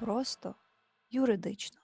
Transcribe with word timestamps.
просто 0.00 0.54
юридично. 1.10 1.80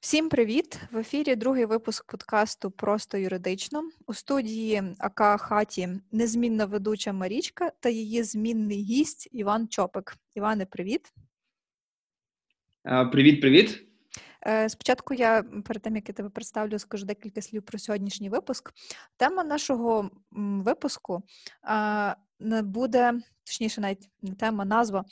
Всім 0.00 0.28
привіт! 0.28 0.80
В 0.92 0.98
ефірі 0.98 1.36
другий 1.36 1.64
випуск 1.64 2.10
подкасту 2.10 2.70
Просто 2.70 3.18
юридично. 3.18 3.90
У 4.06 4.14
студії 4.14 4.82
АК 4.98 5.40
Хаті 5.40 5.88
незмінна 6.12 6.64
ведуча 6.64 7.12
Марічка 7.12 7.72
та 7.80 7.88
її 7.88 8.22
змінний 8.22 8.82
гість 8.82 9.28
Іван 9.32 9.68
Чопик. 9.68 10.16
Іване, 10.34 10.66
привіт. 10.66 11.12
Привіт, 13.12 13.40
привіт. 13.40 13.86
Е, 14.46 14.68
спочатку 14.68 15.14
я 15.14 15.42
перед 15.42 15.82
тим 15.82 15.96
як 15.96 16.08
я 16.08 16.14
тебе 16.14 16.28
представлю, 16.28 16.78
скажу 16.78 17.06
декілька 17.06 17.42
слів 17.42 17.62
про 17.62 17.78
сьогоднішній 17.78 18.28
випуск. 18.28 18.72
Тема 19.16 19.44
нашого 19.44 20.10
випуску 20.30 21.22
буде 22.62 23.12
точніше, 23.44 23.80
навіть 23.80 24.10
не 24.22 24.34
тема, 24.34 24.64
назва. 24.64 25.04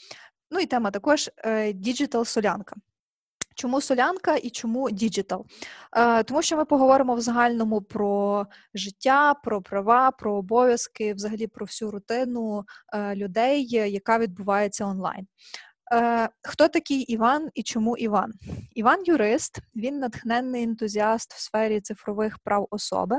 Ну 0.51 0.61
і 0.61 0.67
тема 0.67 0.91
також 0.91 1.31
діджитал 1.75 2.25
солянка. 2.25 2.77
Чому 3.61 3.81
солянка 3.81 4.37
і 4.37 4.51
чому 4.51 4.91
діджитал? 4.91 5.47
Е, 5.97 6.23
тому 6.23 6.43
що 6.43 6.57
ми 6.57 6.65
поговоримо 6.65 7.15
в 7.15 7.21
загальному 7.21 7.83
про 7.83 8.47
життя, 8.75 9.35
про 9.35 9.63
права, 9.63 10.11
про 10.11 10.35
обов'язки, 10.35 11.15
взагалі 11.15 11.47
про 11.47 11.67
всю 11.67 11.91
рутину 11.91 12.65
е, 12.95 13.17
людей, 13.17 13.67
яка 13.93 14.19
відбувається 14.19 14.87
онлайн. 14.87 15.27
Е, 15.93 16.29
хто 16.43 16.69
такий 16.69 17.01
Іван 17.01 17.51
і 17.55 17.63
чому 17.63 17.97
Іван? 17.97 18.33
Іван 18.75 19.03
юрист, 19.05 19.59
він 19.77 19.99
натхненний 19.99 20.63
ентузіаст 20.63 21.33
в 21.33 21.41
сфері 21.41 21.81
цифрових 21.81 22.39
прав 22.39 22.67
особи. 22.71 23.19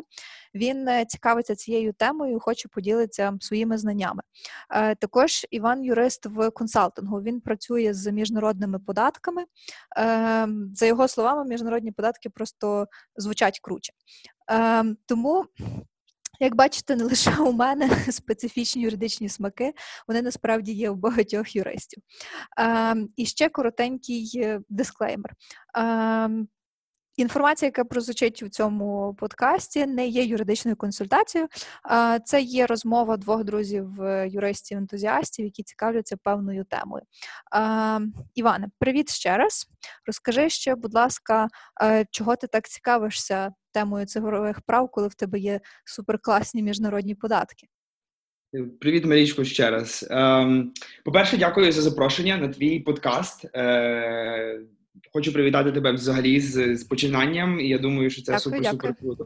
Він 0.55 0.88
е, 0.88 1.05
цікавиться 1.05 1.55
цією 1.55 1.94
темою, 1.94 2.40
хоче 2.40 2.70
поділитися 2.70 3.38
своїми 3.40 3.78
знаннями. 3.78 4.22
Е, 4.70 4.96
також 4.96 5.46
Іван 5.52 5.84
юрист 5.84 6.26
в 6.26 6.50
консалтингу. 6.50 7.22
Він 7.22 7.41
працює 7.41 7.94
з 7.94 8.12
міжнародними 8.12 8.80
податками. 8.80 9.46
За 10.74 10.85
його 10.85 11.08
словами, 11.08 11.46
міжнародні 11.46 11.91
податки 11.91 12.30
просто 12.30 12.88
звучать 13.16 13.60
круче. 13.60 13.93
Тому 15.05 15.46
як 16.41 16.55
бачите, 16.55 16.96
не 16.96 17.04
лише 17.04 17.36
у 17.38 17.52
мене 17.52 17.90
специфічні 18.12 18.82
юридичні 18.82 19.30
смаки, 19.30 19.74
вони 20.08 20.21
насправді 20.21 20.74
є 20.74 20.90
у 20.90 20.96
багатьох 20.96 21.55
юристів. 21.55 22.04
Ем, 22.58 23.10
і 23.15 23.26
ще 23.26 23.49
коротенький 23.49 24.32
е, 24.36 24.62
дисклеймер. 24.70 25.34
Ем, 25.76 26.48
Інформація, 27.17 27.67
яка 27.67 27.84
прозвучить 27.84 28.43
у 28.43 28.49
цьому 28.49 29.15
подкасті, 29.20 29.85
не 29.85 30.07
є 30.07 30.23
юридичною 30.23 30.77
консультацією. 30.77 31.48
Це 32.26 32.41
є 32.41 32.65
розмова 32.65 33.18
двох 33.18 33.43
друзів, 33.43 34.01
е, 34.01 34.27
юристів, 34.27 34.77
ентузіастів, 34.77 35.45
які 35.45 35.63
цікавляться 35.63 36.18
певною 36.23 36.65
темою. 36.65 37.03
Іване, 38.35 38.68
привіт 38.79 39.09
ще 39.09 39.37
раз. 39.37 39.68
Розкажи 40.05 40.49
ще, 40.49 40.76
будь 40.76 40.93
ласка, 40.93 41.48
е, 41.84 42.05
чого 42.12 42.35
ти 42.35 42.48
так 42.48 42.68
цікавишся 42.68 43.53
темою 43.73 44.05
цифрових 44.05 44.62
прав, 44.62 44.90
коли 44.91 45.07
в 45.07 45.13
тебе 45.13 45.40
є 45.40 45.59
суперкласні 45.85 46.63
міжнародні 46.63 47.15
податки? 47.15 47.68
Привіт, 48.79 49.05
Марічко, 49.05 49.43
ще 49.43 49.71
раз. 49.71 50.07
Ем, 50.09 50.73
по-перше, 51.05 51.37
дякую 51.37 51.71
за 51.71 51.81
запрошення 51.81 52.37
на 52.37 52.48
твій 52.48 52.79
подкаст. 52.79 53.46
Е, 54.95 54.99
Хочу 55.13 55.34
привітати 55.34 55.71
тебе 55.71 55.91
взагалі 55.91 56.39
з, 56.39 56.75
з 56.75 56.84
починанням, 56.84 57.59
і 57.59 57.70
я 57.70 57.77
думаю, 57.77 58.09
що 58.09 58.21
це 58.21 58.34
супер-супер 58.34 58.93
круто. 58.99 59.25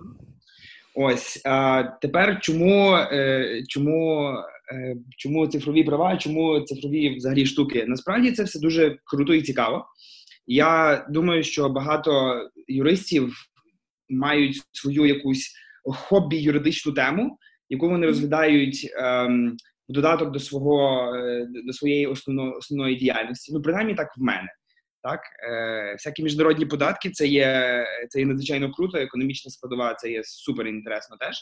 Ось 0.96 1.42
а, 1.46 1.84
тепер 2.02 2.40
чому 2.42 2.96
е, 2.96 3.64
чому, 3.68 4.30
е, 4.74 4.96
чому 5.18 5.48
цифрові 5.48 5.84
права, 5.84 6.18
чому 6.18 6.60
цифрові 6.60 7.16
взагалі 7.16 7.46
штуки? 7.46 7.86
Насправді 7.88 8.32
це 8.32 8.44
все 8.44 8.60
дуже 8.60 8.98
круто 9.04 9.34
і 9.34 9.42
цікаво. 9.42 9.86
Я 10.48 11.06
думаю, 11.10 11.44
що 11.44 11.70
багато 11.70 12.42
юристів 12.68 13.36
мають 14.10 14.62
свою 14.72 15.06
якусь 15.06 15.54
хобі 15.84 16.38
юридичну 16.38 16.92
тему, 16.92 17.38
яку 17.70 17.90
вони 17.90 18.08
розглядають 18.08 18.92
ем, 18.98 19.58
в 19.90 19.94
додаток 19.94 20.32
до 20.32 20.40
свого 20.40 21.06
е, 21.16 21.48
до 21.66 21.74
своєї 21.74 22.08
основно, 22.08 22.56
основної 22.58 22.96
діяльності. 22.96 23.54
Ну, 23.54 23.62
принаймні 23.62 23.96
так 23.96 24.18
в 24.18 24.22
мене. 24.22 24.48
Так, 25.06 25.22
е, 25.50 25.94
всякі 25.94 26.24
міжнародні 26.24 26.66
податки 26.66 27.10
це 27.10 27.28
є 27.28 27.86
це 28.10 28.20
є 28.20 28.26
надзвичайно 28.26 28.72
круто. 28.72 28.98
Економічна 28.98 29.52
складова 29.52 29.94
це 29.94 30.12
є 30.12 30.22
супер 30.24 30.68
інтересно 30.68 31.18
теж. 31.18 31.38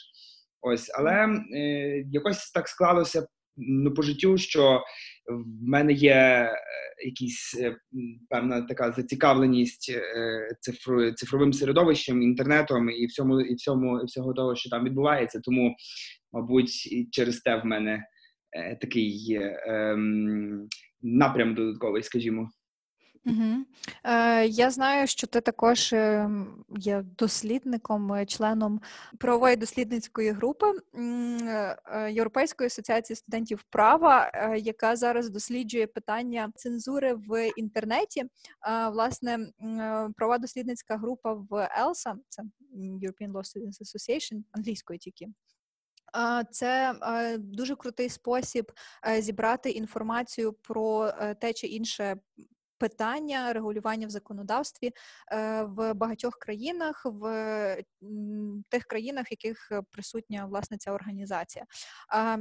Ось, 0.61 0.91
але 0.97 1.27
е, 1.55 2.03
якось 2.11 2.51
так 2.51 2.67
склалося 2.67 3.27
ну, 3.57 3.93
по 3.93 4.01
життю, 4.01 4.37
що 4.37 4.83
в 5.27 5.69
мене 5.69 5.93
є 5.93 6.13
е, 6.13 6.55
якісь 7.05 7.57
е, 7.59 7.75
певна 8.29 8.61
така 8.61 8.91
зацікавленість 8.91 9.91
е, 9.95 10.57
цифру, 10.61 11.11
цифровим 11.11 11.53
середовищем, 11.53 12.21
інтернетом 12.21 12.89
і 12.89 13.05
всьому, 13.05 13.41
і 13.41 13.55
всьому, 13.55 14.01
і 14.01 14.05
всього 14.05 14.33
того, 14.33 14.55
що 14.55 14.69
там 14.69 14.85
відбувається. 14.85 15.39
Тому, 15.43 15.75
мабуть, 16.31 16.89
через 17.11 17.39
те 17.39 17.55
в 17.55 17.65
мене 17.65 18.03
е, 18.51 18.75
такий 18.81 19.37
е, 19.41 19.97
напрям 21.01 21.55
додатковий, 21.55 22.03
скажімо. 22.03 22.49
Угу. 23.25 23.65
Е, 24.03 24.47
Я 24.47 24.71
знаю, 24.71 25.07
що 25.07 25.27
ти 25.27 25.41
також 25.41 25.93
е, 25.93 26.29
є 26.77 27.03
дослідником, 27.17 28.13
е, 28.13 28.25
членом 28.25 28.81
правової 29.19 29.55
дослідницької 29.55 30.31
групи 30.31 30.65
е, 30.95 32.11
Європейської 32.11 32.67
асоціації 32.67 33.17
студентів 33.17 33.63
права, 33.69 34.31
яка 34.57 34.95
зараз 34.95 35.29
досліджує 35.29 35.87
питання 35.87 36.51
цензури 36.55 37.13
в 37.13 37.49
інтернеті. 37.57 38.23
Власне, 38.91 39.39
правова 40.15 40.37
дослідницька 40.37 40.97
група 40.97 41.33
в 41.33 41.69
ELSA, 41.81 42.13
це 42.29 42.43
European 42.77 43.31
Law 43.31 43.43
Students 43.43 43.81
Association, 43.81 44.43
англійською 44.51 44.99
тільки. 44.99 45.27
Це 46.51 46.93
дуже 47.37 47.75
крутий 47.75 48.09
спосіб 48.09 48.71
зібрати 49.19 49.69
інформацію 49.69 50.53
про 50.53 51.11
те 51.41 51.53
чи 51.53 51.67
інше 51.67 52.15
питання 52.83 53.53
регулювання 53.53 54.07
в 54.07 54.09
законодавстві 54.09 54.91
е, 55.31 55.63
в 55.63 55.93
багатьох 55.93 56.37
країнах, 56.37 57.05
в 57.05 57.23
тих 58.69 58.83
країнах, 58.83 59.25
в 59.25 59.31
яких 59.31 59.71
присутня 59.91 60.45
власне 60.45 60.77
ця 60.77 60.91
організація. 60.91 61.65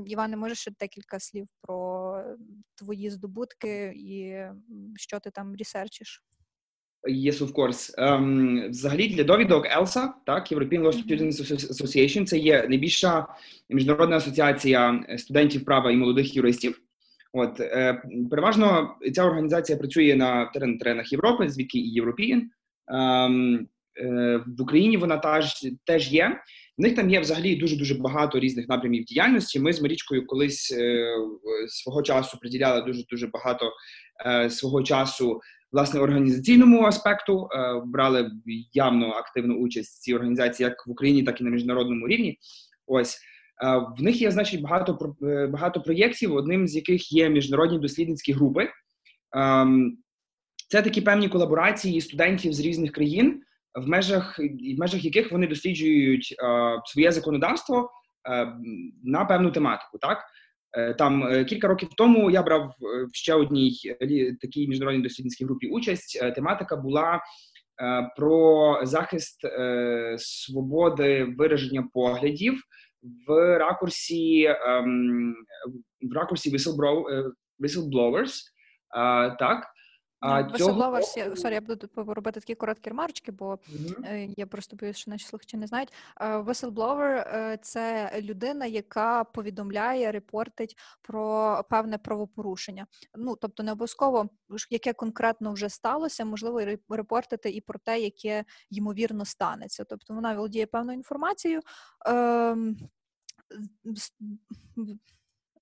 Іване, 0.06 0.36
можеш 0.36 0.58
ще 0.58 0.70
декілька 0.80 1.20
слів 1.20 1.48
про 1.60 2.25
твої 2.75 3.10
здобутки 3.10 3.92
і 3.97 4.42
що 4.97 5.20
ти 5.20 5.30
там 5.30 5.54
ресерчиш? 5.56 6.22
Yes, 7.03 7.38
of 7.38 7.53
course. 7.53 7.98
Um, 7.98 8.70
взагалі 8.70 9.09
для 9.09 9.24
довідок 9.24 9.66
ELSA, 9.66 10.09
так, 10.26 10.53
European 10.53 10.82
Law 10.82 11.06
Students 11.06 11.36
Association, 11.72 12.26
це 12.26 12.38
є 12.38 12.66
найбільша 12.69 13.26
міжнародна 13.69 14.16
асоціація 14.16 15.04
студентів 15.19 15.64
права 15.64 15.91
і 15.91 15.97
молодих 15.97 16.36
юристів. 16.36 16.82
От 17.32 17.60
е, 17.60 18.03
переважно 18.31 18.97
ця 19.15 19.25
організація 19.25 19.78
працює 19.78 20.15
на 20.16 20.47
теренах 20.81 21.12
Європи, 21.12 21.48
звідки 21.48 21.78
і 21.78 22.03
European. 22.03 22.41
Ем, 22.88 23.69
е, 24.00 24.37
в 24.59 24.62
Україні 24.62 24.97
вона 24.97 25.16
теж 25.16 25.66
теж 25.84 26.12
є. 26.12 26.41
В 26.78 26.82
них 26.82 26.94
там 26.94 27.10
є 27.10 27.21
взагалі 27.21 27.56
дуже 27.56 27.76
дуже 27.76 27.94
багато 27.94 28.41
різних 28.41 28.69
напрямів 28.69 29.04
діяльності. 29.04 29.60
Ми 29.60 29.72
з 29.72 29.82
Марічкою 29.82 30.26
колись 30.26 30.72
е, 30.78 31.15
свого 31.69 32.03
часу 32.03 32.38
приділяли 32.38 32.82
дуже 32.82 33.04
дуже 33.10 33.26
багато 33.26 33.72
е, 34.26 34.50
свого 34.50 34.82
часу 34.82 35.41
власне 35.72 36.00
організаційному 36.00 36.82
аспекту. 36.82 37.48
Е, 37.53 37.82
брали 37.87 38.31
явно 38.72 39.10
активну 39.10 39.54
участь 39.54 39.97
в 39.97 40.00
цій 40.00 40.15
організації 40.15 40.69
як 40.69 40.87
в 40.87 40.91
Україні, 40.91 41.22
так 41.22 41.41
і 41.41 41.44
на 41.44 41.50
міжнародному 41.50 42.09
рівні. 42.09 42.38
Ось. 42.87 43.19
В 43.99 44.03
них 44.03 44.23
є 44.23 44.31
значить 44.31 44.63
багато 44.63 45.17
е, 45.23 45.47
багато 45.47 45.83
проєктів, 45.83 46.35
одним 46.35 46.69
з 46.69 46.77
яких 46.77 47.13
є 47.13 47.29
міжнародні 47.29 47.79
дослідницькі 47.79 48.33
групи. 48.33 48.69
Це 50.69 50.83
такі 50.83 51.01
певні 51.01 51.28
колаборації 51.28 52.01
студентів 52.01 52.53
з 52.53 52.60
різних 52.60 52.93
країн, 52.93 53.43
в 53.75 53.89
межах 53.89 54.39
в 54.77 54.78
межах 54.78 55.04
яких 55.04 55.33
вони 55.33 55.47
досліджують 55.47 56.34
своє 56.84 57.13
законодавство 57.13 57.91
на 59.04 59.25
певну 59.25 59.51
тематику. 59.51 59.98
Так 59.98 60.25
е, 60.78 60.95
там 60.95 61.27
е, 61.27 61.45
кілька 61.45 61.69
років 61.69 61.89
тому 61.97 62.31
я 62.31 62.43
брав 62.43 62.75
в 62.81 63.16
ще 63.16 63.34
одній 63.34 63.77
такій 64.41 64.69
міжнародній 64.69 65.03
дослідницькій 65.03 65.45
групі 65.45 65.66
участь. 65.66 66.34
Тематика 66.34 66.77
була 66.77 67.21
про 68.16 68.81
захист 68.83 69.41
свободи 70.16 71.34
вираження 71.39 71.89
поглядів 71.93 72.63
в 73.27 73.59
ракурсі 73.59 74.45
ем, 74.45 75.34
в 76.03 76.13
ракурсі 76.16 76.57
е, 76.57 77.31
whistleblowers 77.60 78.41
так. 79.39 79.72
А 80.22 80.42
Ну, 80.42 80.59
цього 80.59 80.72
Whistleblowers, 80.72 81.19
я, 81.19 81.36
sorry, 81.36 81.54
я 81.54 81.60
буду 81.60 81.89
робити 81.97 82.41
такі 82.41 82.54
короткі 82.54 82.91
ремарочки, 82.91 83.33
бо. 83.33 83.59
Е, 84.04 84.28
Я 84.36 84.47
просто 84.47 84.77
боюсь, 84.77 84.97
що 84.97 85.10
наші 85.10 85.27
слухачі 85.27 85.57
не 85.57 85.66
знають. 85.66 85.92
Whistleblower 86.21 87.36
е,– 87.36 87.59
це 87.63 88.13
людина, 88.21 88.66
яка 88.66 89.24
повідомляє, 89.24 90.13
репортить 90.13 90.78
про 91.03 91.60
певне 91.71 91.98
правопорушення. 91.98 92.86
Ну 93.15 93.36
тобто, 93.36 93.63
не 93.63 93.72
обов'язково 93.72 94.28
яке 94.71 94.92
конкретно 94.92 95.53
вже 95.53 95.69
сталося, 95.69 96.24
можливо, 96.24 96.60
репортити 96.89 97.51
і 97.51 97.60
про 97.60 97.78
те, 97.78 98.01
яке 98.01 98.45
ймовірно 98.71 99.24
станеться. 99.24 99.84
Тобто 99.84 100.15
вона 100.15 100.34
володіє 100.34 100.66
певною 100.66 100.98
інформацією. 100.98 101.60
ем, 102.07 102.77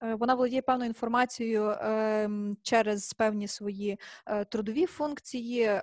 Вона 0.00 0.35
володіє 0.35 0.62
певною 0.62 0.88
інформацією 0.88 1.75
ем, 1.81 2.56
через 2.62 3.12
певні 3.12 3.49
свої 3.49 3.99
е, 4.26 4.44
трудові 4.44 4.87
функції, 4.87 5.62
е, 5.62 5.82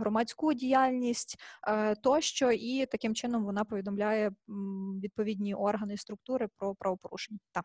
громадську 0.00 0.54
діяльність 0.54 1.40
е, 1.68 1.94
тощо, 1.94 2.50
і 2.50 2.86
таким 2.86 3.14
чином 3.14 3.44
вона 3.44 3.64
повідомляє 3.64 4.30
відповідні 5.02 5.54
органи 5.54 5.94
і 5.94 5.96
структури 5.96 6.48
про 6.56 6.74
правопорушення. 6.74 7.38
Так. 7.52 7.64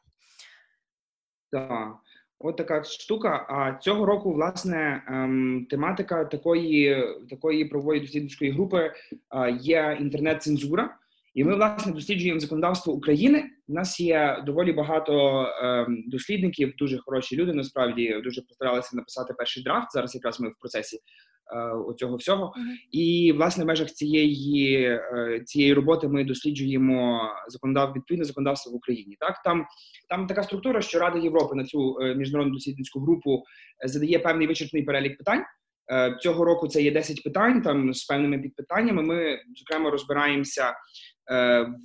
Так, 1.51 1.97
от 2.39 2.57
така 2.57 2.83
штука. 2.83 3.45
А 3.49 3.79
цього 3.79 4.05
року, 4.05 4.33
власне, 4.33 5.03
ем, 5.07 5.67
тематика 5.69 6.25
такої, 6.25 7.05
такої 7.29 7.65
правової 7.65 8.01
дослідницької 8.01 8.51
групи 8.51 8.93
е, 9.35 9.51
є 9.51 9.97
інтернет-цензура. 9.99 10.97
І 11.35 11.43
ми, 11.43 11.55
власне, 11.55 11.91
досліджуємо 11.91 12.39
законодавство 12.39 12.93
України. 12.93 13.43
У 13.67 13.73
нас 13.73 13.99
є 13.99 14.43
доволі 14.45 14.73
багато 14.73 15.45
ем, 15.61 16.03
дослідників, 16.07 16.73
дуже 16.77 16.97
хороші 16.97 17.35
люди. 17.35 17.53
Насправді 17.53 18.21
дуже 18.23 18.41
постаралися 18.41 18.95
написати 18.95 19.33
перший 19.33 19.63
драфт. 19.63 19.91
Зараз 19.91 20.15
якраз 20.15 20.39
ми 20.39 20.49
в 20.49 20.55
процесі 20.59 20.97
е, 20.97 21.59
оцього 21.69 22.15
всього. 22.17 22.53
І 22.91 23.33
власне 23.37 23.63
в 23.63 23.67
межах 23.67 23.91
цієї, 23.91 24.83
е, 24.83 25.41
цієї 25.45 25.73
роботи 25.73 26.07
ми 26.07 26.23
досліджуємо 26.23 27.29
законодав 27.47 27.93
відповідне 27.95 28.25
законодавство 28.25 28.71
в 28.71 28.75
Україні. 28.75 29.17
Так 29.19 29.41
там 29.43 29.65
там 30.09 30.27
така 30.27 30.43
структура, 30.43 30.81
що 30.81 30.99
Рада 30.99 31.19
Європи 31.19 31.55
на 31.55 31.65
цю 31.65 31.97
е, 32.01 32.15
міжнародну 32.15 32.53
дослідницьку 32.53 32.99
групу 32.99 33.43
е, 33.85 33.87
задає 33.87 34.19
певний 34.19 34.47
вичерпний 34.47 34.83
перелік 34.83 35.17
питань. 35.17 35.43
Е, 35.91 36.17
Цього 36.21 36.45
року 36.45 36.67
це 36.67 36.81
є 36.81 36.91
10 36.91 37.23
питань, 37.23 37.61
там 37.61 37.93
з 37.93 38.05
певними 38.05 38.39
підпитаннями. 38.39 39.03
Ми 39.03 39.39
зокрема 39.55 39.89
розбираємося 39.89 40.69
е, 40.69 40.73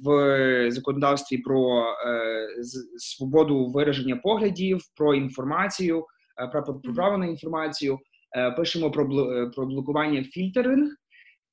в 0.04 0.70
законодавстві 0.70 1.38
про 1.38 1.82
е, 1.82 2.48
свободу 2.96 3.66
вираження 3.66 4.16
поглядів, 4.16 4.80
про 4.96 5.14
інформацію, 5.14 6.04
е, 6.42 6.46
про, 6.46 6.80
право 6.94 7.18
на 7.18 7.26
інформацію. 7.26 7.98
Е, 8.36 8.50
Пишемо 8.50 8.90
про 8.90 9.04
е, 9.04 9.50
про 9.56 9.66
блокування 9.66 10.24
фільтеринг, 10.24 10.90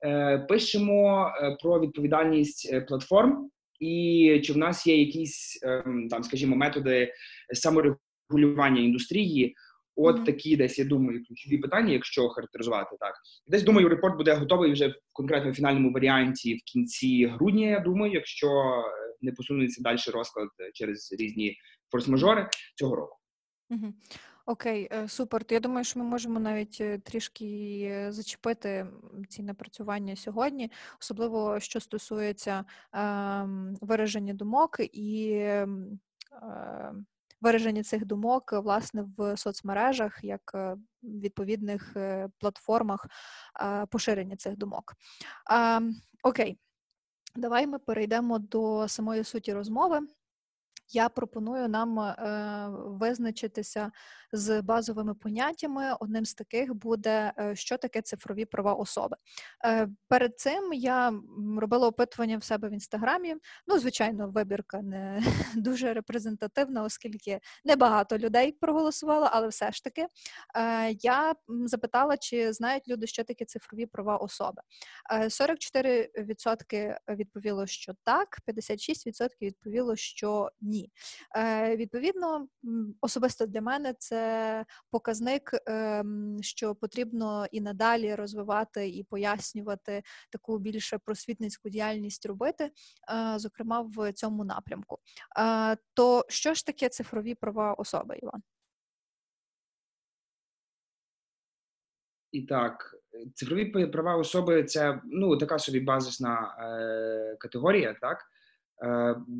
е, 0.05 0.37
пишемо 0.49 1.31
е, 1.41 1.57
про 1.63 1.79
відповідальність 1.79 2.69
е, 2.73 2.81
платформ, 2.81 3.49
і 3.79 4.41
чи 4.43 4.53
в 4.53 4.57
нас 4.57 4.87
є 4.87 4.97
якісь 4.97 5.59
ем, 5.63 6.07
там, 6.09 6.23
скажімо, 6.23 6.55
методи 6.55 7.13
саморегулювання 7.53 8.81
індустрії. 8.81 9.55
От 9.99 10.15
Мгм. 10.15 10.25
такі 10.25 10.57
десь, 10.57 10.79
я 10.79 10.85
думаю, 10.85 11.25
ключові 11.27 11.57
питання, 11.57 11.93
якщо 11.93 12.29
характеризувати 12.29 12.95
так. 12.99 13.15
Десь 13.47 13.63
думаю, 13.63 13.89
репорт 13.89 14.17
буде 14.17 14.33
готовий 14.33 14.71
вже 14.71 14.87
в 14.87 14.93
конкретно 15.13 15.53
фінальному 15.53 15.91
варіанті 15.91 16.55
в 16.55 16.59
кінці 16.71 17.25
грудня. 17.25 17.67
Я 17.67 17.79
думаю, 17.79 18.13
якщо 18.13 18.47
е, 18.47 19.15
не 19.21 19.31
посунеться 19.31 19.81
далі 19.83 19.97
розклад 20.13 20.49
е, 20.59 20.71
через 20.73 21.15
різні 21.19 21.57
форс-мажори 21.93 22.47
цього 22.75 22.95
року. 22.95 23.17
Мгм. 23.69 23.93
Окей, 24.45 24.87
е, 24.91 25.07
супер. 25.07 25.43
То 25.43 25.55
я 25.55 25.59
думаю, 25.59 25.83
що 25.83 25.99
ми 25.99 26.05
можемо 26.05 26.39
навіть 26.39 26.77
е, 26.81 26.97
трішки 26.97 27.79
е, 27.91 28.11
зачепити 28.11 28.87
ці 29.29 29.43
напрацювання 29.43 30.15
сьогодні, 30.15 30.71
особливо 31.01 31.59
що 31.59 31.79
стосується 31.79 32.65
ем, 32.93 33.77
вираження 33.81 34.33
думок 34.33 34.77
і 34.79 35.39
ем, 35.41 35.99
е, 36.33 36.93
вираження 37.41 37.83
цих 37.83 38.05
думок 38.05 38.53
е, 38.53 38.59
власне 38.59 39.05
в 39.17 39.37
соцмережах, 39.37 40.23
як 40.23 40.51
е, 40.55 40.77
відповідних 41.03 41.93
е, 41.95 42.29
платформах 42.39 43.07
поширення 43.89 44.35
цих 44.35 44.57
думок. 44.57 44.93
Ем, 45.49 45.95
Окей, 46.23 46.57
давай 47.35 47.67
ми 47.67 47.79
перейдемо 47.79 48.39
до 48.39 48.87
самої 48.87 49.23
суті 49.23 49.53
розмови. 49.53 49.99
Я 50.89 51.09
пропоную 51.09 51.67
нам 51.67 51.99
е, 51.99 52.15
визначитися 52.71 53.91
з 54.31 54.61
базовими 54.61 55.13
поняттями. 55.13 55.93
Одним 55.99 56.25
з 56.25 56.33
таких 56.33 56.73
буде, 56.73 57.33
е, 57.39 57.55
що 57.55 57.77
таке 57.77 58.01
цифрові 58.01 58.45
права 58.45 58.73
особи. 58.73 59.15
Е, 59.65 59.89
перед 60.07 60.39
цим 60.39 60.73
я 60.73 61.13
робила 61.57 61.87
опитування 61.87 62.37
в 62.37 62.43
себе 62.43 62.69
в 62.69 62.71
інстаграмі. 62.71 63.35
Ну, 63.67 63.79
звичайно, 63.79 64.29
вибірка 64.29 64.81
не 64.81 65.23
дуже 65.55 65.93
репрезентативна, 65.93 66.83
оскільки 66.83 67.39
небагато 67.65 68.17
людей 68.17 68.51
проголосувало, 68.51 69.29
але 69.31 69.47
все 69.47 69.71
ж 69.71 69.83
таки 69.83 70.07
е, 70.55 70.91
я 70.91 71.35
запитала, 71.65 72.17
чи 72.17 72.53
знають 72.53 72.87
люди, 72.87 73.07
що 73.07 73.23
таке 73.23 73.45
цифрові 73.45 73.85
права 73.85 74.17
особи. 74.17 74.61
Е, 75.11 75.23
44% 75.23 76.97
відповіло, 77.09 77.67
що 77.67 77.93
так, 78.03 78.37
56% 78.47 79.29
відповіло, 79.41 79.95
що 79.95 80.49
ні. 80.61 80.76
Е, 81.35 81.75
Відповідно, 81.75 82.47
особисто 83.01 83.45
для 83.45 83.61
мене 83.61 83.93
це 83.99 84.65
показник, 84.91 85.51
ем, 85.65 86.37
що 86.41 86.75
потрібно 86.75 87.45
і 87.51 87.61
надалі 87.61 88.15
розвивати 88.15 88.89
і 88.89 89.03
пояснювати 89.03 90.03
таку 90.29 90.57
більше 90.59 90.97
просвітницьку 90.97 91.69
діяльність 91.69 92.25
робити, 92.25 92.63
е, 92.63 93.39
зокрема 93.39 93.81
в 93.81 94.13
цьому 94.13 94.43
напрямку. 94.43 94.99
Е, 95.39 95.77
То 95.93 96.25
що 96.29 96.53
ж 96.53 96.65
таке 96.65 96.89
цифрові 96.89 97.35
права 97.35 97.73
особи, 97.73 98.17
Іван? 98.23 98.41
І 102.31 102.41
так, 102.41 102.95
е, 103.13 103.25
цифрові 103.35 103.65
права 103.87 104.15
особи 104.15 104.63
це 104.63 105.01
ну 105.05 105.37
така 105.37 105.59
собі 105.59 105.79
базисна 105.79 106.57
е, 106.59 107.35
категорія, 107.39 107.93
так 108.01 108.17
е, 108.21 108.36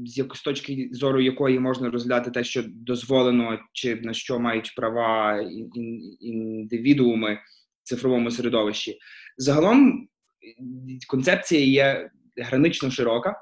з, 0.06 0.18
як, 0.18 0.38
точки 0.38 0.90
зору 0.92 1.22
якої 1.22 1.60
можна 1.60 1.90
розглядати 1.90 2.32
те, 2.32 2.44
що 2.44 2.64
дозволено, 2.66 3.60
чи 3.74 3.96
на 3.96 4.14
що 4.14 4.40
мають 4.40 4.74
права 4.76 5.42
ін, 5.42 5.70
ін, 5.76 6.18
індивідууми 6.22 7.40
в 7.84 7.88
цифровому 7.88 8.32
середовищі. 8.32 9.00
Загалом 9.38 10.08
е, 10.44 11.08
концепція 11.08 11.62
є 11.62 12.10
гранично 12.38 12.92
широка. 12.92 13.36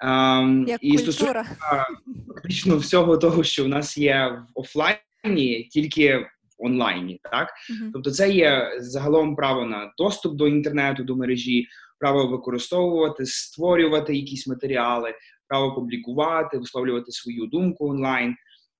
Ем, 0.00 0.64
Як 0.68 0.78
і 0.82 0.98
стосується 0.98 1.56
фактично 2.28 2.76
всього 2.76 3.18
того, 3.18 3.44
що 3.44 3.64
в 3.64 3.68
нас 3.68 3.98
є 3.98 4.26
в 4.26 4.60
офлайні, 4.60 5.68
тільки 5.70 6.16
в 6.16 6.26
онлайні, 6.58 7.20
так. 7.22 7.48
Мгм. 7.70 7.90
Тобто, 7.92 8.10
це 8.10 8.30
є 8.30 8.76
загалом 8.78 9.36
право 9.36 9.64
на 9.64 9.92
доступ 9.98 10.36
до 10.36 10.48
інтернету, 10.48 11.04
до 11.04 11.16
мережі, 11.16 11.66
право 12.00 12.26
використовувати, 12.26 13.26
створювати 13.26 14.16
якісь 14.16 14.46
матеріали, 14.46 15.14
право 15.48 15.74
публікувати, 15.74 16.58
висловлювати 16.58 17.12
свою 17.12 17.46
думку 17.46 17.88
онлайн. 17.90 18.34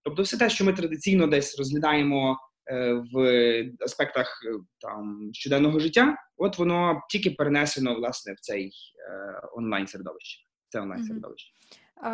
Тобто, 0.04 0.22
все 0.22 0.36
те, 0.38 0.50
що 0.50 0.64
ми 0.64 0.72
традиційно 0.72 1.26
десь 1.26 1.58
розглядаємо 1.58 2.38
е, 2.66 3.02
в 3.12 3.16
аспектах 3.84 4.40
е, 4.46 4.58
там 4.80 5.30
щоденного 5.32 5.80
життя, 5.80 6.16
от 6.36 6.58
воно 6.58 7.00
тільки 7.10 7.30
перенесено 7.30 7.94
власне 7.94 8.32
в 8.32 8.40
цей 8.40 8.66
е, 8.66 9.40
онлайн 9.52 9.86
середовище. 9.86 10.46
Це 10.68 10.80
онлайн 10.80 11.04
середовище. 11.04 11.52
Е, 12.04 12.06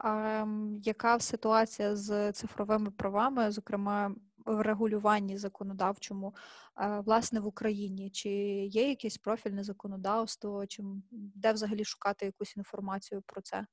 А 0.00 0.44
яка 0.82 1.18
ситуація 1.18 1.96
з 1.96 2.32
цифровими 2.32 2.90
правами, 2.90 3.50
зокрема 3.50 4.14
регулюванні 4.46 5.38
законодавчому, 5.38 6.34
е, 6.80 7.02
власне, 7.06 7.40
в 7.40 7.46
Україні? 7.46 8.10
Чи 8.10 8.28
є 8.64 8.88
якесь 8.88 9.18
профільне 9.18 9.64
законодавство, 9.64 10.66
чи 10.66 10.82
де 11.10 11.52
взагалі 11.52 11.84
шукати 11.84 12.26
якусь 12.26 12.56
інформацію 12.56 13.22
про 13.26 13.40
це? 13.40 13.66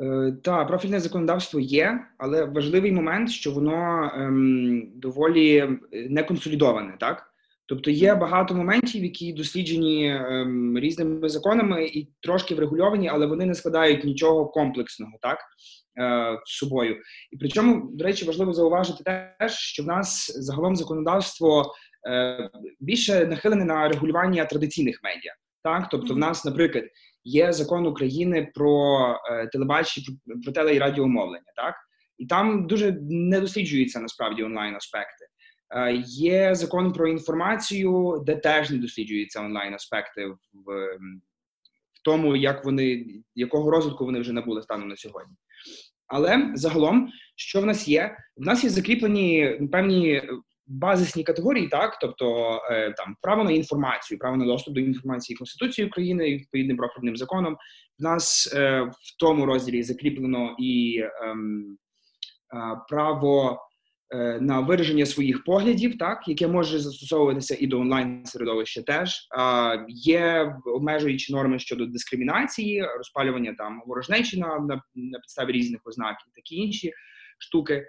Е, 0.00 0.32
Та 0.42 0.64
профільне 0.64 1.00
законодавство 1.00 1.60
є, 1.60 2.06
але 2.18 2.44
важливий 2.44 2.92
момент, 2.92 3.30
що 3.30 3.52
воно 3.52 4.10
ем, 4.14 4.92
доволі 4.94 5.58
неконсолідоване, 5.92 6.08
не 6.08 6.22
консолідоване, 6.22 6.96
так? 7.00 7.33
Тобто 7.66 7.90
є 7.90 8.14
багато 8.14 8.54
моментів, 8.54 9.04
які 9.04 9.32
досліджені 9.32 10.10
ем, 10.10 10.78
різними 10.78 11.28
законами 11.28 11.86
і 11.86 12.08
трошки 12.20 12.54
врегульовані, 12.54 13.08
але 13.08 13.26
вони 13.26 13.46
не 13.46 13.54
складають 13.54 14.04
нічого 14.04 14.46
комплексного, 14.46 15.12
так 15.20 15.38
е, 16.00 16.38
з 16.46 16.56
собою. 16.56 16.96
І 17.32 17.36
причому, 17.36 17.90
до 17.92 18.04
речі, 18.04 18.24
важливо 18.24 18.52
зауважити 18.52 19.04
теж, 19.04 19.52
що 19.52 19.82
в 19.82 19.86
нас 19.86 20.32
загалом 20.36 20.76
законодавство 20.76 21.72
е, 22.08 22.50
більше 22.80 23.26
нахилене 23.26 23.64
на 23.64 23.88
регулювання 23.88 24.44
традиційних 24.44 25.00
медіа. 25.02 25.34
Так, 25.62 25.88
тобто, 25.90 26.14
в 26.14 26.18
нас, 26.18 26.44
наприклад, 26.44 26.84
є 27.24 27.52
закон 27.52 27.86
України 27.86 28.50
про 28.54 28.98
е, 29.30 29.46
телебачення, 29.46 30.18
про, 30.26 30.40
про 30.40 30.52
теле 30.52 30.74
і 30.74 30.78
радіомовлення, 30.78 31.52
так 31.56 31.74
і 32.18 32.26
там 32.26 32.66
дуже 32.66 32.98
не 33.02 33.40
досліджуються 33.40 34.00
насправді 34.00 34.42
онлайн 34.42 34.76
аспекти. 34.76 35.26
Е, 35.70 35.92
є 36.06 36.54
закон 36.54 36.92
про 36.92 37.08
інформацію, 37.08 38.22
де 38.26 38.36
теж 38.36 38.70
не 38.70 38.78
досліджуються 38.78 39.40
онлайн 39.40 39.74
аспекти 39.74 40.26
в, 40.26 40.36
в 40.66 42.02
тому, 42.02 42.36
як 42.36 42.64
вони 42.64 43.06
якого 43.34 43.70
розвитку 43.70 44.04
вони 44.04 44.20
вже 44.20 44.32
набули 44.32 44.62
станом 44.62 44.88
на 44.88 44.96
сьогодні. 44.96 45.34
Але 46.06 46.50
загалом, 46.54 47.10
що 47.36 47.60
в 47.60 47.66
нас 47.66 47.88
є, 47.88 48.16
в 48.36 48.46
нас 48.46 48.64
є 48.64 48.70
закріплені 48.70 49.60
певні 49.72 50.22
базисні 50.66 51.24
категорії, 51.24 51.68
так 51.68 51.98
тобто 52.00 52.58
е, 52.70 52.92
там 52.92 53.16
право 53.22 53.44
на 53.44 53.50
інформацію, 53.50 54.18
право 54.18 54.36
на 54.36 54.44
доступ 54.44 54.74
до 54.74 54.80
інформації 54.80 55.36
Конституції 55.36 55.86
України 55.86 56.28
і 56.28 56.34
відповідним 56.34 56.76
профільним 56.76 57.16
законом. 57.16 57.56
В 57.98 58.02
нас 58.02 58.54
е, 58.54 58.80
в 58.80 59.18
тому 59.18 59.46
розділі 59.46 59.82
закріплено 59.82 60.56
і 60.58 61.04
ем, 61.22 61.78
право 62.88 63.58
на 64.40 64.60
вираження 64.60 65.06
своїх 65.06 65.44
поглядів, 65.44 65.98
так 65.98 66.28
яке 66.28 66.48
може 66.48 66.78
застосовуватися 66.78 67.56
і 67.60 67.66
до 67.66 67.80
онлайн 67.80 68.26
середовища, 68.26 68.82
теж 68.82 69.28
є 69.88 70.54
обмежуючі 70.66 71.32
норми 71.32 71.58
щодо 71.58 71.86
дискримінації, 71.86 72.86
розпалювання 72.96 73.54
там 73.58 73.82
ворожнечі 73.86 74.40
на, 74.40 74.58
на, 74.58 74.82
на 74.94 75.18
підставі 75.18 75.52
різних 75.52 75.80
ознак 75.84 76.16
і 76.28 76.30
такі 76.34 76.56
інші 76.56 76.92
штуки. 77.38 77.86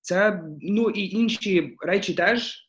Це 0.00 0.42
ну 0.60 0.90
і 0.90 1.10
інші 1.10 1.76
речі 1.80 2.14
теж. 2.14 2.68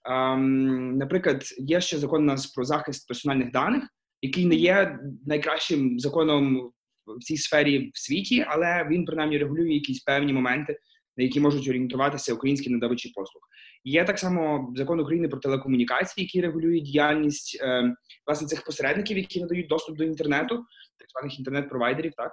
Наприклад, 0.96 1.44
є 1.58 1.82
ще 1.82 1.98
закон 1.98 2.22
у 2.22 2.26
нас 2.26 2.48
про 2.48 2.64
захист 2.64 3.08
персональних 3.08 3.52
даних, 3.52 3.84
який 4.22 4.46
не 4.46 4.56
є 4.56 5.00
найкращим 5.26 6.00
законом 6.00 6.72
в 7.06 7.24
цій 7.24 7.38
сфері 7.38 7.92
в 7.94 8.00
світі, 8.00 8.46
але 8.48 8.88
він 8.90 9.06
принаймні 9.06 9.38
регулює 9.38 9.74
якісь 9.74 10.04
певні 10.04 10.34
моменти 10.34 10.78
на 11.22 11.26
які 11.26 11.40
можуть 11.40 11.68
орієнтуватися 11.68 12.34
українські 12.34 12.70
надавачі 12.70 13.10
послуг. 13.10 13.44
Є 13.84 14.04
так 14.04 14.20
само 14.20 14.74
закон 14.76 15.00
України 15.00 15.28
про 15.28 15.40
телекомунікації, 15.40 16.26
який 16.26 16.42
регулює 16.42 16.80
діяльність 16.80 17.60
е, 17.62 17.96
власне 18.28 18.48
цих 18.48 18.66
посередників, 18.66 19.18
які 19.18 19.42
надають 19.42 19.68
доступ 19.68 19.98
до 19.98 20.04
інтернету, 20.04 20.56
так 20.98 21.10
званих 21.10 21.40
інтернет-провайдерів, 21.40 22.12
так 22.18 22.32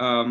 е, 0.00 0.26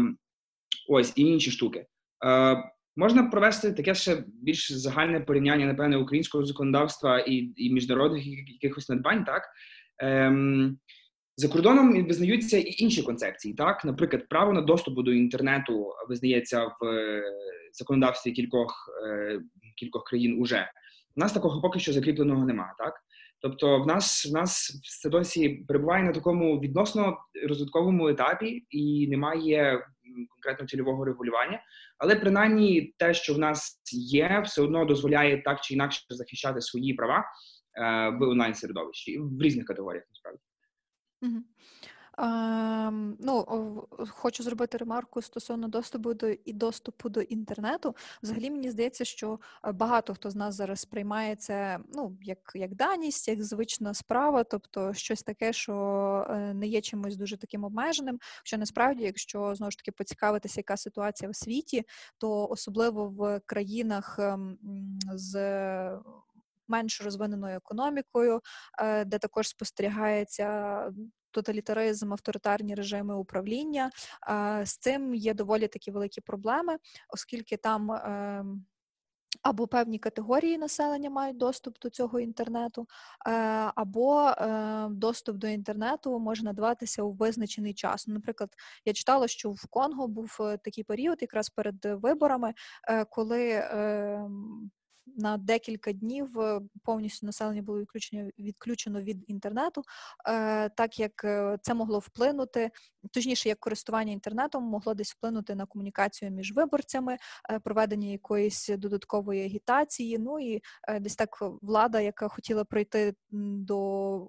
ось 0.89 1.13
і 1.15 1.21
інші 1.21 1.51
штуки. 1.51 1.85
Е, 2.25 2.71
Можна 2.97 3.23
провести 3.23 3.71
таке 3.71 3.95
ще 3.95 4.23
більш 4.27 4.71
загальне 4.71 5.19
порівняння, 5.19 5.65
напевне, 5.65 5.97
українського 5.97 6.45
законодавства 6.45 7.19
і 7.19 7.53
і 7.55 7.73
міжнародних 7.73 8.27
якихось 8.47 8.89
надбань, 8.89 9.23
так. 9.23 9.43
Ем, 9.97 10.77
за 11.37 11.47
кордоном 11.47 12.07
визнаються 12.07 12.57
і 12.57 12.75
інші 12.77 13.03
концепції. 13.03 13.53
Так, 13.53 13.85
наприклад, 13.85 14.29
право 14.29 14.53
на 14.53 14.61
доступ 14.61 15.05
до 15.05 15.13
інтернету 15.13 15.93
визнається 16.09 16.65
в 16.65 16.77
законодавстві 17.77 18.31
кількох 18.31 18.89
е, 19.07 19.41
кількох 19.75 20.03
країн. 20.03 20.41
Уже 20.41 20.71
у 21.15 21.19
нас 21.19 21.33
такого 21.33 21.61
поки 21.61 21.79
що 21.79 21.93
закріпленого 21.93 22.45
немає. 22.45 22.73
Так, 22.77 22.93
тобто, 23.41 23.79
в 23.79 23.87
нас 23.87 24.25
в 24.25 24.33
нас 24.33 24.79
все 24.83 25.09
досі 25.09 25.49
перебуває 25.67 26.03
на 26.03 26.11
такому 26.11 26.59
відносно 26.59 27.17
розвитковому 27.47 28.09
етапі 28.09 28.65
і 28.69 29.07
немає 29.07 29.85
конкретно 30.29 30.67
цільового 30.67 31.05
регулювання. 31.05 31.63
Але 31.97 32.15
принаймні 32.15 32.93
те, 32.97 33.13
що 33.13 33.33
в 33.33 33.39
нас 33.39 33.81
є, 33.91 34.41
все 34.45 34.61
одно 34.61 34.85
дозволяє 34.85 35.41
так 35.41 35.61
чи 35.61 35.73
інакше 35.73 36.05
захищати 36.09 36.61
свої 36.61 36.93
права 36.93 37.17
е, 37.17 37.23
в 38.09 38.21
онлайн 38.21 38.53
середовищі 38.55 39.19
в 39.19 39.41
різних 39.41 39.65
категоріях 39.65 40.03
насправді. 40.09 40.41
Ем, 42.17 43.17
ну, 43.19 43.87
хочу 44.09 44.43
зробити 44.43 44.77
ремарку 44.77 45.21
стосовно 45.21 45.67
доступу 45.67 46.13
до 46.13 46.29
і 46.29 46.53
доступу 46.53 47.09
до 47.09 47.21
інтернету. 47.21 47.95
Взагалі 48.23 48.51
мені 48.51 48.69
здається, 48.69 49.05
що 49.05 49.39
е, 49.65 49.71
багато 49.71 50.13
хто 50.13 50.29
з 50.29 50.35
нас 50.35 50.55
зараз 50.55 50.79
сприймає 50.79 51.35
це 51.35 51.79
ну, 51.93 52.17
як, 52.21 52.51
як 52.55 52.75
даність, 52.75 53.27
як 53.27 53.43
звична 53.43 53.93
справа, 53.93 54.43
тобто 54.43 54.93
щось 54.93 55.23
таке, 55.23 55.53
що 55.53 55.75
е, 56.29 56.53
не 56.53 56.67
є 56.67 56.81
чимось 56.81 57.15
дуже 57.15 57.37
таким 57.37 57.63
обмеженим. 57.63 58.19
Що 58.43 58.57
насправді, 58.57 59.03
якщо 59.03 59.55
знову 59.55 59.71
ж 59.71 59.77
таки 59.77 59.91
поцікавитися, 59.91 60.59
яка 60.59 60.77
ситуація 60.77 61.31
в 61.31 61.35
світі, 61.35 61.83
то 62.17 62.47
особливо 62.47 63.07
в 63.07 63.41
країнах 63.45 64.19
ем, 64.19 64.57
з 65.13 65.35
менш 66.67 67.01
розвиненою 67.01 67.57
економікою, 67.57 68.41
е, 68.79 69.05
де 69.05 69.17
також 69.17 69.47
спостерігається. 69.47 70.91
Тоталітаризм, 71.35 72.13
авторитарні 72.13 72.75
режими 72.75 73.15
управління 73.15 73.91
е, 74.29 74.65
з 74.65 74.77
цим 74.77 75.15
є 75.15 75.33
доволі 75.33 75.67
такі 75.67 75.91
великі 75.91 76.21
проблеми, 76.21 76.77
оскільки 77.09 77.57
там 77.57 77.91
ем, 77.91 78.65
або 79.41 79.67
певні 79.67 79.99
категорії 79.99 80.57
населення 80.57 81.09
мають 81.09 81.37
доступ 81.37 81.79
до 81.79 81.89
цього 81.89 82.19
інтернету, 82.19 82.87
е, 83.27 83.31
або 83.75 84.31
доступ 84.89 85.37
до 85.37 85.47
інтернету 85.47 86.19
може 86.19 86.43
надаватися 86.43 87.03
у 87.03 87.11
визначений 87.11 87.73
час. 87.73 88.07
Наприклад, 88.07 88.49
я 88.85 88.93
читала, 88.93 89.27
що 89.27 89.51
в 89.51 89.67
Конго 89.69 90.07
був 90.07 90.37
такий 90.63 90.83
період, 90.83 91.17
якраз 91.21 91.49
перед 91.49 91.85
виборами, 91.85 92.53
коли 93.09 93.51
ем, 93.51 94.71
на 95.07 95.37
декілька 95.37 95.91
днів 95.91 96.39
е, 96.39 96.61
повністю 96.83 97.25
населення 97.25 97.61
було 97.61 97.79
відключено 97.79 98.29
відключено 98.39 99.01
від 99.01 99.25
інтернету, 99.27 99.83
е, 100.27 100.69
так 100.69 100.99
як 100.99 101.23
е, 101.23 101.57
це 101.61 101.73
могло 101.73 101.99
вплинути, 101.99 102.71
точніше, 103.11 103.49
як 103.49 103.59
користування 103.59 104.13
інтернетом 104.13 104.63
могло 104.63 104.93
десь 104.93 105.11
вплинути 105.11 105.55
на 105.55 105.65
комунікацію 105.65 106.31
між 106.31 106.53
виборцями, 106.53 107.17
проведення 107.63 108.07
якоїсь 108.07 108.69
додаткової 108.69 109.45
агітації. 109.45 110.17
Ну 110.17 110.39
і 110.39 110.61
десь 110.99 111.15
так 111.15 111.37
влада, 111.61 111.99
яка 111.99 112.27
хотіла 112.27 112.63
прийти 112.63 113.13
до 113.31 113.77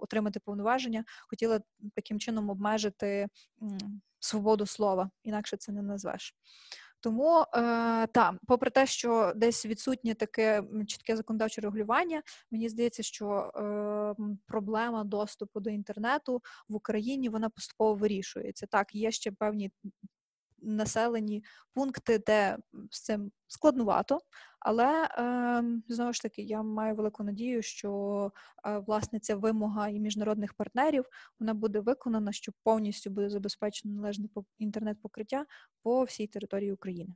отримати 0.02 0.40
повноваження, 0.40 1.04
хотіла 1.28 1.60
таким 1.94 2.20
чином 2.20 2.50
обмежити 2.50 3.28
свободу 4.20 4.66
слова, 4.66 5.10
інакше 5.24 5.56
це 5.56 5.72
не 5.72 5.82
назвеш. 5.82 6.34
Тому 7.06 7.40
е, 7.40 7.46
та, 8.06 8.38
попри 8.46 8.70
те, 8.70 8.86
що 8.86 9.32
десь 9.36 9.66
відсутнє 9.66 10.14
таке 10.14 10.62
чітке 10.86 11.16
законодавче 11.16 11.60
регулювання, 11.60 12.22
мені 12.50 12.68
здається, 12.68 13.02
що 13.02 13.26
е, 13.28 14.22
проблема 14.46 15.04
доступу 15.04 15.60
до 15.60 15.70
інтернету 15.70 16.42
в 16.68 16.74
Україні 16.74 17.28
вона 17.28 17.48
поступово 17.48 17.94
вирішується. 17.94 18.66
Так, 18.66 18.94
є 18.94 19.10
ще 19.10 19.32
певні 19.32 19.70
населені 20.62 21.44
пункти, 21.74 22.18
де 22.18 22.58
з 22.90 23.00
цим 23.00 23.30
складнувато, 23.46 24.20
але 24.66 25.04
е, 25.04 25.64
знову 25.88 26.12
ж 26.12 26.22
таки 26.22 26.42
я 26.42 26.62
маю 26.62 26.94
велику 26.94 27.24
надію, 27.24 27.62
що 27.62 27.90
е, 28.66 28.78
власне 28.86 29.18
ця 29.18 29.36
вимога 29.36 29.88
і 29.88 30.00
міжнародних 30.00 30.54
партнерів 30.54 31.04
вона 31.40 31.54
буде 31.54 31.80
виконана, 31.80 32.32
що 32.32 32.52
повністю 32.64 33.10
буде 33.10 33.28
забезпечено 33.28 33.94
належне 33.94 34.28
інтернет-покриття 34.58 35.44
по 35.82 36.04
всій 36.04 36.26
території 36.26 36.72
України. 36.72 37.10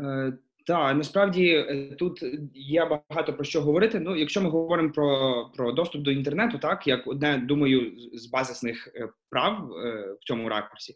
Е, 0.00 0.32
так, 0.66 0.96
насправді 0.96 1.48
е, 1.48 1.94
тут 1.98 2.22
є 2.54 3.02
багато 3.08 3.32
про 3.32 3.44
що 3.44 3.62
говорити. 3.62 4.00
Ну, 4.00 4.16
якщо 4.16 4.40
ми 4.40 4.50
говоримо 4.50 4.92
про 4.92 5.50
про 5.56 5.72
доступ 5.72 6.02
до 6.02 6.10
інтернету, 6.10 6.58
так 6.58 6.86
як 6.86 7.06
одне 7.06 7.38
думаю 7.38 7.92
з 8.12 8.26
базисних 8.26 8.88
прав 9.30 9.68
в 10.20 10.24
цьому 10.24 10.48
ракурсі, 10.48 10.94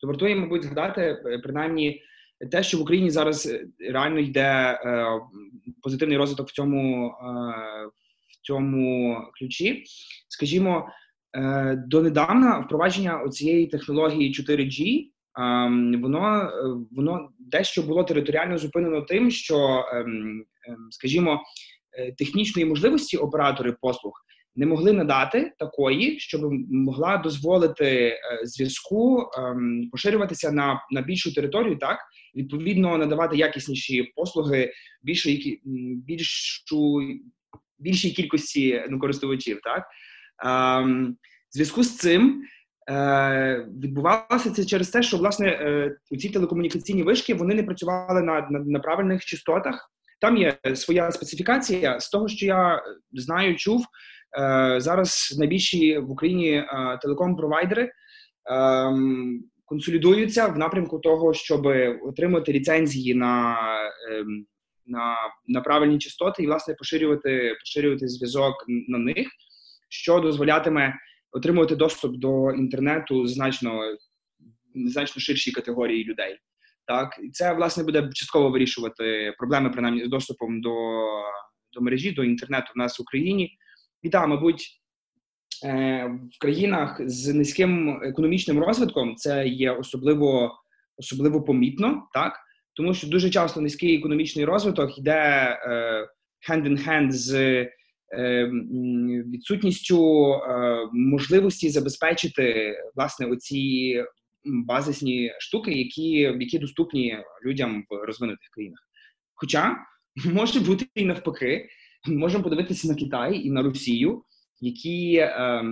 то 0.00 0.06
вартує, 0.06 0.36
мабуть, 0.36 0.62
згадати 0.62 1.22
принаймні 1.42 2.02
те, 2.50 2.62
що 2.62 2.78
в 2.78 2.80
Україні 2.80 3.10
зараз 3.10 3.46
е, 3.46 3.66
реально 3.92 4.18
йде 4.18 4.80
е, 4.84 5.06
позитивний 5.82 6.18
розвиток 6.18 6.48
в 6.48 6.52
цьому 6.52 7.08
в 8.28 8.46
цьому 8.46 9.16
ключі. 9.38 9.84
Скажімо, 10.28 10.88
донедавна 11.86 12.58
впровадження 12.58 13.28
цієї 13.28 13.66
технології 13.66 14.32
4G, 14.32 15.04
воно 16.00 16.50
воно 16.92 17.28
дещо 17.38 17.82
було 17.82 18.04
територіально 18.04 18.58
зупинено 18.58 19.02
тим, 19.02 19.30
що, 19.30 19.84
ем, 19.92 20.44
ем, 20.68 20.88
скажімо, 20.90 21.42
технічної 22.18 22.68
можливості 22.68 23.16
оператори 23.16 23.76
послуг 23.80 24.12
не 24.58 24.66
могли 24.66 24.92
надати 24.92 25.52
такої, 25.58 26.18
щоб 26.18 26.52
могла 26.70 27.16
дозволити 27.16 27.86
е, 27.86 28.20
зв'язку 28.42 29.30
ем, 29.38 29.88
поширюватися 29.92 30.52
на 30.52 30.82
на 30.90 31.02
більшу 31.02 31.34
територію, 31.34 31.76
так 31.76 31.98
відповідно 32.34 32.98
надавати 32.98 33.36
якісніші 33.36 34.12
послуги 34.16 34.72
більшої 35.02 35.60
більшу 36.06 37.00
більшій 37.78 38.10
кількості 38.10 38.84
ну, 38.88 38.98
користувачів. 38.98 39.60
Так 39.64 39.86
ем, 40.44 41.16
зв'язку 41.50 41.82
з 41.82 41.96
цим. 41.96 42.42
Е, 42.90 43.66
відбувалося 43.82 44.50
це 44.50 44.64
через 44.64 44.88
те, 44.88 45.02
що 45.02 45.16
власне 45.16 45.48
е, 45.48 45.96
ці 46.18 46.28
телекомунікаційні 46.28 47.02
вишки 47.02 47.34
вони 47.34 47.54
не 47.54 47.62
працювали 47.62 48.22
на, 48.22 48.48
на 48.50 48.58
на, 48.58 48.80
правильних 48.80 49.24
частотах. 49.24 49.92
Там 50.20 50.36
є 50.36 50.58
своя 50.74 51.12
специфікація 51.12 52.00
з 52.00 52.10
того, 52.10 52.28
що 52.28 52.46
я 52.46 52.82
знаю, 53.12 53.56
чув. 53.56 53.84
Е, 54.36 54.80
зараз 54.80 55.36
найбільші 55.38 55.98
в 55.98 56.10
Україні 56.10 56.50
е, 56.52 56.98
телеком-провайдери 57.02 57.90
ем, 58.50 59.44
консолідуються 59.64 60.46
в 60.46 60.58
напрямку 60.58 60.98
того, 60.98 61.34
щоб 61.34 61.66
отримати 62.02 62.52
ліцензії 62.52 63.14
на 63.14 63.56
ем, 64.10 64.46
на 64.86 65.16
на 65.46 65.60
правильні 65.60 65.98
частоти 65.98 66.42
і 66.42 66.46
власне 66.46 66.74
поширювати 66.74 67.56
поширювати 67.60 68.08
зв'язок 68.08 68.54
на 68.68 68.98
них, 68.98 69.28
що 69.88 70.20
дозволятиме 70.20 70.94
отримувати 71.32 71.76
доступ 71.76 72.16
до 72.16 72.50
інтернету 72.50 73.26
значно 73.26 73.80
значно 74.74 75.20
ширшій 75.20 75.52
категорії 75.52 76.04
людей. 76.04 76.38
Так, 76.86 77.20
і 77.22 77.30
це 77.30 77.54
власне 77.54 77.84
буде 77.84 78.10
частково 78.14 78.50
вирішувати 78.50 79.34
проблеми 79.38 79.70
принаймні 79.70 80.04
з 80.04 80.08
доступом 80.08 80.60
до 80.60 80.74
до 81.72 81.80
мережі, 81.80 82.12
до 82.12 82.24
інтернету 82.24 82.72
в 82.74 82.78
нас 82.78 82.98
в 82.98 83.02
Україні. 83.02 83.58
І 84.02 84.10
мабуть, 84.26 84.68
е, 85.64 86.04
в 86.32 86.40
країнах 86.40 87.00
з 87.04 87.34
низьким 87.34 88.02
економічним 88.02 88.58
розвитком 88.58 89.16
це 89.16 89.48
є 89.48 89.70
особливо 89.70 90.58
особливо 90.98 91.42
помітно, 91.42 92.08
так 92.14 92.32
тому 92.78 92.94
що 92.94 93.08
дуже 93.08 93.30
часто 93.30 93.60
низький 93.60 93.98
економічний 93.98 94.44
розвиток 94.44 94.98
йде 94.98 95.12
е, 95.12 96.08
hand 96.50 96.68
in 96.68 96.88
hand 96.88 97.10
з 97.10 97.34
е, 97.34 98.50
відсутністю 99.32 100.32
е, 100.32 100.76
можливості 100.92 101.70
забезпечити 101.70 102.76
власне 102.96 103.26
оці 103.26 104.04
базисні 104.44 105.32
штуки, 105.38 105.72
які 105.72 106.10
які 106.40 106.58
доступні 106.58 107.18
людям 107.44 107.84
в 107.90 108.04
розвинутих 108.04 108.48
країнах. 108.50 108.80
Хоча 109.34 109.76
може 110.24 110.60
бути 110.60 110.86
і 110.94 111.04
навпаки, 111.04 111.68
можемо 112.16 112.44
подивитися 112.44 112.88
на 112.88 112.94
Китай 112.94 113.46
і 113.46 113.50
на 113.50 113.62
Росію, 113.62 114.22
які 114.60 115.16
е, 115.16 115.64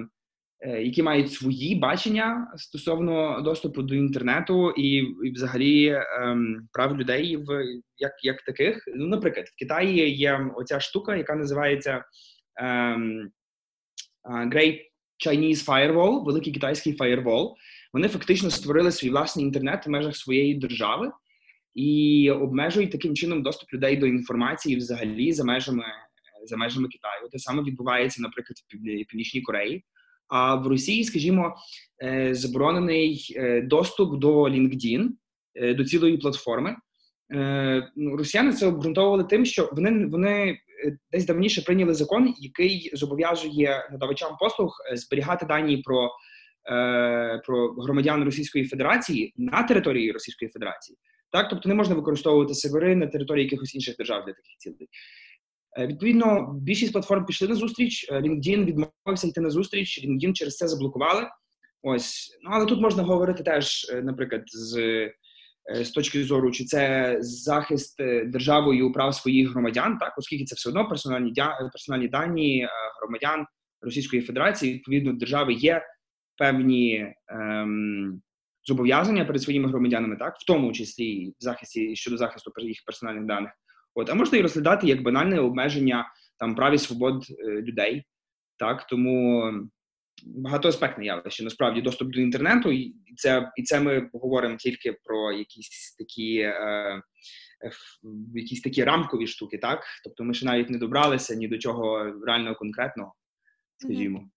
е, 0.61 0.83
які 0.83 1.03
мають 1.03 1.33
свої 1.33 1.75
бачення 1.75 2.53
стосовно 2.57 3.41
доступу 3.41 3.83
до 3.83 3.95
інтернету 3.95 4.71
і, 4.71 4.89
і 5.25 5.31
взагалі 5.35 5.87
е, 5.87 6.05
прав 6.73 6.99
людей 6.99 7.37
в 7.37 7.65
як 7.99 8.13
як 8.23 8.43
таких. 8.43 8.85
Ну, 8.97 9.07
наприклад, 9.07 9.47
в 9.47 9.59
Китаї 9.59 10.17
є 10.17 10.51
оця 10.57 10.81
штука, 10.81 11.17
яка 11.17 11.35
називається 11.35 12.05
ем, 12.61 13.31
Great 14.25 14.81
Chinese 15.27 15.65
Firewall, 15.67 16.25
великий 16.25 16.53
китайський 16.53 16.93
фаєрвол. 16.93 17.57
Вони 17.93 18.09
фактично 18.09 18.51
створили 18.51 18.93
свій 18.93 19.11
власний 19.11 19.45
інтернет 19.45 19.87
в 19.87 19.91
межах 19.91 20.17
своєї 20.17 20.55
держави 20.55 21.11
і 21.75 22.31
обмежують 22.31 22.93
таким 22.93 23.15
чином 23.15 23.43
доступ 23.43 23.73
людей 23.73 23.97
до 23.97 24.07
інформації 24.07 24.77
взагалі 24.77 25.33
за 25.33 25.45
межами 25.45 25.85
за 26.47 26.57
межами 26.57 26.89
Китаю. 26.89 27.29
Те 27.33 27.39
саме 27.39 27.63
відбувається, 27.63 28.23
наприклад, 28.23 28.57
в 28.59 29.05
Північній 29.09 29.43
Кореї. 29.43 29.85
А 30.29 30.55
в 30.55 30.67
Росії, 30.67 31.05
скажімо, 31.05 31.57
е, 32.05 32.35
заборонений 32.35 33.35
е, 33.37 33.63
доступ 33.63 34.19
до 34.19 34.43
LinkedIn, 34.43 35.09
е, 35.55 35.75
до 35.75 35.85
цілої 35.85 36.19
платформи. 36.19 36.77
Ну, 37.97 38.17
росіяни 38.17 38.53
це 38.53 38.67
обґрунтовували 38.67 39.25
тим, 39.25 39.45
що 39.45 39.71
вони 39.73 40.07
вони 40.07 40.59
десь 41.13 41.27
давніше 41.27 41.63
прийняли 41.63 41.95
закон, 41.95 42.35
який 42.39 42.91
зобов'язує 42.93 43.89
надавачам 43.93 44.37
послуг 44.41 44.73
зберігати 44.95 45.47
дані 45.47 45.77
про 45.77 46.11
про 47.47 47.73
громадян 47.73 48.25
Російської 48.25 48.65
Федерації 48.65 49.33
на 49.37 49.63
території 49.63 50.13
Російської 50.13 50.49
Федерації. 50.49 50.99
Так, 51.33 51.49
тобто 51.51 51.69
не 51.69 51.75
можна 51.75 51.95
використовувати 51.95 52.55
сервери 52.55 52.97
на 52.97 53.07
території 53.07 53.45
якихось 53.45 53.75
інших 53.75 53.97
держав 53.97 54.25
для 54.27 54.33
таких 54.33 54.57
цілей. 54.59 54.89
Е, 55.79 55.87
відповідно, 55.87 56.55
більшість 56.63 56.93
платформ 56.93 57.27
пішли 57.27 57.49
на 57.49 57.55
зустріч. 57.55 58.07
Е, 58.11 58.21
LinkedIn 58.21 58.65
відмовився 58.65 59.27
йти 59.27 59.41
на 59.41 59.51
зустріч. 59.51 60.05
LinkedIn 60.05 60.33
через 60.33 60.57
це 60.57 60.69
заблокували. 60.69 61.27
Ось, 61.83 62.39
ну 62.43 62.51
але 62.53 62.67
тут 62.67 62.81
можна 62.81 63.03
говорити 63.03 63.43
теж, 63.43 63.91
е, 63.93 64.03
наприклад, 64.03 64.43
з 64.47 65.11
з 65.83 65.91
точки 65.91 66.25
зору, 66.25 66.51
чи 66.51 66.65
це 66.65 67.17
захист 67.21 67.97
державою 68.27 68.93
прав 68.93 69.15
своїх 69.15 69.51
громадян, 69.51 69.99
так 69.99 70.19
оскільки 70.19 70.45
це 70.45 70.55
все 70.55 70.69
одно 70.69 70.89
персональні 70.89 71.33
персональні 71.73 72.09
дані 72.09 72.69
громадян 73.01 73.47
Російської 73.81 74.23
Федерації. 74.23 74.75
Відповідно, 74.75 75.13
держави 75.13 75.53
є 75.53 75.83
певні 76.39 77.15
ем, 77.29 78.23
зобов'язання 78.65 79.25
перед 79.25 79.43
своїми 79.43 79.69
громадянами, 79.69 80.17
так 80.17 80.37
в 80.37 80.47
тому 80.47 80.73
числі 80.73 81.29
в 81.29 81.35
захисті 81.39 81.97
щодо 81.97 82.17
захисту 82.17 82.53
їх 82.63 82.83
персональних 82.87 83.27
даних. 83.27 83.51
От, 83.97 84.11
а 84.11 84.15
можна 84.15 84.39
і 84.39 84.43
розглядати 84.43 84.87
як 84.87 85.03
банальне 85.03 85.41
обмеження 85.41 86.13
там 86.39 86.55
прав 86.55 86.75
і 86.75 86.79
свобод 86.79 87.27
е, 87.31 87.63
людей. 87.63 88.05
Так, 88.59 88.87
тому 88.87 89.53
багатоаспектне 90.25 91.05
явище. 91.05 91.45
Насправді 91.45 91.83
доступ 91.83 92.13
до 92.13 92.21
інтернету, 92.21 92.73
і 92.73 92.95
це 93.17 93.53
і 93.57 93.63
це 93.63 93.81
ми 93.81 94.11
говоримо 94.13 94.57
тільки 94.57 94.93
про 95.05 95.33
якісь 95.33 95.97
такі 95.99 96.39
е, 96.39 97.03
якісь 98.35 98.61
такі 98.61 98.85
рамкові 98.85 99.27
штуки, 99.27 99.59
так? 99.59 99.85
Тобто 100.05 100.25
ми 100.25 100.35
ще 100.35 100.47
навіть 100.47 100.71
не 100.71 100.79
добралися 100.79 101.35
ні 101.35 101.49
до 101.49 101.59
чого 101.59 102.13
реально 102.27 102.55
конкретного, 102.55 103.15
скажімо. 103.77 104.31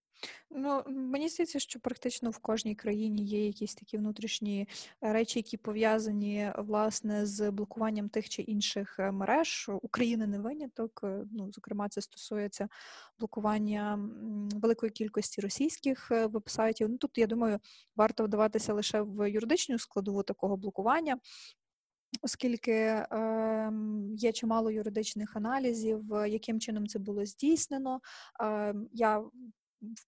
Ну, 0.50 0.82
мені 0.86 1.28
здається, 1.28 1.58
що 1.58 1.80
практично 1.80 2.30
в 2.30 2.38
кожній 2.38 2.74
країні 2.74 3.24
є 3.24 3.46
якісь 3.46 3.74
такі 3.74 3.98
внутрішні 3.98 4.68
е, 5.02 5.12
речі, 5.12 5.38
які 5.38 5.56
пов'язані 5.56 6.52
власне 6.58 7.26
з 7.26 7.50
блокуванням 7.50 8.08
тих 8.08 8.28
чи 8.28 8.42
інших 8.42 8.96
е, 8.98 9.12
мереж. 9.12 9.70
України 9.82 10.26
не 10.26 10.38
виняток. 10.38 11.00
Е, 11.04 11.24
ну, 11.32 11.52
зокрема, 11.52 11.88
це 11.88 12.00
стосується 12.00 12.68
блокування 13.18 13.98
великої 14.54 14.92
кількості 14.92 15.40
російських 15.40 16.10
вебсайтів. 16.10 16.88
Ну 16.88 16.98
тут 16.98 17.18
я 17.18 17.26
думаю, 17.26 17.58
варто 17.96 18.24
вдаватися 18.24 18.74
лише 18.74 19.02
в 19.02 19.30
юридичну 19.30 19.78
складову 19.78 20.22
такого 20.22 20.56
блокування. 20.56 21.18
Оскільки 22.22 22.72
е, 22.72 23.72
є 24.14 24.32
чимало 24.32 24.70
юридичних 24.70 25.36
аналізів, 25.36 26.04
яким 26.26 26.60
чином 26.60 26.86
це 26.86 26.98
було 26.98 27.24
здійснено, 27.24 28.00
е, 28.42 28.74
я 28.92 29.22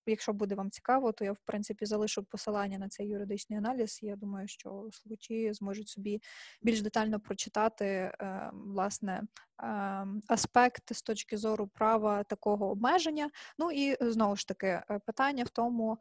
Якщо 0.07 0.33
буде 0.33 0.55
вам 0.55 0.71
цікаво, 0.71 1.13
то 1.13 1.25
я 1.25 1.33
в 1.33 1.39
принципі 1.45 1.87
залишу 1.87 2.23
посилання 2.23 2.79
на 2.79 2.89
цей 2.89 3.09
юридичний 3.09 3.59
аналіз. 3.59 3.99
Я 4.03 4.17
думаю, 4.17 4.49
що 4.49 4.89
слухачі 4.93 5.53
зможуть 5.53 5.89
собі 5.89 6.23
більш 6.63 6.83
детально 6.83 7.21
прочитати 7.21 7.85
е, 7.85 8.51
власне 8.53 9.23
е, 9.63 10.07
аспект 10.29 10.95
з 10.95 11.03
точки 11.03 11.37
зору 11.37 11.67
права 11.67 12.23
такого 12.23 12.71
обмеження. 12.71 13.31
Ну 13.59 13.71
і 13.71 13.97
знову 14.01 14.37
ж 14.37 14.49
таки 14.49 14.67
е, 14.67 15.01
питання 15.07 15.45
в 15.45 15.49
тому, 15.49 15.99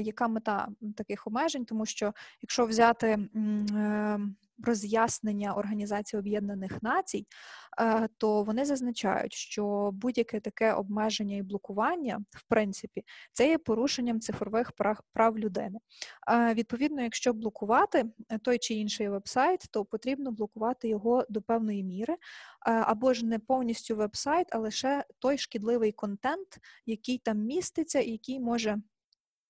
яка 0.00 0.28
мета 0.28 0.68
таких 0.96 1.26
обмежень, 1.26 1.64
тому 1.64 1.86
що 1.86 2.12
якщо 2.42 2.66
взяти 2.66 3.18
роз'яснення 4.64 5.54
Організації 5.54 6.20
Об'єднаних 6.20 6.82
Націй, 6.82 7.26
е, 7.80 8.08
то 8.18 8.42
вони 8.42 8.64
зазначають, 8.64 9.32
що 9.32 9.90
будь-яке 9.92 10.40
таке 10.40 10.72
обмеження 10.72 11.36
і 11.36 11.42
блокування, 11.42 12.20
в 12.30 12.42
принципі, 12.48 13.02
це 13.32 13.48
є 13.48 13.58
порушенням 13.58 14.20
цифрових 14.20 14.72
прав 15.12 15.38
людини. 15.38 15.78
Е, 16.30 16.54
відповідно, 16.54 17.02
якщо 17.02 17.32
блокувати 17.32 18.04
е, 18.28 18.38
той 18.38 18.58
чи 18.58 18.74
інший 18.74 19.08
вебсайт, 19.08 19.64
то 19.70 19.84
потрібно 19.84 20.32
блокувати 20.32 20.88
його 20.88 21.24
до 21.28 21.42
певної 21.42 21.84
міри, 21.84 22.16
або 22.60 23.14
ж 23.14 23.26
не 23.26 23.38
повністю 23.38 23.96
вебсайт, 23.96 24.46
а 24.50 24.58
лише 24.58 25.04
той 25.18 25.38
шкідливий 25.38 25.92
контент, 25.92 26.58
який 26.86 27.18
там 27.18 27.38
міститься, 27.38 28.00
і 28.00 28.10
який 28.10 28.40
може 28.40 28.76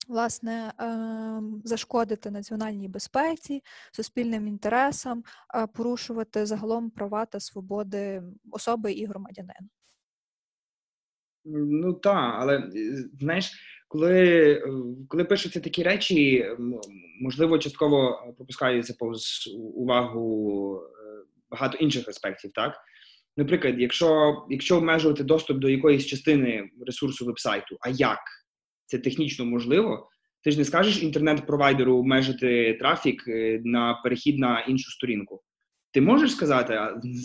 власне 0.09 0.73
ем, 0.79 1.63
зашкодити 1.65 2.31
національній 2.31 2.89
безпеці, 2.89 3.63
суспільним 3.93 4.49
інтересам, 4.49 5.25
порушувати 5.75 6.47
загалом 6.47 6.91
права 6.91 7.27
та 7.27 7.41
свободи 7.41 8.23
особи 8.51 8.93
і 8.93 9.07
громадянина. 9.07 9.69
Ну 11.45 11.93
так, 11.93 12.35
але 12.39 12.59
е, 12.59 12.71
знаєш, 13.21 13.53
коли 13.89 14.53
е, 14.53 14.73
коли 15.09 15.25
пишуться 15.25 15.61
такі 15.61 15.83
речі, 15.83 16.47
можливо, 17.21 17.59
частково 17.59 18.23
пропускаються 18.37 18.95
повз 18.99 19.49
увагу 19.75 20.77
е, 20.83 21.25
багато 21.51 21.79
інших 21.79 22.09
аспектів, 22.09 22.53
так? 22.53 22.77
Наприклад, 23.37 23.75
якщо 23.79 24.37
якщо 24.51 24.77
обмежувати 24.77 25.25
доступ 25.25 25.59
до 25.59 25.69
якоїсь 25.69 26.07
частини 26.07 26.71
ресурсу 26.87 27.27
вебсайту, 27.27 27.77
а 27.81 27.89
як? 27.89 28.19
Це 28.91 28.99
технічно 28.99 29.45
можливо. 29.45 30.09
Ти 30.45 30.51
ж 30.51 30.59
не 30.59 30.65
скажеш 30.65 31.03
інтернет-провайдеру 31.03 31.99
обмежити 31.99 32.77
трафік 32.81 33.29
е, 33.29 33.61
на 33.65 33.95
перехід 33.95 34.39
на 34.39 34.61
іншу 34.61 34.91
сторінку. 34.91 35.43
Ти 35.93 36.01
можеш 36.01 36.33
сказати, 36.33 36.81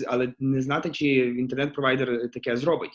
але 0.08 0.34
не 0.40 0.62
знати, 0.62 0.90
чи 0.90 1.06
інтернет-провайдер 1.16 2.32
таке 2.32 2.58
зробить. 2.58 2.92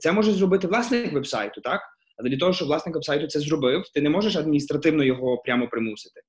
Це 0.00 0.12
може 0.12 0.32
зробити 0.32 0.66
власник 0.66 1.12
вебсайту, 1.12 1.60
так? 1.60 1.80
Але 2.16 2.30
для 2.30 2.38
того, 2.38 2.52
щоб 2.52 2.68
власник 2.68 2.94
вебсайту 2.94 3.26
це 3.26 3.40
зробив, 3.40 3.82
ти 3.94 4.02
не 4.02 4.10
можеш 4.10 4.36
адміністративно 4.36 5.04
його 5.04 5.38
прямо 5.38 5.68
примусити. 5.68 6.20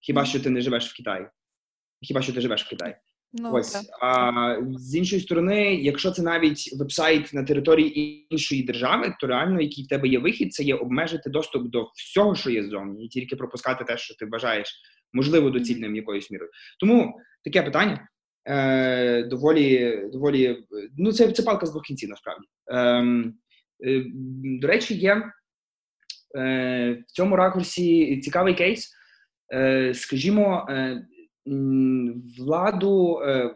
Хіба 0.00 0.24
що 0.24 0.40
ти 0.40 0.50
не 0.50 0.60
живеш 0.60 0.92
в 0.92 0.96
Китаї? 0.96 1.26
Хіба 2.02 2.22
що 2.22 2.32
ти 2.32 2.40
живеш 2.40 2.64
в 2.64 2.68
Китаї? 2.68 2.94
Ну, 3.38 3.52
Ось 3.52 3.72
так. 3.72 3.82
а 4.02 4.56
з 4.76 4.96
іншої 4.96 5.22
сторони, 5.22 5.74
якщо 5.74 6.10
це 6.10 6.22
навіть 6.22 6.74
вебсайт 6.78 7.34
на 7.34 7.42
території 7.42 8.26
іншої 8.30 8.62
держави, 8.62 9.14
то 9.20 9.26
реально, 9.26 9.60
який 9.60 9.84
в 9.84 9.88
тебе 9.88 10.08
є 10.08 10.18
вихід, 10.18 10.54
це 10.54 10.62
є 10.62 10.74
обмежити 10.74 11.30
доступ 11.30 11.70
до 11.70 11.90
всього, 11.94 12.34
що 12.34 12.50
є 12.50 12.62
ззовні, 12.64 13.04
і 13.04 13.08
тільки 13.08 13.36
пропускати 13.36 13.84
те, 13.84 13.98
що 13.98 14.14
ти 14.14 14.26
вважаєш 14.26 14.74
можливо 15.12 15.50
доцільним 15.50 15.96
якоюсь 15.96 16.30
мірою. 16.30 16.50
Тому 16.80 17.20
таке 17.44 17.62
питання. 17.62 18.08
е, 18.48 19.22
доволі, 19.22 20.00
доволі 20.12 20.64
ну 20.98 21.12
це, 21.12 21.32
це 21.32 21.42
палка 21.42 21.66
з 21.66 21.70
двох 21.70 21.82
кінців, 21.82 22.08
насправді. 22.08 22.46
Ем, 22.66 23.34
е, 23.86 24.04
до 24.60 24.68
речі, 24.68 24.94
є 24.94 25.22
е, 26.38 27.04
в 27.08 27.12
цьому 27.12 27.36
ракурсі 27.36 28.20
цікавий 28.20 28.54
кейс. 28.54 28.92
Е, 29.54 29.94
скажімо, 29.94 30.66
е, 30.70 31.06
владу. 32.38 33.20
Е, 33.26 33.54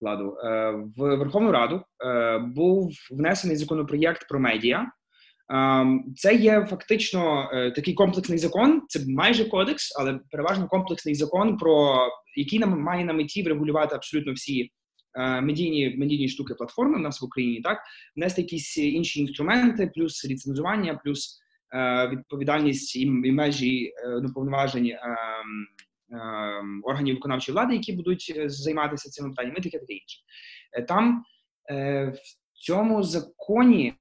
владу 0.00 0.36
е, 0.44 0.70
в 0.96 1.16
Верховну 1.16 1.52
Раду 1.52 1.82
е, 2.04 2.38
був 2.38 2.92
внесений 3.10 3.56
законопроєкт 3.56 4.28
про 4.28 4.40
медіа. 4.40 4.86
Ем, 5.50 6.04
це 6.16 6.34
є 6.34 6.66
фактично 6.70 7.50
такий 7.74 7.94
комплексний 7.94 8.38
закон. 8.38 8.82
Це 8.88 9.00
майже 9.08 9.44
кодекс, 9.44 9.96
але 10.00 10.20
переважно 10.30 10.68
комплексний 10.68 11.14
закон, 11.14 11.56
про 11.56 12.06
який 12.36 12.58
нам 12.58 12.80
має 12.80 13.04
на 13.04 13.12
меті 13.12 13.42
врегулювати 13.42 13.94
абсолютно 13.94 14.32
всі 14.32 14.70
медійні 15.42 15.96
медійні 15.98 16.28
штуки 16.28 16.54
платформи 16.54 16.98
в 16.98 17.00
нас 17.00 17.22
в 17.22 17.24
Україні. 17.24 17.60
Так 17.60 17.78
внести 18.16 18.42
якісь 18.42 18.78
інші 18.78 19.20
інструменти, 19.20 19.90
плюс 19.94 20.24
ліцензування, 20.24 21.00
плюс 21.04 21.40
відповідальність 22.10 22.96
і 22.96 23.10
межі 23.10 23.92
ну, 24.22 24.32
органів 26.82 27.14
виконавчої 27.14 27.54
влади, 27.54 27.74
які 27.74 27.92
будуть 27.92 28.34
займатися 28.46 29.10
цими 29.10 29.28
питаннями, 29.28 29.60
таке 29.60 29.78
таке 29.78 29.92
інше. 29.92 30.18
Там 30.88 31.24
в 32.12 32.18
цьому 32.54 33.02
законі 33.02 33.94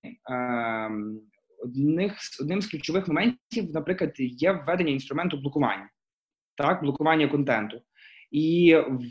одних 1.64 2.14
одним 2.42 2.62
з 2.62 2.68
ключових 2.68 3.08
моментів, 3.08 3.72
наприклад, 3.74 4.14
є 4.18 4.52
введення 4.52 4.92
інструменту 4.92 5.38
блокування, 5.38 5.90
так, 6.58 6.82
блокування 6.82 7.28
контенту. 7.28 7.82
І 8.32 8.76
в 8.76 9.02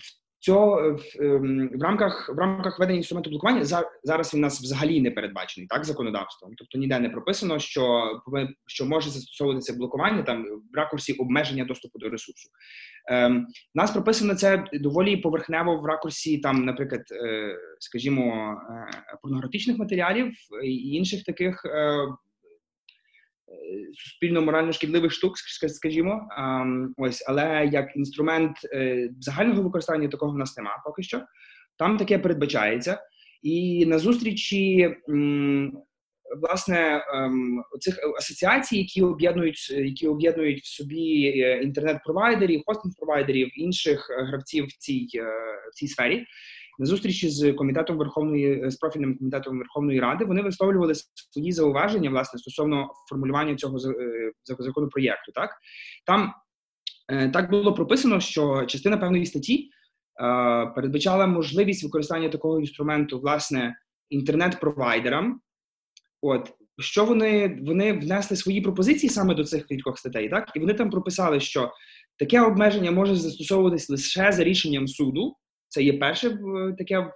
цього 0.46 0.92
в, 0.92 1.22
ем, 1.22 1.70
в 1.74 1.82
рамках 1.82 2.28
в 2.28 2.38
рамках 2.38 2.78
ведення 2.78 2.96
інструменту 2.96 3.30
блокування 3.30 3.64
зараз 4.04 4.34
він 4.34 4.40
у 4.40 4.42
нас 4.42 4.60
взагалі 4.60 5.00
не 5.00 5.10
передбачений 5.10 5.68
так 5.68 5.84
законодавством. 5.84 6.52
Тобто 6.58 6.78
ніде 6.78 6.98
не 6.98 7.10
прописано, 7.10 7.58
що 7.58 8.10
що 8.66 8.86
може 8.86 9.10
застосовуватися 9.10 9.74
блокування 9.74 10.22
там 10.22 10.44
в 10.72 10.76
ракурсі 10.76 11.12
обмеження 11.12 11.64
доступу 11.64 11.98
до 11.98 12.08
ресурсу. 12.08 12.50
Ем, 13.08 13.46
Нас 13.74 13.90
прописано 13.90 14.34
це 14.34 14.64
доволі 14.72 15.16
поверхнево 15.16 15.76
в 15.76 15.86
ракурсі, 15.86 16.38
там, 16.38 16.64
наприклад, 16.64 17.02
е, 17.12 17.56
скажімо, 17.78 18.54
е, 18.70 19.18
порнографічних 19.22 19.78
матеріалів 19.78 20.32
і 20.64 20.74
інших 20.74 21.24
таких. 21.24 21.64
Е, 21.64 21.96
суспільно 23.94 24.42
морально 24.42 24.72
шкідливих 24.72 25.12
штук, 25.12 25.38
скажімо, 25.68 26.28
ось, 26.96 27.24
але 27.28 27.68
як 27.72 27.96
інструмент 27.96 28.56
е, 28.72 29.10
загального 29.20 29.62
використання 29.62 30.08
такого 30.08 30.32
в 30.32 30.38
нас 30.38 30.56
немає 30.56 30.76
поки 30.84 31.02
що. 31.02 31.22
Там 31.78 31.96
таке 31.96 32.18
передбачається, 32.18 33.00
і 33.42 33.86
на 33.86 33.98
зустрічі 33.98 34.96
власне 36.40 37.04
ем, 37.14 37.64
цих 37.80 37.98
асоціацій, 38.18 38.78
які 38.78 39.02
об'єднують, 39.02 39.70
які 39.70 40.08
об'єднують 40.08 40.60
в 40.62 40.66
собі 40.66 41.32
е, 41.36 41.62
інтернет-провайдерів, 41.62 42.62
хостинг-провайдерів, 42.66 43.48
інших 43.54 44.10
е, 44.10 44.24
гравців 44.24 44.66
в 44.66 44.72
цій 44.72 45.08
в 45.70 45.74
цій 45.74 45.88
сфері. 45.88 46.26
На 46.78 46.86
зустрічі 46.86 47.30
з 47.30 47.52
комітетом 47.52 47.98
Верховної 47.98 48.70
з 48.70 48.76
профільним 48.76 49.18
комітетом 49.18 49.58
Верховної 49.58 50.00
Ради 50.00 50.24
вони 50.24 50.42
висловлювали 50.42 50.94
свої 51.32 51.52
зауваження 51.52 52.10
власне 52.10 52.38
стосовно 52.38 52.90
формулювання 53.08 53.56
цього 53.56 53.78
е, 53.78 54.32
законопроєкту. 54.58 55.32
Так 55.32 55.50
там 56.06 56.32
е, 57.08 57.28
так 57.28 57.50
було 57.50 57.74
прописано, 57.74 58.20
що 58.20 58.64
частина 58.66 58.96
певної 58.96 59.26
статті 59.26 59.70
е, 60.22 60.66
передбачала 60.66 61.26
можливість 61.26 61.84
використання 61.84 62.28
такого 62.28 62.60
інструменту 62.60 63.20
власне 63.20 63.76
інтернет-провайдерам. 64.10 65.40
От 66.22 66.52
що 66.78 67.04
вони 67.04 67.60
вони 67.62 67.92
внесли 67.92 68.36
свої 68.36 68.60
пропозиції 68.60 69.10
саме 69.10 69.34
до 69.34 69.44
цих 69.44 69.66
кількох 69.66 69.98
статей, 69.98 70.28
так 70.28 70.52
і 70.54 70.60
вони 70.60 70.74
там 70.74 70.90
прописали, 70.90 71.40
що 71.40 71.72
таке 72.18 72.40
обмеження 72.40 72.90
може 72.90 73.16
застосовуватись 73.16 73.90
лише 73.90 74.32
за 74.32 74.44
рішенням 74.44 74.88
суду. 74.88 75.36
Це 75.76 75.82
є 75.82 75.92
перше 75.92 76.38
таке 76.78 77.10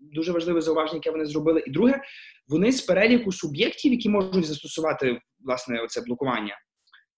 дуже 0.00 0.32
важливе 0.32 0.60
зауваження, 0.60 0.96
яке 0.96 1.10
вони 1.10 1.26
зробили. 1.26 1.64
І 1.66 1.70
друге, 1.70 2.00
вони 2.48 2.72
з 2.72 2.80
переліку 2.80 3.32
суб'єктів, 3.32 3.92
які 3.92 4.08
можуть 4.08 4.46
застосувати 4.46 5.20
власне 5.44 5.80
оце 5.80 6.00
блокування, 6.00 6.58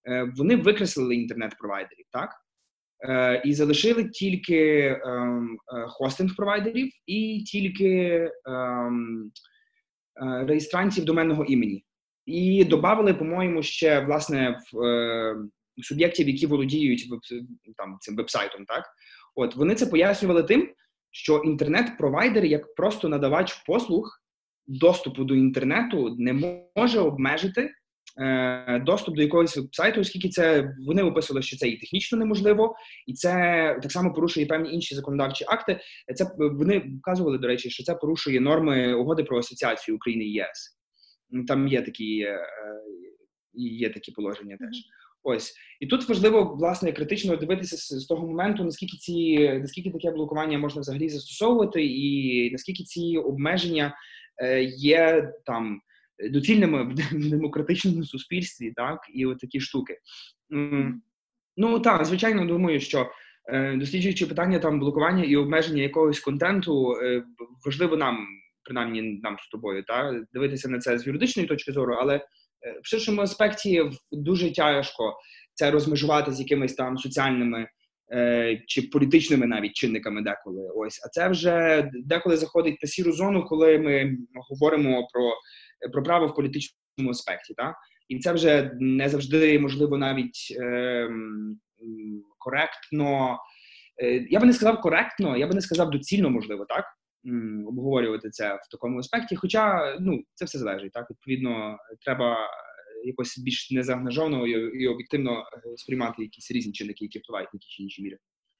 е, 0.09 0.31
вони 0.37 0.55
викреслили 0.55 1.15
інтернет-провайдерів, 1.15 2.05
так? 2.11 2.29
Е, 3.09 3.41
і 3.45 3.53
залишили 3.53 4.09
тільки 4.09 4.85
ем, 5.05 5.57
е, 5.73 5.87
хостинг-провайдерів 5.87 6.89
і 7.05 7.43
тільки 7.43 8.29
ем, 8.47 9.31
реєстрантів 10.47 11.05
доменного 11.05 11.45
імені. 11.45 11.85
І 12.25 12.65
додали, 12.65 13.13
по-моєму, 13.13 13.63
ще 13.63 13.99
власне 13.99 14.59
в 14.73 15.83
суб'єктів, 15.83 16.29
які 16.29 16.47
володіють 16.47 17.09
там 17.77 17.97
цим 18.01 18.15
вебсайтом, 18.15 18.65
так 18.65 18.83
От 19.37 19.55
вони 19.55 19.75
це 19.75 19.85
пояснювали 19.85 20.43
тим, 20.43 20.69
що 21.17 21.37
інтернет-провайдер, 21.37 22.45
як 22.45 22.75
просто 22.75 23.09
надавач 23.09 23.53
послуг 23.53 24.21
доступу 24.67 25.23
до 25.23 25.35
інтернету, 25.35 26.15
не 26.19 26.59
може 26.75 26.99
обмежити 26.99 27.71
е, 28.21 28.79
доступ 28.79 29.15
до 29.15 29.21
якогось 29.21 29.57
вебсайту, 29.57 30.01
оскільки 30.01 30.29
це 30.29 30.75
вони 30.87 31.03
описували, 31.03 31.41
що 31.41 31.57
це 31.57 31.67
і 31.67 31.77
технічно 31.77 32.17
неможливо, 32.17 32.75
і 33.07 33.13
це 33.13 33.31
так 33.81 33.91
само 33.91 34.13
порушує 34.13 34.45
певні 34.45 34.73
інші 34.73 34.95
законодавчі 34.95 35.45
акти. 35.47 35.79
Це 36.15 36.25
вони 36.37 36.97
вказували, 36.99 37.37
до 37.37 37.47
речі, 37.47 37.69
що 37.69 37.83
це 37.83 37.95
порушує 37.95 38.39
норми 38.39 38.93
угоди 38.93 39.23
про 39.23 39.39
асоціацію 39.39 39.95
України 39.95 40.25
і 40.25 40.31
ЄС. 40.31 40.77
Там 41.47 41.67
є 41.67 41.81
такі, 41.81 42.19
е, 42.19 42.39
є 43.53 43.89
такі 43.89 44.11
положення 44.11 44.57
теж. 44.57 44.83
Ось 45.29 45.53
і 45.79 45.87
тут 45.87 46.09
важливо 46.09 46.55
власне 46.59 46.91
критично 46.91 47.35
дивитися 47.35 47.99
з, 47.99 48.05
того 48.05 48.27
моменту, 48.27 48.63
наскільки 48.63 48.97
ці 48.97 49.49
наскільки 49.49 49.91
таке 49.91 50.11
блокування 50.11 50.57
можна 50.57 50.81
взагалі 50.81 51.09
застосовувати, 51.09 51.85
і 51.85 52.51
наскільки 52.51 52.83
ці 52.83 53.17
обмеження 53.17 53.95
е, 54.43 54.63
є 54.63 55.33
там 55.45 55.81
доцільними 56.31 56.83
в 56.83 56.95
демократичному 57.29 58.03
суспільстві, 58.03 58.73
так 58.75 58.99
і 59.13 59.25
от 59.25 59.39
такі 59.39 59.59
штуки. 59.59 59.97
Ну 61.57 61.79
так, 61.79 62.05
звичайно, 62.05 62.45
думаю, 62.45 62.79
що 62.79 63.11
е, 63.49 63.75
досліджуючи 63.75 64.25
питання 64.25 64.59
там 64.59 64.79
блокування 64.79 65.23
і 65.23 65.35
обмеження 65.35 65.83
якогось 65.83 66.19
контенту, 66.19 66.91
е, 67.01 67.23
важливо 67.65 67.97
нам, 67.97 68.27
принаймні 68.63 69.01
нам 69.01 69.37
з 69.39 69.47
тобою, 69.47 69.83
та 69.83 70.21
дивитися 70.33 70.69
на 70.69 70.79
це 70.79 70.97
з 70.97 71.07
юридичної 71.07 71.47
точки 71.47 71.71
зору, 71.71 71.95
але 71.99 72.21
в 72.83 72.87
ширшому 72.87 73.21
аспекті 73.21 73.83
дуже 74.11 74.53
тяжко 74.53 75.13
це 75.53 75.71
розмежувати 75.71 76.31
з 76.31 76.39
якимись 76.39 76.73
там 76.73 76.97
соціальними 76.97 77.67
е, 78.13 78.61
чи 78.67 78.81
політичними 78.81 79.45
навіть 79.45 79.73
чинниками 79.73 80.21
деколи. 80.21 80.69
Ось, 80.75 81.01
а 81.05 81.09
це 81.09 81.29
вже 81.29 81.89
деколи 81.93 82.37
заходить 82.37 82.83
на 82.83 82.89
сіру 82.89 83.11
зону, 83.11 83.45
коли 83.45 83.79
ми 83.79 84.17
говоримо 84.49 85.07
про 85.13 85.33
про 85.93 86.03
право 86.03 86.27
в 86.27 86.35
політичному 86.35 87.09
аспекті. 87.09 87.53
Так? 87.53 87.75
І 88.09 88.19
це 88.19 88.33
вже 88.33 88.71
не 88.79 89.09
завжди 89.09 89.59
можливо 89.59 89.97
навіть 89.97 90.57
е, 90.61 91.09
коректно. 92.37 93.37
Е, 94.03 94.27
я 94.29 94.39
би 94.39 94.45
не 94.45 94.53
сказав 94.53 94.81
коректно, 94.81 95.37
я 95.37 95.47
би 95.47 95.55
не 95.55 95.61
сказав 95.61 95.89
доцільно, 95.89 96.29
можливо, 96.29 96.65
так 96.65 96.85
обговорювати 97.67 98.29
це 98.29 98.55
в 98.55 98.71
такому 98.71 98.99
аспекті. 98.99 99.35
Хоча 99.35 99.97
ну 99.99 100.23
це 100.33 100.45
все 100.45 100.59
залежить. 100.59 100.91
Так 100.91 101.09
відповідно, 101.09 101.77
треба 102.01 102.37
якось 103.03 103.39
більш 103.39 103.71
незаангажовано 103.71 104.47
і 104.47 104.87
об'єктивно 104.87 105.39
е, 105.41 105.77
сприймати 105.77 106.23
якісь 106.23 106.51
різні 106.51 106.73
чинники, 106.73 107.05
які 107.05 107.19
впливають 107.19 107.53
на 107.53 107.59
ті 107.59 107.67
чи 107.69 107.83
інші 107.83 108.01
міри. 108.01 108.17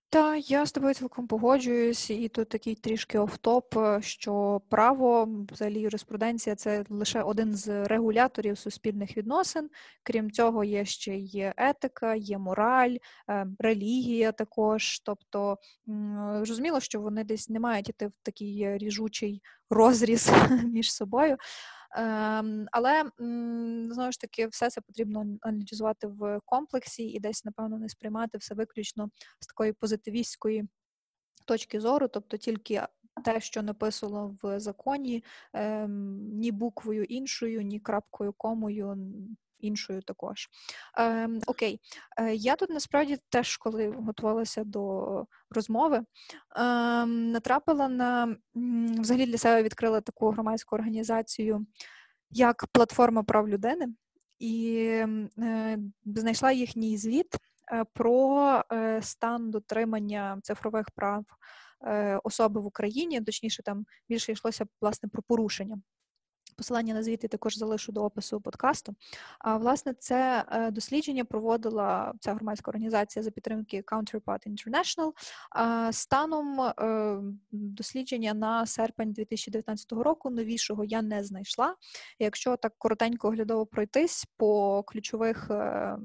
Та 0.09 0.35
я 0.35 0.65
з 0.65 0.71
тобою 0.71 0.93
цілком 0.93 1.27
погоджуюсь, 1.27 2.09
і 2.09 2.27
тут 2.29 2.49
такий 2.49 2.75
трішки 2.75 3.19
офтоп, 3.19 3.77
е, 3.77 4.01
що 4.01 4.61
право, 4.69 5.29
взагалі 5.51 5.79
юриспруденція 5.79 6.55
це 6.55 6.85
лише 6.89 7.21
один 7.21 7.55
з 7.55 7.87
регуляторів 7.87 8.57
суспільних 8.57 9.17
відносин. 9.17 9.69
Крім 10.03 10.31
цього, 10.31 10.63
є 10.63 10.85
ще 10.85 11.15
є 11.17 11.53
етика, 11.57 12.15
є 12.15 12.37
мораль, 12.37 12.97
е, 13.29 13.47
релігія 13.59 14.31
також. 14.31 14.99
Тобто 14.99 15.57
зрозуміло, 16.41 16.79
що 16.79 17.01
вони 17.01 17.23
десь 17.23 17.49
не 17.49 17.59
мають 17.59 17.89
іти 17.89 18.07
в 18.07 18.13
такий 18.23 18.77
ріжучий 18.77 19.41
розріз 19.69 20.31
між 20.63 20.93
собою. 20.93 21.37
Ем, 21.95 22.67
але 22.71 23.03
знову 23.89 24.11
ж 24.11 24.19
таки, 24.19 24.47
все 24.47 24.69
це 24.69 24.81
потрібно 24.81 25.25
аналізувати 25.41 26.07
в 26.07 26.39
комплексі 26.45 27.03
і 27.03 27.19
десь, 27.19 27.45
напевно, 27.45 27.79
не 27.79 27.89
сприймати 27.89 28.37
все 28.37 28.55
виключно 28.55 29.09
з 29.39 29.47
такої 29.47 29.73
позитивістської 29.73 30.67
точки 31.45 31.79
зору, 31.79 32.07
тобто 32.07 32.37
тільки. 32.37 32.81
Те, 33.25 33.39
що 33.39 33.61
написано 33.61 34.37
в 34.43 34.59
законі, 34.59 35.23
ем, 35.53 36.29
ні 36.33 36.51
буквою 36.51 37.03
іншою, 37.03 37.61
ні 37.61 37.79
крапкою 37.79 38.33
комою 38.33 38.97
іншою 39.59 40.01
також. 40.01 40.49
Е, 40.99 41.29
Окей, 41.47 41.79
е, 42.19 42.35
я 42.35 42.55
тут 42.55 42.69
насправді 42.69 43.17
теж, 43.29 43.57
коли 43.57 43.89
готувалася 43.89 44.63
до 44.63 45.25
розмови, 45.49 45.97
е, 45.97 46.03
натрапила 47.05 47.87
на 47.87 48.35
взагалі 48.99 49.25
для 49.25 49.37
себе 49.37 49.63
відкрила 49.63 50.01
таку 50.01 50.29
громадську 50.29 50.75
організацію, 50.75 51.65
як 52.31 52.65
платформа 52.71 53.23
прав 53.23 53.49
людини, 53.49 53.87
і 54.39 54.77
е, 55.39 55.77
знайшла 56.05 56.51
їхній 56.51 56.97
звіт 56.97 57.35
е, 57.73 57.85
про 57.93 58.63
е, 58.71 59.01
стан 59.01 59.51
дотримання 59.51 60.39
цифрових 60.43 60.85
прав 60.95 61.25
е, 61.85 62.19
особи 62.23 62.61
в 62.61 62.65
Україні, 62.65 63.21
точніше, 63.21 63.63
там 63.63 63.85
більше 64.09 64.31
йшлося 64.31 64.65
власне 64.81 65.09
про 65.09 65.21
порушення. 65.23 65.77
Посилання 66.57 66.93
на 66.93 67.03
звіти 67.03 67.27
також 67.27 67.57
залишу 67.57 67.91
до 67.91 68.03
опису 68.03 68.41
подкасту. 68.41 68.95
А 69.39 69.57
власне 69.57 69.93
це 69.93 70.45
е, 70.51 70.71
дослідження 70.71 71.25
проводила 71.25 72.13
ця 72.19 72.33
громадська 72.33 72.71
організація 72.71 73.23
за 73.23 73.31
підтримки 73.31 73.81
Counterpart 73.81 74.47
International. 74.47 75.11
Станом 75.91 76.61
е, 76.61 77.17
дослідження 77.51 78.33
на 78.33 78.65
серпень 78.65 79.11
2019 79.11 79.91
року 79.91 80.29
новішого 80.29 80.83
я 80.83 81.01
не 81.01 81.23
знайшла. 81.23 81.75
Якщо 82.19 82.57
так 82.57 82.73
коротенько 82.77 83.27
оглядово 83.27 83.65
пройтись 83.65 84.25
по 84.37 84.83
ключових. 84.83 85.47
Е, 85.51 85.97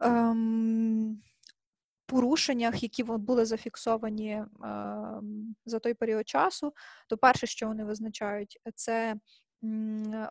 ем, 0.00 1.22
порушеннях, 2.12 2.82
які 2.82 3.04
були 3.04 3.44
зафіксовані 3.44 4.30
е, 4.30 4.46
за 5.66 5.78
той 5.78 5.94
період 5.94 6.28
часу, 6.28 6.72
то 7.08 7.18
перше, 7.18 7.46
що 7.46 7.66
вони 7.66 7.84
визначають, 7.84 8.58
це 8.74 9.14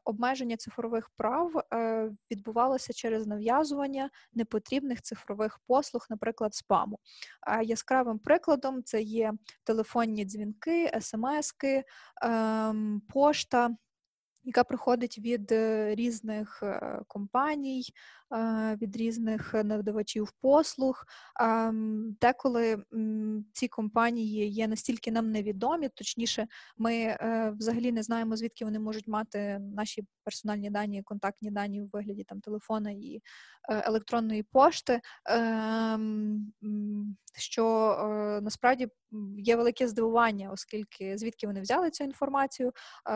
обмеження 0.03 0.57
цифрових 0.57 1.09
прав 1.17 1.51
е, 1.73 2.11
відбувалося 2.31 2.93
через 2.93 3.27
нав'язування 3.27 4.09
непотрібних 4.33 5.01
цифрових 5.01 5.59
послуг, 5.67 6.05
наприклад, 6.09 6.53
спаму. 6.55 6.99
Яскравим 7.63 8.19
прикладом 8.19 8.83
це 8.83 9.01
є 9.01 9.33
телефонні 9.63 10.25
дзвінки, 10.25 10.91
смски, 11.01 11.83
ем, 12.21 13.01
пошта 13.09 13.69
яка 14.43 14.63
приходить 14.63 15.19
від 15.19 15.51
е, 15.51 15.95
різних 15.95 16.63
компаній, 17.07 17.83
від 18.81 18.95
різних 18.95 19.53
надавачів 19.53 20.31
послуг. 20.41 21.05
Деколи 22.21 22.83
ці 23.53 23.67
компанії 23.67 24.49
є 24.49 24.67
настільки 24.67 25.11
нам 25.11 25.31
невідомі, 25.31 25.89
точніше, 25.89 26.47
ми 26.77 27.17
взагалі 27.59 27.91
не 27.91 28.03
знаємо, 28.03 28.35
звідки 28.35 28.65
вони 28.65 28.79
можуть 28.79 29.07
мати 29.07 29.59
наші 29.59 30.03
персональні 30.23 30.69
дані, 30.69 31.03
контактні 31.03 31.51
дані 31.51 31.81
у 31.81 31.89
вигляді 31.93 32.23
там 32.23 32.41
телефона 32.41 32.91
і 32.91 33.21
електронної 33.69 34.43
пошти, 34.43 35.01
ем, 35.25 36.53
що 37.35 37.97
насправді 38.43 38.87
є 39.37 39.55
велике 39.55 39.87
здивування, 39.87 40.51
оскільки 40.51 41.17
звідки 41.17 41.47
вони 41.47 41.61
взяли 41.61 41.89
цю 41.89 42.03
інформацію. 42.03 42.71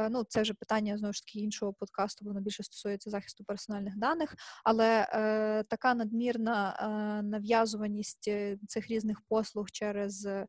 Ну, 0.09 0.23
це 0.23 0.41
вже 0.41 0.53
питання 0.53 0.97
знову 0.97 1.13
ж 1.13 1.25
таки 1.25 1.39
іншого 1.39 1.73
подкасту, 1.73 2.25
воно 2.25 2.41
більше 2.41 2.63
стосується 2.63 3.09
захисту 3.09 3.43
персональних 3.43 3.97
даних, 3.97 4.35
але 4.63 5.04
е, 5.13 5.63
така 5.63 5.93
надмірна 5.93 6.77
е, 6.79 7.21
нав'язуваність 7.23 8.27
е, 8.27 8.57
цих 8.67 8.87
різних 8.87 9.21
послуг 9.29 9.71
через. 9.71 10.25
Е, 10.25 10.47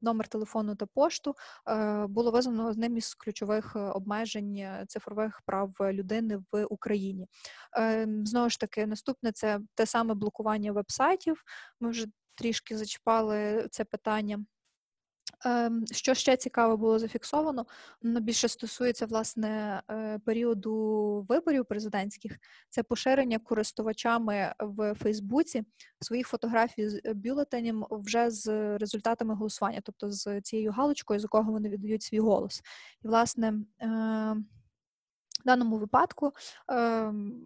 Номер 0.00 0.28
телефону 0.28 0.74
та 0.74 0.86
пошту 0.86 1.34
е, 1.68 2.06
було 2.06 2.30
визнано 2.30 2.66
одним 2.66 2.96
із 2.96 3.14
ключових 3.14 3.76
обмежень 3.76 4.66
цифрових 4.88 5.40
прав 5.46 5.74
людини 5.80 6.42
в 6.52 6.64
Україні. 6.64 7.26
Знову 8.24 8.50
ж 8.50 8.60
таки, 8.60 8.86
наступне 8.86 9.32
це 9.32 9.60
те 9.74 9.86
саме 9.86 10.14
блокування 10.14 10.72
вебсайтів. 10.72 11.42
Ми 11.80 11.90
вже 11.90 12.06
трішки 12.34 12.76
зачіпали 12.76 13.68
це 13.70 13.84
питання. 13.84 14.44
Ем, 15.44 15.84
що 15.92 16.14
ще 16.14 16.36
цікаво 16.36 16.76
було 16.76 16.98
зафіксовано, 16.98 17.66
воно 18.02 18.20
більше 18.20 18.48
стосується 18.48 19.06
власне 19.06 19.82
е, 19.90 20.18
періоду 20.24 21.26
виборів 21.28 21.64
президентських, 21.64 22.38
це 22.68 22.82
поширення 22.82 23.38
користувачами 23.38 24.54
в 24.60 24.94
Фейсбуці 24.94 25.64
своїх 26.00 26.28
фотографій 26.28 26.88
з 26.88 27.00
бюлетенем 27.14 27.86
вже 27.90 28.30
з 28.30 28.78
результатами 28.78 29.34
голосування, 29.34 29.80
тобто 29.84 30.10
з 30.10 30.40
цією 30.40 30.70
галочкою, 30.72 31.20
з 31.20 31.22
якого 31.22 31.52
вони 31.52 31.68
віддають 31.68 32.02
свій 32.02 32.20
голос. 32.20 32.62
І, 33.04 33.08
власне, 33.08 33.54
ем, 33.78 34.46
в 35.40 35.44
даному 35.44 35.78
випадку 35.78 36.32
ем, 36.68 37.42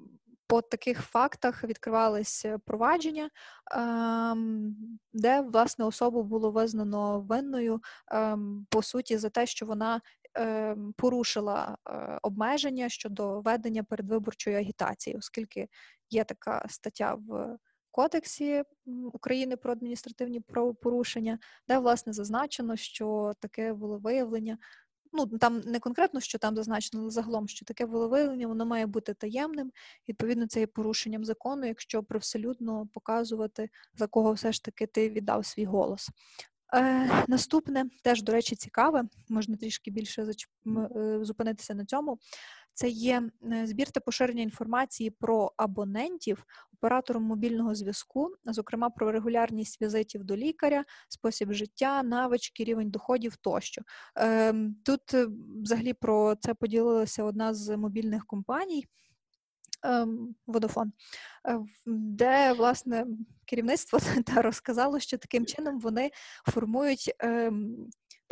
по 0.52 0.62
таких 0.62 1.02
фактах 1.02 1.64
відкривались 1.64 2.46
провадження, 2.64 3.30
ем, 3.74 4.76
де 5.12 5.40
власне 5.40 5.84
особу 5.84 6.22
було 6.22 6.50
визнано 6.50 7.20
винною 7.20 7.80
ем, 8.10 8.66
по 8.70 8.82
суті 8.82 9.16
за 9.16 9.30
те, 9.30 9.46
що 9.46 9.66
вона 9.66 10.00
ем, 10.34 10.94
порушила 10.96 11.76
е, 11.88 12.18
обмеження 12.22 12.88
щодо 12.88 13.40
ведення 13.40 13.82
передвиборчої 13.82 14.56
агітації, 14.56 15.16
оскільки 15.16 15.68
є 16.10 16.24
така 16.24 16.64
стаття 16.68 17.14
в. 17.14 17.58
Кодексі 17.94 18.62
України 19.12 19.56
про 19.56 19.72
адміністративні 19.72 20.40
правопорушення, 20.40 21.38
де 21.68 21.78
власне 21.78 22.12
зазначено, 22.12 22.76
що 22.76 23.32
таке 23.40 23.72
волевиявлення 23.72 24.58
ну 25.12 25.26
там 25.26 25.60
не 25.60 25.78
конкретно, 25.80 26.20
що 26.20 26.38
там 26.38 26.56
зазначено, 26.56 27.02
але 27.02 27.10
загалом, 27.10 27.48
що 27.48 27.64
таке 27.64 27.84
волевиявлення, 27.84 28.46
воно 28.46 28.66
має 28.66 28.86
бути 28.86 29.14
таємним. 29.14 29.72
Відповідно, 30.08 30.46
це 30.46 30.60
є 30.60 30.66
порушенням 30.66 31.24
закону, 31.24 31.66
якщо 31.66 32.02
привселюдно 32.02 32.88
показувати, 32.92 33.70
за 33.94 34.06
кого 34.06 34.32
все 34.32 34.52
ж 34.52 34.64
таки 34.64 34.86
ти 34.86 35.10
віддав 35.10 35.46
свій 35.46 35.64
голос. 35.64 36.10
Е, 36.74 37.24
Наступне 37.28 37.84
теж, 38.02 38.22
до 38.22 38.32
речі, 38.32 38.56
цікаве, 38.56 39.04
можна 39.28 39.56
трішки 39.56 39.90
більше. 39.90 40.22
Е, 40.22 41.18
зупинитися 41.22 41.74
на 41.74 41.84
цьому. 41.84 42.18
Це 42.74 42.88
є 42.88 43.22
е, 43.52 43.66
збір 43.66 43.90
та 43.90 44.00
поширення 44.00 44.42
інформації 44.42 45.10
про 45.10 45.52
абонентів 45.56 46.44
оператором 46.74 47.22
мобільного 47.22 47.74
зв'язку, 47.74 48.34
зокрема 48.44 48.90
про 48.90 49.12
регулярність 49.12 49.82
візитів 49.82 50.24
до 50.24 50.36
лікаря, 50.36 50.84
спосіб 51.08 51.52
життя, 51.52 52.02
навички, 52.02 52.64
рівень 52.64 52.90
доходів 52.90 53.36
тощо. 53.36 53.82
Ем, 54.14 54.76
тут 54.84 55.14
е, 55.14 55.26
взагалі 55.62 55.92
про 55.92 56.34
це 56.40 56.54
поділилася 56.54 57.24
одна 57.24 57.54
з 57.54 57.76
мобільних 57.76 58.26
компаній. 58.26 58.86
Водофон, 60.46 60.92
ем, 61.44 61.62
е, 61.62 61.66
де 61.86 62.52
власне 62.52 63.06
керівництво 63.44 63.98
та 64.26 64.42
розказало, 64.42 65.00
що 65.00 65.18
таким 65.18 65.46
чином 65.46 65.80
вони 65.80 66.10
формують 66.46 67.14
ем, 67.18 67.76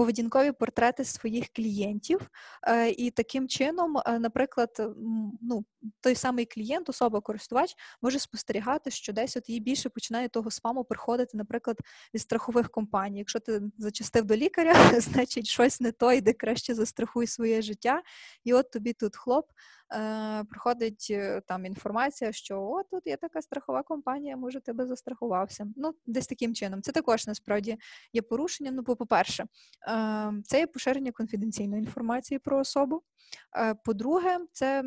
поведінкові 0.00 0.52
портрети 0.52 1.04
своїх 1.04 1.48
клієнтів, 1.48 2.30
е, 2.68 2.90
і 2.90 3.10
таким 3.10 3.48
чином, 3.48 3.98
е, 4.06 4.18
наприклад, 4.18 4.94
ну 5.42 5.64
той 6.00 6.14
самий 6.14 6.46
клієнт, 6.46 6.88
особа 6.88 7.20
користувач, 7.20 7.74
може 8.02 8.18
спостерігати, 8.18 8.90
що 8.90 9.12
десь 9.12 9.36
от 9.36 9.48
їй 9.48 9.60
більше 9.60 9.88
починає 9.88 10.28
того 10.28 10.50
спаму 10.50 10.84
приходити, 10.84 11.36
наприклад, 11.36 11.78
від 12.14 12.22
страхових 12.22 12.70
компаній. 12.70 13.18
Якщо 13.18 13.40
ти 13.40 13.62
зачастив 13.78 14.24
до 14.24 14.36
лікаря, 14.36 14.74
значить 15.00 15.46
щось 15.46 15.80
не 15.80 15.92
то, 15.92 16.12
йде 16.12 16.32
краще 16.32 16.74
застрахуй 16.74 17.26
своє 17.26 17.62
життя, 17.62 18.02
і 18.44 18.52
от 18.52 18.70
тобі 18.70 18.92
тут 18.92 19.16
хлоп. 19.16 19.46
Е, 19.92 20.44
приходить 20.44 21.12
там 21.46 21.66
інформація, 21.66 22.32
що 22.32 22.62
о, 22.62 22.82
тут 22.90 23.06
є 23.06 23.16
така 23.16 23.42
страхова 23.42 23.82
компанія, 23.82 24.36
може 24.36 24.60
тебе 24.60 24.86
застрахувався. 24.86 25.66
Ну, 25.76 25.94
десь 26.06 26.26
таким 26.26 26.54
чином. 26.54 26.82
Це 26.82 26.92
також 26.92 27.26
насправді 27.26 27.76
є 28.12 28.22
порушенням. 28.22 28.74
Ну, 28.74 28.82
по-перше, 28.82 29.44
Ем, 29.88 30.42
це 30.44 30.58
є 30.58 30.66
поширення 30.66 31.12
конфіденційної 31.12 31.80
інформації 31.80 32.38
про 32.38 32.58
особу. 32.58 33.02
Е, 33.56 33.74
по-друге, 33.74 34.38
це 34.52 34.84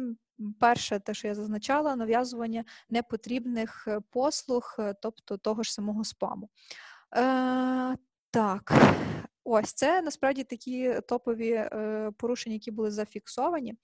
перше, 0.59 0.99
те, 0.99 1.13
що 1.13 1.27
я 1.27 1.35
зазначала, 1.35 1.95
нав'язування 1.95 2.63
непотрібних 2.89 3.87
е, 3.87 3.99
послуг, 4.09 4.75
е, 4.79 4.93
тобто 5.01 5.37
того 5.37 5.63
ж 5.63 5.73
самого 5.73 6.03
спаму. 6.03 6.49
Так, 8.31 8.73
Ось 9.45 9.73
це 9.73 10.01
насправді 10.01 10.43
такі 10.43 10.93
топові 11.07 11.51
е, 11.51 12.11
порушення, 12.17 12.53
які 12.53 12.71
були 12.71 12.91
зафіксовані. 12.91 13.75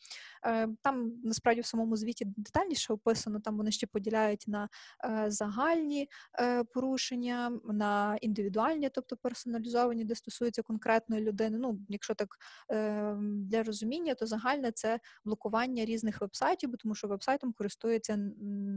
Е, 0.46 0.70
Там 0.82 1.14
насправді 1.24 1.62
в 1.62 1.66
самому 1.66 1.96
звіті 1.98 2.26
детальніше 2.26 2.94
описано. 2.94 3.40
Там 3.40 3.58
вони 3.58 3.72
ще 3.72 3.88
поділяють 3.88 4.46
на 4.48 4.70
е, 5.06 5.26
загальні 5.32 6.10
е, 6.40 6.64
порушення, 6.64 7.52
на 7.64 8.18
індивідуальні, 8.22 8.90
тобто 8.90 9.18
персоналізовані, 9.18 10.06
де 10.06 10.16
стосуються 10.16 10.62
конкретної 10.62 11.22
людини. 11.24 11.58
Ну, 11.58 11.80
якщо 11.90 12.14
так 12.14 12.38
е, 12.72 13.16
для 13.22 13.64
розуміння, 13.64 14.16
то 14.16 14.26
загальне 14.26 14.72
це 14.72 15.00
блокування 15.26 15.86
різних 15.86 16.22
вебсайтів, 16.22 16.74
тому 16.80 16.96
що 16.96 17.08
вебсайтом 17.08 17.54
користується 17.54 18.18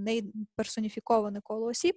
не 0.04 0.22
персоніфіковане 0.56 1.40
коло 1.40 1.66
осіб, 1.66 1.96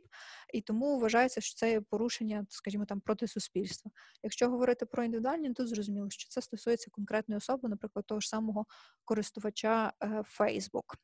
і 0.54 0.62
тому 0.62 1.00
вважається, 1.00 1.42
що 1.42 1.56
це 1.56 1.82
порушення, 1.82 2.46
скажімо 2.50 2.86
там, 2.86 3.00
проти 3.00 3.28
суспільства. 3.28 3.92
Якщо 4.24 4.50
говорити 4.50 4.75
говорити 4.76 4.86
про 4.86 5.04
індивідуальні, 5.04 5.54
то 5.54 5.68
зрозуміло, 5.68 6.10
що 6.10 6.30
це 6.30 6.42
стосується 6.42 6.92
конкретної 6.92 7.38
особи, 7.38 7.70
наприклад, 7.70 8.06
того 8.06 8.22
ж 8.22 8.30
самого 8.30 8.66
користувача 9.06 9.94
е, 10.04 10.08
Facebook. 10.40 10.96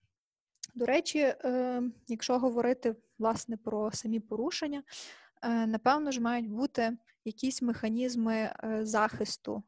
До 0.76 0.86
речі, 0.86 1.20
е, 1.20 1.84
якщо 2.08 2.40
говорити 2.40 2.96
власне 3.20 3.58
про 3.58 3.92
самі 3.92 4.20
порушення, 4.20 4.84
е, 5.44 5.68
напевно 5.68 6.12
ж 6.12 6.22
мають 6.22 6.50
бути 6.50 6.98
якісь 7.26 7.62
механізми 7.62 8.54
захисту 8.82 9.64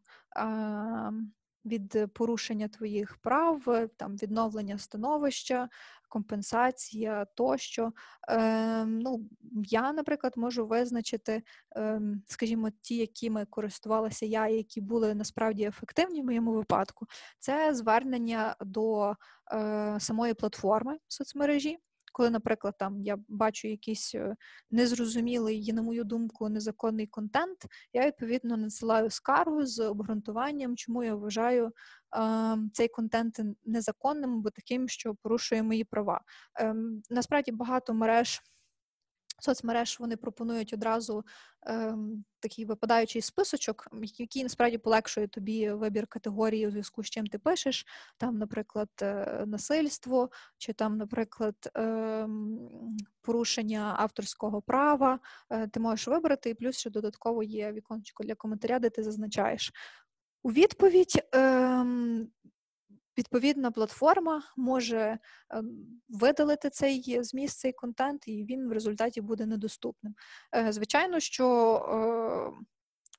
від 1.66 2.14
порушення 2.14 2.68
твоїх 2.68 3.18
прав, 3.18 3.88
там 3.98 4.16
відновлення 4.16 4.78
становища, 4.78 5.70
компенсація 6.10 7.26
тощо. 7.26 7.92
Ну, 8.86 9.30
Я, 9.66 9.94
наприклад, 9.94 10.34
можу 10.36 10.68
визначити, 10.68 11.44
скажімо, 12.28 12.70
ті, 12.82 12.96
якими 12.96 13.46
користувалася 13.46 14.26
я, 14.26 14.48
які 14.48 14.82
були 14.82 15.16
насправді 15.16 15.64
ефективні 15.64 16.22
в 16.22 16.26
моєму 16.26 16.54
випадку, 16.54 17.06
це 17.40 17.74
звернення 17.74 18.56
до 18.62 19.16
самої 20.00 20.34
платформи 20.34 20.98
соцмережі 21.08 21.78
коли, 22.14 22.30
наприклад, 22.30 22.74
там 22.80 23.02
я 23.02 23.18
бачу 23.28 23.68
якийсь 23.68 24.16
незрозумілий 24.72 25.66
і, 25.66 25.74
на 25.74 25.82
мою 25.82 26.04
думку, 26.04 26.50
незаконний 26.50 27.08
контент, 27.08 27.58
я 27.94 28.06
відповідно 28.08 28.58
надсилаю 28.58 29.10
скаргу 29.10 29.66
з 29.66 29.80
обґрунтуванням, 29.80 30.78
чому 30.78 31.04
я 31.04 31.16
вважаю 31.16 31.72
е, 32.16 32.58
цей 32.74 32.88
контент 32.88 33.40
незаконним 33.66 34.34
або 34.34 34.50
таким, 34.50 34.90
що 34.90 35.16
порушує 35.16 35.64
мої 35.64 35.84
права. 35.84 36.22
Е, 36.60 36.76
насправді 37.10 37.52
багато 37.52 37.94
мереж 37.94 38.42
соцмереж 39.44 40.00
вони 40.00 40.18
пропонують 40.18 40.74
одразу 40.74 41.26
ем, 41.66 42.26
такий 42.40 42.66
випадаючий 42.66 43.22
списочок, 43.22 43.88
який 44.02 44.44
насправді 44.44 44.78
полегшує 44.78 45.28
тобі 45.28 45.72
вибір 45.72 46.08
категорії 46.08 46.68
у 46.68 46.72
зв'язку 46.72 47.04
з 47.04 47.10
чим 47.10 47.28
ти 47.28 47.40
пишеш. 47.40 47.86
Там, 48.18 48.38
наприклад, 48.38 48.90
е, 49.02 49.44
насильство, 49.48 50.30
чи 50.58 50.74
там, 50.74 50.98
наприклад, 50.98 51.56
ем, 51.76 52.60
порушення 53.22 53.96
авторського 53.98 54.62
права. 54.62 55.20
Е, 55.50 55.68
ти 55.68 55.80
можеш 55.80 56.08
вибрати, 56.08 56.50
і 56.50 56.54
плюс 56.54 56.78
ще 56.78 56.90
додатково 56.90 57.44
є 57.44 57.72
віконечко 57.72 58.24
для 58.24 58.36
коментаря, 58.36 58.80
де 58.80 58.90
ти 58.90 59.04
зазначаєш. 59.04 59.72
У 60.44 60.52
відповідь 60.52 61.24
ем, 63.14 63.24
Відповідна 63.24 63.72
платформа 63.72 64.44
може 64.58 65.20
ем, 65.50 66.02
видалити 66.10 66.70
цей 66.70 67.24
зміст, 67.24 67.60
цей 67.60 67.74
контент, 67.74 68.28
і 68.28 68.46
він 68.46 68.70
в 68.70 68.72
результаті 68.72 69.22
буде 69.22 69.46
недоступним. 69.46 70.16
Е, 70.56 70.72
звичайно, 70.72 71.20
що 71.20 71.76
е, 71.76 72.66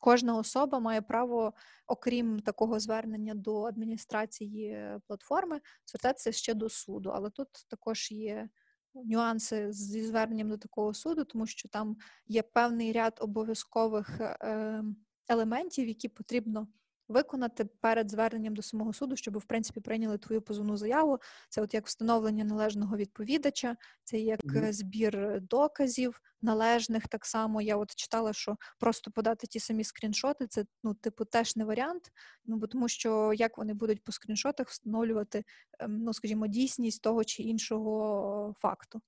кожна 0.01 0.37
особа 0.37 0.79
має 0.79 1.03
право, 1.03 1.53
окрім 1.87 2.41
такого 2.41 2.81
звернення 2.81 3.35
до 3.35 3.63
адміністрації 3.63 4.89
платформи, 5.07 5.61
звертатися 5.87 6.33
ще 6.33 6.55
до 6.55 6.69
суду. 6.69 7.11
Але 7.15 7.31
тут 7.31 7.49
також 7.69 8.11
є 8.11 8.49
нюанси 8.95 9.73
зі 9.73 10.07
зверненням 10.07 10.49
до 10.49 10.57
такого 10.57 10.95
суду, 10.95 11.25
тому 11.25 11.47
що 11.47 11.69
там 11.69 11.97
є 12.27 12.43
певний 12.43 12.93
ряд 12.93 13.19
обов'язкових 13.21 14.21
ем, 14.41 14.97
елементів, 15.29 15.89
які 15.89 16.09
потрібно 16.09 16.69
виконати 17.09 17.65
перед 17.65 18.11
зверненням 18.11 18.55
до 18.55 18.63
самого 18.63 18.93
суду, 18.93 19.17
щоб 19.17 19.39
в 19.39 19.45
принципі 19.45 19.81
прийняли 19.81 20.19
твою 20.19 20.43
позовну 20.43 20.77
заяву. 20.77 21.19
Це 21.49 21.63
от 21.63 21.75
як 21.75 21.87
встановлення 21.87 22.45
належного 22.45 22.97
відповідача, 22.97 23.77
це 24.05 24.19
як 24.19 24.41
mm-hmm. 24.45 24.73
збір 24.73 25.41
доказів 25.41 26.21
належних. 26.43 27.09
Так 27.09 27.27
само 27.27 27.63
я 27.63 27.77
от 27.77 27.95
читала, 27.95 28.33
що 28.33 28.57
просто 28.81 29.11
подати 29.11 29.47
ті 29.47 29.61
самі 29.61 29.85
скріншоти, 29.85 30.47
це 30.47 30.65
ну, 30.85 30.95
типу, 30.95 31.25
теж 31.25 31.57
не 31.57 31.65
варіант. 31.65 32.03
Ну 32.47 32.57
бо 32.57 32.67
тому, 32.67 32.89
що 32.89 33.33
як 33.35 33.59
вони 33.59 33.75
будуть 33.75 34.05
по 34.05 34.13
скріншотах 34.13 34.69
встановлювати, 34.69 35.45
ем, 35.79 35.99
ну 35.99 36.13
скажімо, 36.13 36.47
дійсність 36.47 37.03
того 37.03 37.25
чи 37.25 37.43
іншого 37.43 38.55
факту. 38.59 39.01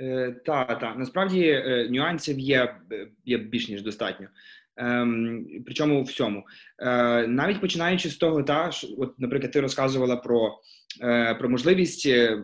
Е, 0.00 0.32
Так, 0.44 0.78
так. 0.78 0.98
Насправді 0.98 1.48
е, 1.48 1.88
нюансів 1.90 2.38
є 2.38 2.80
е, 2.92 3.08
є 3.24 3.38
більш 3.38 3.68
ніж 3.68 3.82
достатньо. 3.82 4.28
Ем, 4.76 5.46
Причому 5.64 6.02
в 6.02 6.04
всьому, 6.04 6.44
Е, 6.78 7.26
навіть 7.26 7.60
починаючи 7.60 8.10
з 8.10 8.16
того, 8.16 8.42
та 8.42 8.70
от, 8.98 9.18
наприклад, 9.18 9.52
ти 9.52 9.60
розказувала 9.60 10.16
про 10.16 10.58
е, 11.02 11.34
про 11.34 11.48
можливість 11.48 12.06
е, 12.06 12.42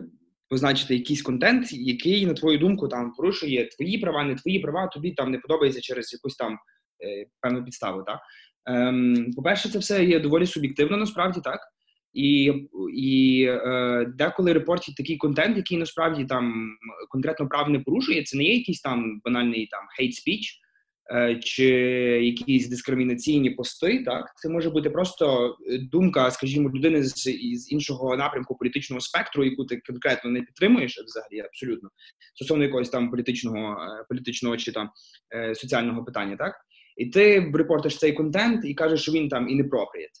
позначити 0.49 0.95
якийсь 0.95 1.21
контент, 1.21 1.73
який, 1.73 2.25
на 2.25 2.33
твою 2.33 2.57
думку, 2.57 2.87
там 2.87 3.13
порушує 3.17 3.69
твої 3.77 3.97
права, 3.97 4.23
не 4.23 4.35
твої 4.35 4.59
права, 4.59 4.87
тобі 4.87 5.11
там 5.11 5.31
не 5.31 5.37
подобається 5.37 5.81
через 5.81 6.13
якусь 6.13 6.35
там 6.35 6.53
е, 6.53 7.25
певну 7.41 7.63
підставу. 7.63 8.03
Так? 8.03 8.19
Ем, 8.65 9.31
По-перше, 9.35 9.69
це 9.69 9.79
все 9.79 10.05
є 10.05 10.19
доволі 10.19 10.45
суб'єктивно, 10.45 10.97
насправді 10.97 11.39
так. 11.43 11.59
І 12.13 12.53
і 12.95 13.45
е, 13.49 14.05
деколи 14.17 14.53
репортять 14.53 14.95
такий 14.95 15.17
контент, 15.17 15.57
який 15.57 15.77
насправді 15.77 16.25
там 16.25 16.69
конкретно 17.09 17.47
прав 17.47 17.69
не 17.69 17.79
порушує. 17.79 18.23
Це 18.23 18.37
не 18.37 18.43
є 18.43 18.55
якийсь 18.55 18.81
там 18.81 19.21
банальний 19.25 19.67
там 19.67 19.81
hate 19.99 20.11
speech, 20.11 20.45
чи 21.43 21.65
якісь 22.23 22.69
дискримінаційні 22.69 23.49
пости, 23.49 24.03
так? 24.03 24.33
Це 24.35 24.49
може 24.49 24.69
бути 24.69 24.89
просто 24.89 25.55
е, 25.69 25.77
думка, 25.77 26.31
скажімо, 26.31 26.69
людини 26.69 27.03
з 27.03 27.13
з 27.53 27.71
іншого 27.71 28.17
напрямку 28.17 28.55
політичного 28.55 28.99
спектру, 29.01 29.43
яку 29.43 29.65
ти 29.65 29.81
конкретно 29.87 30.31
не 30.31 30.41
підтримуєш, 30.41 31.03
взагалі 31.05 31.47
абсолютно 31.47 31.89
стосовно 32.35 32.63
якогось 32.63 32.89
там 32.89 33.11
політичного 33.11 33.83
е, 33.83 34.05
політичного 34.09 34.57
чи 34.57 34.71
там 34.71 34.89
соціального 35.53 36.03
питання, 36.03 36.35
так? 36.37 36.55
І 36.97 37.05
ти 37.05 37.51
репортиш 37.53 37.97
цей 37.97 38.13
контент 38.13 38.65
і 38.65 38.73
кажеш, 38.73 39.01
що 39.01 39.11
він 39.11 39.29
там 39.29 39.47
inappropriate. 39.47 40.17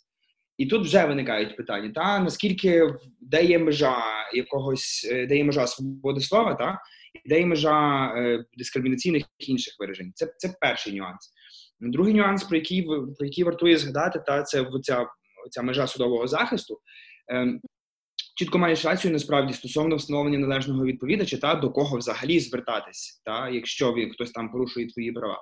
І 0.57 0.65
тут 0.65 0.85
вже 0.85 1.05
виникають 1.05 1.57
питання: 1.57 1.91
та 1.95 2.19
наскільки 2.19 2.93
де 3.21 3.43
є 3.43 3.59
межа 3.59 3.97
якогось, 4.33 5.11
де 5.29 5.37
є 5.37 5.43
межа 5.43 5.67
свободи 5.67 6.21
слова, 6.21 6.53
та 6.53 6.79
де 7.25 7.39
є 7.39 7.45
межа 7.45 8.07
е, 8.17 8.45
дискримінаційних 8.57 9.25
інших 9.39 9.75
виражень. 9.79 10.11
Це 10.15 10.33
це 10.37 10.55
перший 10.61 10.93
нюанс. 10.93 11.31
Другий 11.79 12.13
нюанс, 12.13 12.43
про 12.43 12.57
який 12.57 12.83
про 12.83 13.25
який 13.25 13.43
вартує 13.43 13.77
згадати, 13.77 14.23
та 14.27 14.43
це 14.43 14.65
ця, 14.83 15.07
ця 15.49 15.61
межа 15.61 15.87
судового 15.87 16.27
захисту. 16.27 16.79
Е, 17.31 17.59
Чітко 18.35 18.57
маєш 18.57 18.85
рацію 18.85 19.13
насправді 19.13 19.53
стосовно 19.53 19.95
встановлення 19.95 20.39
належного 20.39 20.85
відповідача, 20.85 21.37
та 21.37 21.55
до 21.55 21.69
кого 21.71 21.97
взагалі 21.97 22.39
звертатись, 22.39 23.21
та 23.25 23.49
якщо 23.49 23.93
він 23.93 24.11
хтось 24.11 24.31
там 24.31 24.51
порушує 24.51 24.87
твої 24.87 25.11
права, 25.11 25.39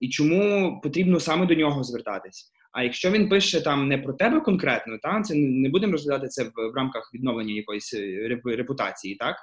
і 0.00 0.08
чому 0.08 0.80
потрібно 0.82 1.20
саме 1.20 1.46
до 1.46 1.54
нього 1.54 1.84
звертатись. 1.84 2.52
А 2.72 2.82
якщо 2.82 3.10
він 3.10 3.28
пише 3.28 3.60
там 3.60 3.88
не 3.88 3.98
про 3.98 4.12
тебе 4.12 4.40
конкретно, 4.40 4.98
та 5.02 5.22
це 5.22 5.34
не 5.34 5.68
будемо 5.68 5.92
розглядати 5.92 6.28
це 6.28 6.44
в, 6.44 6.52
в 6.72 6.76
рамках 6.76 7.10
відновлення 7.14 7.54
якоїсь 7.54 7.94
е, 7.94 8.38
репутації, 8.44 9.16
так 9.16 9.36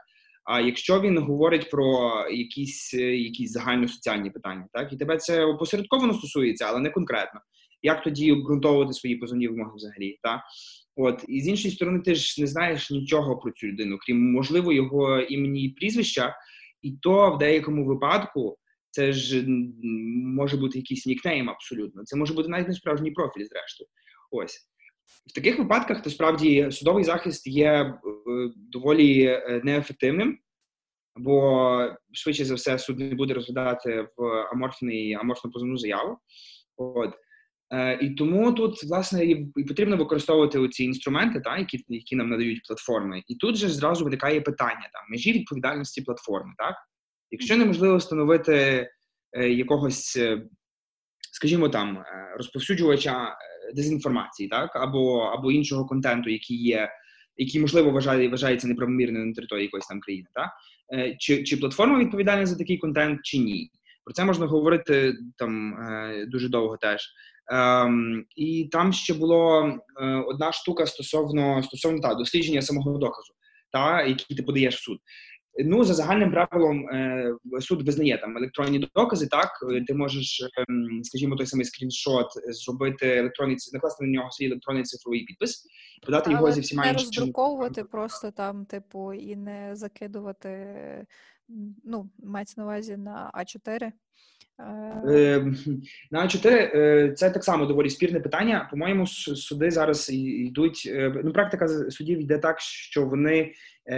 а 0.48 0.62
якщо 0.62 1.02
він 1.02 1.18
говорить 1.18 1.70
про 1.70 2.12
якісь 2.32 2.94
е, 2.94 3.18
якісь 3.18 3.52
загальносоціальні 3.52 4.30
питання, 4.30 4.68
так 4.74 4.94
і 4.94 4.98
тебе 4.98 5.18
це 5.18 5.46
опосередковано 5.46 6.14
стосується, 6.14 6.66
але 6.66 6.80
не 6.80 6.90
конкретно. 6.90 7.40
Як 7.82 8.04
тоді 8.04 8.32
обґрунтовувати 8.32 8.94
свої 8.94 9.16
позовні 9.16 9.48
вимоги 9.48 9.72
взагалі? 9.76 10.20
Так? 10.24 10.42
От 10.96 11.26
і 11.28 11.42
з 11.42 11.48
іншої 11.48 11.74
сторони, 11.74 12.00
ти 12.00 12.16
ж 12.16 12.42
не 12.42 12.48
знаєш 12.48 12.92
нічого 12.92 13.38
про 13.38 13.52
цю 13.52 13.68
людину, 13.68 13.98
крім 14.06 14.32
можливо 14.32 14.74
його 14.74 15.20
імені 15.20 15.64
і 15.64 15.70
прізвища, 15.70 16.36
і 16.82 16.92
то 16.92 17.36
в 17.36 17.38
деякому 17.38 17.86
випадку 17.86 18.58
це 18.90 19.14
ж 19.14 19.46
може 20.38 20.58
бути 20.58 20.78
якийсь 20.78 21.06
нікнейм 21.06 21.50
абсолютно. 21.50 22.04
Це 22.04 22.18
може 22.18 22.34
бути 22.34 22.50
навіть 22.50 22.68
не 22.68 22.74
справжній 22.74 23.12
профіль, 23.12 23.46
зрештою. 23.46 23.88
Ось 24.32 24.68
в 25.28 25.34
таких 25.34 25.60
випадках 25.60 26.02
то 26.02 26.10
справді 26.10 26.72
судовий 26.72 27.04
захист 27.04 27.48
є 27.48 27.72
е, 27.72 27.96
доволі 28.56 29.24
е, 29.24 29.62
неефективним, 29.64 30.40
бо 31.16 31.98
швидше 32.14 32.46
за 32.46 32.56
все 32.56 32.80
суд 32.80 33.00
не 33.00 33.16
буде 33.16 33.34
розглядати 33.34 34.08
в 34.18 34.24
аморфний 34.52 35.14
аморфну 35.14 35.52
позовну 35.52 35.78
заяву. 35.78 36.18
От. 36.78 37.14
Е, 37.74 38.00
І 38.02 38.10
тому 38.10 38.54
тут 38.54 38.84
власне 38.84 39.26
і 39.26 39.64
потрібно 39.68 39.98
використовувати 39.98 40.70
ці 40.70 40.84
інструменти, 40.84 41.42
та, 41.42 41.58
які 41.58 41.86
які 41.88 42.16
нам 42.16 42.30
надають 42.30 42.62
платформи. 42.68 43.24
І 43.28 43.36
тут 43.36 43.56
же 43.56 43.70
зразу 43.70 44.04
виникає 44.04 44.42
питання 44.42 44.90
там 44.94 45.02
межі 45.10 45.34
відповідальності 45.34 46.02
платформи. 46.02 46.54
Так? 46.58 46.76
Якщо 47.32 47.58
неможливо 47.58 47.98
встановити 47.98 48.90
якогось, 49.34 50.20
скажімо 51.32 51.70
там, 51.70 52.04
розповсюджувача 52.38 53.38
дезінформації, 53.76 54.50
так 54.50 54.76
або 54.76 55.20
або 55.20 55.52
іншого 55.52 55.86
контенту, 55.86 56.30
який 56.30 56.58
є, 56.58 56.90
який 57.38 57.62
можливо 57.62 57.92
вважає 57.92 58.30
вважається 58.30 58.68
неправомірним 58.68 59.28
на 59.28 59.34
території 59.34 59.66
якоїсь 59.66 59.88
там 59.88 60.00
країни, 60.00 60.28
так 60.34 60.50
е, 60.94 61.16
чи 61.20 61.44
чи 61.44 61.58
платформа 61.58 62.00
відповідальна 62.00 62.46
за 62.46 62.56
такий 62.56 62.78
контент, 62.78 63.20
чи 63.24 63.38
ні? 63.38 63.72
Про 64.04 64.14
це 64.14 64.26
можна 64.26 64.46
говорити 64.46 65.14
там 65.38 65.74
е, 65.74 66.26
дуже 66.26 66.50
довго 66.50 66.78
теж. 66.78 67.10
Ем, 67.52 68.26
І 68.36 68.70
там 68.72 68.94
ще 68.94 69.14
була 69.14 69.80
е, 70.02 70.06
одна 70.28 70.52
штука 70.52 70.86
стосовно 70.86 71.64
стосовно 71.64 72.00
та 72.00 72.14
дослідження 72.14 72.62
самого 72.62 72.98
доказу, 72.98 73.34
та 73.72 74.04
який 74.04 74.38
ти 74.38 74.44
подаєш 74.44 74.76
в 74.76 74.84
суд. 74.84 74.98
Ну, 75.66 75.84
за 75.84 75.94
загальним 75.94 76.32
правилом, 76.32 76.90
е, 76.90 77.34
суд 77.60 77.86
визнає 77.86 78.18
там 78.18 78.38
електронні 78.38 78.90
докази. 78.96 79.28
Так 79.28 79.50
е, 79.72 79.84
ти 79.88 79.94
можеш, 79.94 80.42
ем, 80.70 81.04
скажімо, 81.04 81.36
той 81.36 81.46
самий 81.46 81.66
скріншот 81.66 82.28
зробити 82.46 83.18
електронний 83.18 83.58
накласти 83.74 84.06
на 84.06 84.12
нього 84.12 84.32
свій 84.32 84.46
електронний 84.46 84.84
цифровий 84.84 85.26
підпис, 85.26 85.68
подати 86.06 86.32
його 86.32 86.44
Але 86.44 86.54
зі 86.54 86.62
всіма 86.62 86.84
не 86.84 86.92
іншими 86.92 87.06
роздруковувати 87.06 87.84
просто 87.84 88.32
там, 88.32 88.66
типу, 88.66 89.14
і 89.14 89.36
не 89.36 89.76
закидувати, 89.76 90.78
ну, 91.84 92.10
мається 92.20 92.54
на 92.58 92.64
увазі 92.64 92.98
на 92.98 93.32
А4. 93.34 93.92
Е, 94.60 94.88
Е, 95.10 95.54
На 96.12 96.26
А4 96.26 96.48
е, 96.48 97.14
це 97.16 97.30
так 97.30 97.44
само 97.44 97.66
доволі 97.66 97.90
спірне 97.90 98.20
питання. 98.20 98.68
По-моєму, 98.72 99.08
суди 99.08 99.72
зараз 99.72 100.10
йдуть. 100.14 100.84
е, 100.88 101.22
Ну, 101.24 101.34
практика 101.34 101.68
судів 101.68 102.22
йде 102.22 102.38
так, 102.38 102.60
що 102.60 103.06
вони 103.06 103.54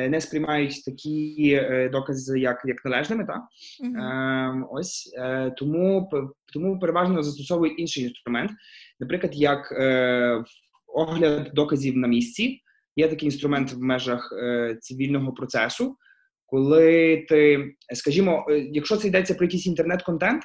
не 0.09 0.21
сприймають 0.21 0.85
такі 0.85 1.61
докази, 1.91 2.39
як, 2.39 2.61
як 2.65 2.85
належними, 2.85 3.25
так? 3.25 3.41
мгм. 3.83 3.97
Ем, 3.99 4.67
ось 4.71 5.13
тому 5.57 6.09
тому 6.53 6.79
переважно 6.79 7.23
застосовують 7.23 7.79
інший 7.79 8.03
інструмент, 8.03 8.51
наприклад, 8.99 9.35
як 9.35 9.71
огляд 10.87 11.51
доказів 11.53 11.97
на 11.97 12.07
місці. 12.07 12.61
Є 12.95 13.07
такий 13.07 13.25
інструмент 13.25 13.71
в 13.73 13.79
межах 13.79 14.33
цивільного 14.81 15.33
процесу, 15.33 15.97
коли 16.49 17.17
ти, 17.29 17.71
скажімо, 17.93 18.45
е, 18.49 18.59
якщо 18.71 18.97
це 18.97 19.07
йдеться 19.07 19.35
про 19.35 19.45
якийсь 19.45 19.67
інтернет-контент, 19.67 20.43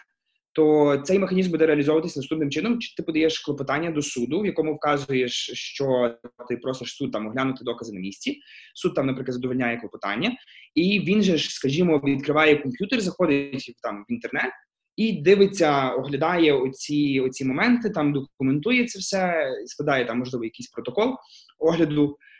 то 0.53 0.97
цей 1.05 1.19
механізм 1.19 1.51
буде 1.51 1.67
реалізовуватися 1.67 2.21
наступним 2.21 2.51
чином: 2.51 2.79
чи 2.79 2.95
ти 2.97 3.03
подаєш 3.03 3.39
клопотання 3.39 3.91
до 3.91 4.03
суду, 4.03 4.41
в 4.41 4.47
якому 4.47 4.75
вказуєш, 4.75 5.51
що 5.55 6.17
ти 6.49 6.57
просиш 6.57 6.97
суд 6.97 7.13
там 7.13 7.27
оглянути 7.27 7.65
докази 7.65 7.93
на 7.93 8.01
місці. 8.01 8.41
Суд 8.75 8.95
там, 8.95 9.07
наприклад, 9.07 9.35
задовольняє 9.35 9.77
клопотання, 9.77 10.37
і 10.75 11.01
він 11.01 11.23
же 11.23 11.37
ж, 11.37 11.51
скажімо, 11.51 12.03
відкриває 12.05 12.57
комп'ютер, 12.57 13.01
заходить 13.01 13.73
там 13.83 14.05
в 14.09 14.13
інтернет 14.13 14.53
і 14.97 15.13
дивиться, 15.13 15.91
оглядає 15.91 16.53
оці, 16.53 17.21
оці 17.25 17.45
моменти, 17.45 17.91
там 17.91 18.13
документує 18.13 18.85
це 18.87 18.99
все, 18.99 19.51
складає 19.67 20.05
там, 20.05 20.19
можливо, 20.19 20.45
якийсь 20.45 20.69
протокол 20.71 21.15
огляду. 21.59 22.05
е, 22.11 22.34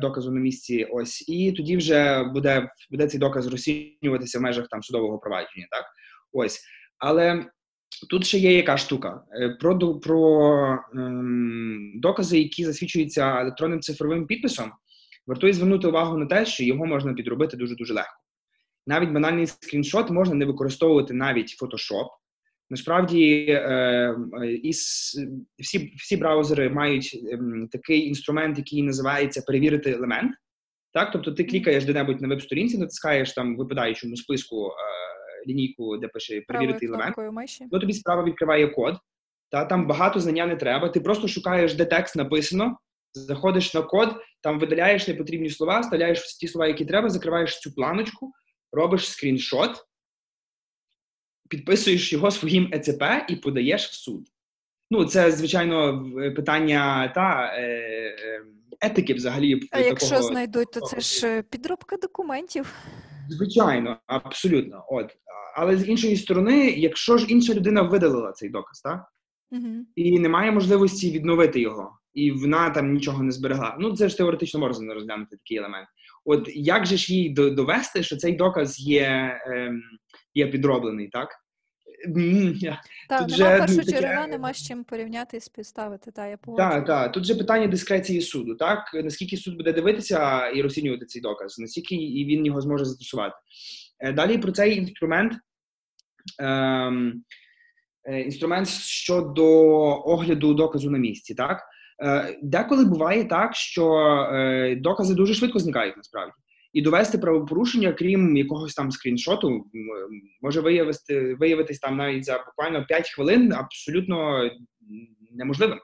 доказу 0.00 0.32
на 0.32 0.40
місці. 0.40 0.86
Ось, 0.90 1.28
і 1.28 1.52
тоді 1.52 1.76
вже 1.76 2.24
буде, 2.24 2.70
буде 2.90 3.08
цей 3.08 3.20
доказ 3.20 3.46
розцінюватися 3.46 4.38
в 4.38 4.42
межах 4.42 4.68
там 4.68 4.82
судового 4.82 5.18
провадження. 5.18 5.66
Так, 5.70 5.84
ось. 6.32 6.60
Але 6.98 7.44
тут 8.10 8.26
ще 8.26 8.38
є 8.38 8.56
яка 8.56 8.76
штука 8.76 9.22
Е, 9.40 9.48
про, 9.60 9.98
про 10.00 10.78
ем, 10.94 11.92
докази, 11.94 12.38
які 12.38 12.64
засвідчуються 12.64 13.40
електронним 13.40 13.80
цифровим 13.80 14.26
підписом. 14.26 14.72
Вартує 15.26 15.52
звернути 15.52 15.88
увагу 15.88 16.18
на 16.18 16.26
те, 16.26 16.46
що 16.46 16.64
його 16.64 16.86
можна 16.86 17.12
підробити 17.12 17.56
дуже 17.56 17.74
дуже 17.74 17.94
легко. 17.94 18.22
Навіть 18.86 19.10
банальний 19.10 19.46
скріншот 19.46 20.10
можна 20.10 20.34
не 20.34 20.44
використовувати 20.44 21.14
навіть 21.14 21.62
Photoshop. 21.62 22.06
Насправді, 22.70 23.46
е, 23.48 23.54
е, 24.42 24.52
і 24.52 24.70
всі, 25.58 25.92
всі 25.96 26.16
браузери 26.16 26.70
мають 26.70 27.20
ем, 27.32 27.68
такий 27.72 28.08
інструмент, 28.08 28.58
який 28.58 28.82
називається 28.82 29.42
перевірити 29.42 29.90
елемент. 29.90 30.32
Так, 30.92 31.12
тобто 31.12 31.32
ти 31.32 31.44
клікаєш 31.44 31.84
де-небудь 31.84 32.20
на 32.20 32.28
веб-сторінці, 32.28 32.78
натискаєш 32.78 33.32
там 33.32 33.56
випадаючому 33.56 34.16
списку 34.16 34.66
е, 34.66 35.50
лінійку, 35.50 35.96
де 35.96 36.08
пише 36.08 36.40
перевірити 36.40 36.78
Правою 36.78 36.94
елемент. 36.94 37.14
Ну 37.72 37.78
тобі 37.78 37.92
справа 37.92 38.24
відкриває 38.24 38.68
код. 38.68 38.96
Та 39.50 39.64
там 39.64 39.86
багато 39.86 40.20
знання 40.20 40.46
не 40.46 40.56
треба. 40.56 40.88
Ти 40.88 41.00
просто 41.00 41.28
шукаєш, 41.28 41.74
де 41.74 41.84
текст 41.84 42.16
написано, 42.16 42.78
заходиш 43.12 43.74
на 43.74 43.82
код, 43.82 44.16
там 44.42 44.58
видаляєш 44.58 45.08
непотрібні 45.08 45.50
слова, 45.50 45.80
вставляєш 45.80 46.36
ті 46.36 46.48
слова, 46.48 46.66
які 46.66 46.84
треба, 46.84 47.08
закриваєш 47.08 47.60
цю 47.60 47.74
планочку, 47.74 48.32
робиш 48.72 49.10
скріншот, 49.10 49.70
підписуєш 51.48 52.12
його 52.12 52.30
своїм 52.30 52.70
ЕЦП 52.72 53.02
і 53.28 53.36
подаєш 53.36 53.88
в 53.88 53.94
суд. 53.94 54.28
Ну, 54.90 55.04
це 55.04 55.32
звичайно 55.32 56.04
питання 56.36 57.12
та 57.14 57.52
е, 57.54 57.62
е, 57.62 58.42
етики 58.80 59.14
взагалі. 59.14 59.60
А 59.70 59.80
якщо 59.80 60.10
такого- 60.10 60.28
знайдуть, 60.28 60.72
то 60.72 60.80
це 60.80 61.00
ж 61.00 61.26
е, 61.26 61.42
підробка 61.42 61.96
документів. 61.96 62.74
Звичайно, 63.28 63.96
абсолютно. 64.06 64.84
От 64.88 65.16
але 65.56 65.76
з 65.76 65.88
іншої 65.88 66.16
сторони, 66.16 66.70
якщо 66.70 67.18
ж 67.18 67.26
інша 67.28 67.54
людина 67.54 67.82
видалила 67.82 68.32
цей 68.32 68.48
доказ, 68.48 68.80
так? 68.80 69.04
Угу. 69.50 69.86
і 69.96 70.18
немає 70.18 70.52
можливості 70.52 71.10
відновити 71.10 71.60
його, 71.60 71.98
і 72.14 72.30
вона 72.30 72.70
там 72.70 72.92
нічого 72.92 73.22
не 73.22 73.32
зберегла. 73.32 73.76
Ну 73.80 73.96
це 73.96 74.08
ж 74.08 74.16
теоретично 74.16 74.60
можна 74.60 74.94
розглянути 74.94 75.36
такий 75.36 75.56
елемент. 75.56 75.88
От 76.24 76.48
як 76.54 76.86
же 76.86 76.96
ж 76.96 77.14
їй 77.14 77.30
довести, 77.30 78.02
що 78.02 78.16
цей 78.16 78.32
доказ 78.32 78.80
є, 78.80 79.38
ем, 79.46 79.82
є 80.36 80.46
підроблений, 80.46 81.08
так? 81.08 81.28
Так, 83.08 83.28
Тут 83.28 83.38
нема 83.38 83.50
ну, 83.50 83.58
першого 83.58 83.82
таке- 83.82 84.26
нема 84.26 84.52
з 84.52 84.66
чим 84.66 84.84
порівняти 84.84 85.36
і 85.36 85.40
співставити. 85.40 86.10
Та, 86.10 86.26
я. 86.26 86.38
Так, 86.56 86.86
так. 86.86 87.12
Тут 87.12 87.24
же 87.24 87.34
питання 87.34 87.66
дискреції 87.66 88.20
суду, 88.20 88.54
так? 88.54 88.90
Наскільки 88.94 89.36
суд 89.36 89.56
буде 89.56 89.72
дивитися 89.72 90.48
і 90.48 90.62
розцінювати 90.62 91.06
цей 91.06 91.22
доказ, 91.22 91.58
наскільки 91.58 91.96
він 91.96 92.46
його 92.46 92.60
зможе 92.60 92.84
застосувати. 92.84 93.34
Е, 94.00 94.12
Далі 94.12 94.38
про 94.38 94.52
цей 94.52 94.78
інструмент. 94.78 95.32
Ем, 96.38 97.22
е, 98.04 98.20
інструмент 98.20 98.68
щодо 98.68 99.46
огляду 100.04 100.54
доказу 100.54 100.90
на 100.90 100.98
місці, 100.98 101.34
так? 101.34 101.62
Е, 102.04 102.38
Деколи 102.42 102.84
буває 102.84 103.24
так, 103.24 103.54
що 103.56 103.86
докази 104.76 105.14
дуже 105.14 105.34
швидко 105.34 105.58
зникають 105.58 105.96
насправді. 105.96 106.32
І 106.76 106.82
довести 106.82 107.18
правопорушення, 107.18 107.92
крім 107.92 108.36
якогось 108.36 108.74
там 108.74 108.90
скріншоту, 108.90 109.64
може 110.42 110.60
виявити, 110.60 111.34
виявитись 111.34 111.78
там 111.78 111.96
навіть 111.96 112.24
за 112.24 112.44
буквально 112.46 112.86
5 112.86 113.10
хвилин 113.10 113.52
абсолютно 113.52 114.50
неможливим. 115.32 115.78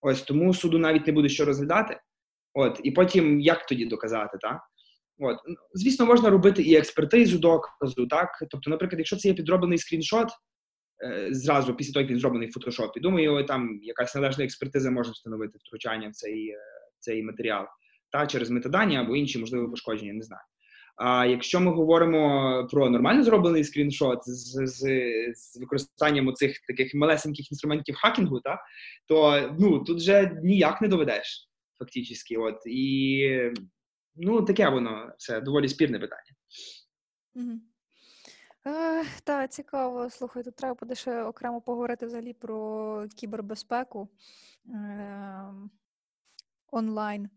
Ось 0.00 0.22
тому 0.22 0.54
суду 0.54 0.78
навіть 0.78 1.06
не 1.06 1.12
буде 1.12 1.28
що 1.28 1.44
розглядати. 1.44 2.00
От, 2.54 2.80
і 2.84 2.90
потім 2.90 3.40
як 3.40 3.66
тоді 3.66 3.86
доказати, 3.86 4.38
так? 4.40 4.60
От, 5.18 5.36
звісно, 5.74 6.06
можна 6.06 6.30
робити 6.30 6.62
і 6.62 6.76
експертизу 6.76 7.38
доказу, 7.38 8.06
так? 8.06 8.28
Тобто, 8.50 8.70
наприклад, 8.70 8.98
якщо 8.98 9.16
це 9.16 9.28
є 9.28 9.34
підроблений 9.34 9.78
скріншот, 9.78 10.28
е, 11.04 11.28
зразу 11.30 11.74
після 11.74 11.92
того, 11.92 12.02
як 12.02 12.10
він 12.10 12.18
зроблений 12.18 12.48
в 12.48 12.52
фотошопі, 12.52 13.00
думаю, 13.00 13.44
там 13.44 13.80
якась 13.82 14.14
належна 14.14 14.44
експертиза 14.44 14.90
може 14.90 15.10
встановити 15.10 15.58
втручання 15.58 16.08
в 16.08 16.12
цей, 16.12 16.48
е, 16.48 16.58
цей 16.98 17.22
матеріал, 17.22 17.66
та 18.12 18.26
через 18.26 18.50
метадані 18.50 18.96
або 18.96 19.16
інші, 19.16 19.38
можливо, 19.38 19.70
пошкодження, 19.70 20.12
не 20.12 20.22
знаю. 20.22 20.42
А 20.96 21.26
якщо 21.26 21.60
ми 21.60 21.72
говоримо 21.72 22.68
про 22.70 22.90
нормально 22.90 23.22
зроблений 23.22 23.64
скріншот 23.64 24.18
з, 24.24 24.66
з, 24.66 24.80
з 25.34 25.56
використанням 25.60 26.28
оцих 26.28 26.60
таких 26.66 26.94
малесеньких 26.94 27.50
інструментів 27.52 27.96
хакінгу, 27.96 28.40
та, 28.40 28.58
то 29.08 29.48
ну, 29.58 29.78
тут 29.78 29.96
вже 29.96 30.40
ніяк 30.42 30.82
не 30.82 30.88
доведеш, 30.88 31.50
фактично. 31.78 32.42
От, 32.44 32.56
і 32.66 33.52
ну, 34.16 34.42
таке 34.42 34.68
воно 34.68 35.12
все 35.18 35.40
доволі 35.40 35.68
спірне 35.68 35.98
питання. 35.98 36.34
Угу. 37.34 37.60
Е, 38.66 39.04
та, 39.24 39.48
цікаво. 39.48 40.10
Слухай, 40.10 40.42
тут 40.42 40.56
треба 40.56 40.74
буде 40.74 40.94
ще 40.94 41.22
окремо 41.22 41.60
поговорити 41.60 42.06
взагалі 42.06 42.32
про 42.32 43.06
кібербезпеку 43.16 44.08
е, 44.68 45.54
онлайн. 46.72 47.24
Е, 47.24 47.28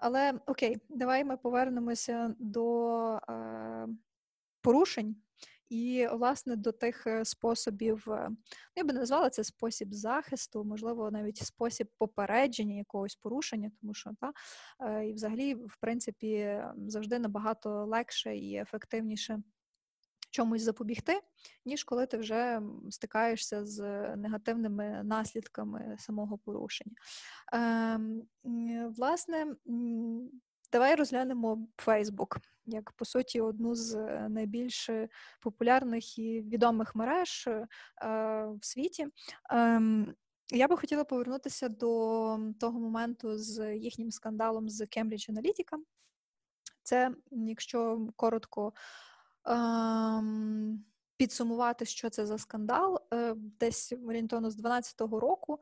але 0.00 0.32
окей, 0.46 0.76
давай 0.88 1.24
ми 1.24 1.36
повернемося 1.36 2.34
до 2.38 3.16
е, 3.16 3.88
порушень. 4.60 5.16
І, 5.68 6.08
власне, 6.12 6.56
до 6.56 6.72
тих 6.72 7.06
е, 7.06 7.24
способів, 7.24 8.04
ну, 8.06 8.36
я 8.76 8.84
би 8.84 8.92
назвала 8.92 9.30
це 9.30 9.44
спосіб 9.44 9.94
захисту, 9.94 10.64
можливо, 10.64 11.10
навіть 11.10 11.36
спосіб 11.36 11.88
попередження 11.98 12.74
якогось 12.74 13.16
порушення, 13.16 13.70
тому 13.80 13.94
що 13.94 14.10
та, 14.20 14.32
і 15.02 15.12
взагалі, 15.12 15.54
в 15.54 15.76
принципі, 15.80 16.62
завжди 16.86 17.18
набагато 17.18 17.84
легше 17.84 18.36
і 18.36 18.54
ефективніше 18.54 19.42
чомусь 20.30 20.62
запобігти, 20.62 21.20
ніж 21.64 21.84
коли 21.84 22.06
ти 22.06 22.16
вже 22.16 22.62
стикаєшся 22.90 23.66
з 23.66 23.80
негативними 24.16 25.02
наслідками 25.04 25.96
самого 25.98 26.38
порушення. 26.38 26.94
Ем, 27.52 28.22
Власне, 28.96 29.46
давай 30.72 30.94
розглянемо 30.94 31.68
Facebook 31.86 32.36
як 32.70 32.92
по 32.92 33.04
суті 33.04 33.40
одну 33.40 33.74
з 33.74 33.94
е, 33.94 34.28
найбільш 34.28 34.88
е, 34.88 35.08
популярних 35.40 36.18
і 36.18 36.40
відомих 36.40 36.94
мереж 36.94 37.46
е, 37.46 37.66
в 38.60 38.64
світі. 38.64 39.06
Ем, 39.50 40.14
Я 40.52 40.68
би 40.68 40.76
хотіла 40.76 41.04
повернутися 41.04 41.68
до 41.68 42.38
того 42.60 42.80
моменту 42.80 43.38
з 43.38 43.76
їхнім 43.76 44.10
скандалом 44.10 44.68
з 44.68 44.80
Cambridge 44.80 45.30
Analytica. 45.30 45.78
Це, 46.82 47.10
якщо 47.30 48.06
коротко 48.16 48.72
ем, 49.44 50.84
підсумувати, 51.16 51.84
що 51.84 52.10
це 52.10 52.26
за 52.26 52.38
скандал, 52.38 53.00
е, 53.14 53.34
десь 53.36 53.92
орієнтовно 53.92 54.50
з 54.50 54.54
2012 54.56 55.00
року 55.20 55.60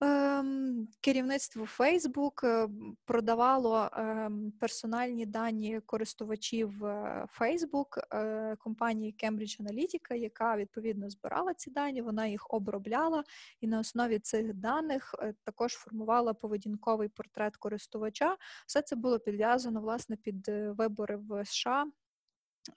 Ем, 0.00 0.88
керівництво 1.00 1.64
Facebook 1.78 2.46
е, 2.46 2.68
продавало 3.04 3.90
ем, 3.92 4.52
персональні 4.60 5.26
дані 5.26 5.80
користувачів 5.86 6.84
е, 6.84 7.26
Facebook 7.40 8.56
компанії 8.58 9.16
Cambridge 9.24 9.62
Analytica, 9.62 10.14
яка 10.14 10.56
відповідно 10.56 11.10
збирала 11.10 11.54
ці 11.54 11.70
дані, 11.70 12.02
вона 12.02 12.26
їх 12.26 12.54
обробляла, 12.54 13.24
і 13.60 13.66
на 13.66 13.80
основі 13.80 14.18
цих 14.18 14.54
даних 14.54 15.14
також 15.44 15.72
формувала 15.72 16.34
поведінковий 16.34 17.08
портрет 17.08 17.56
користувача. 17.56 18.36
Все 18.66 18.82
це 18.82 18.96
було 18.96 19.18
підв'язано 19.18 19.80
власне 19.80 20.16
під 20.16 20.48
вибори 20.48 21.16
в 21.16 21.44
США. 21.44 21.86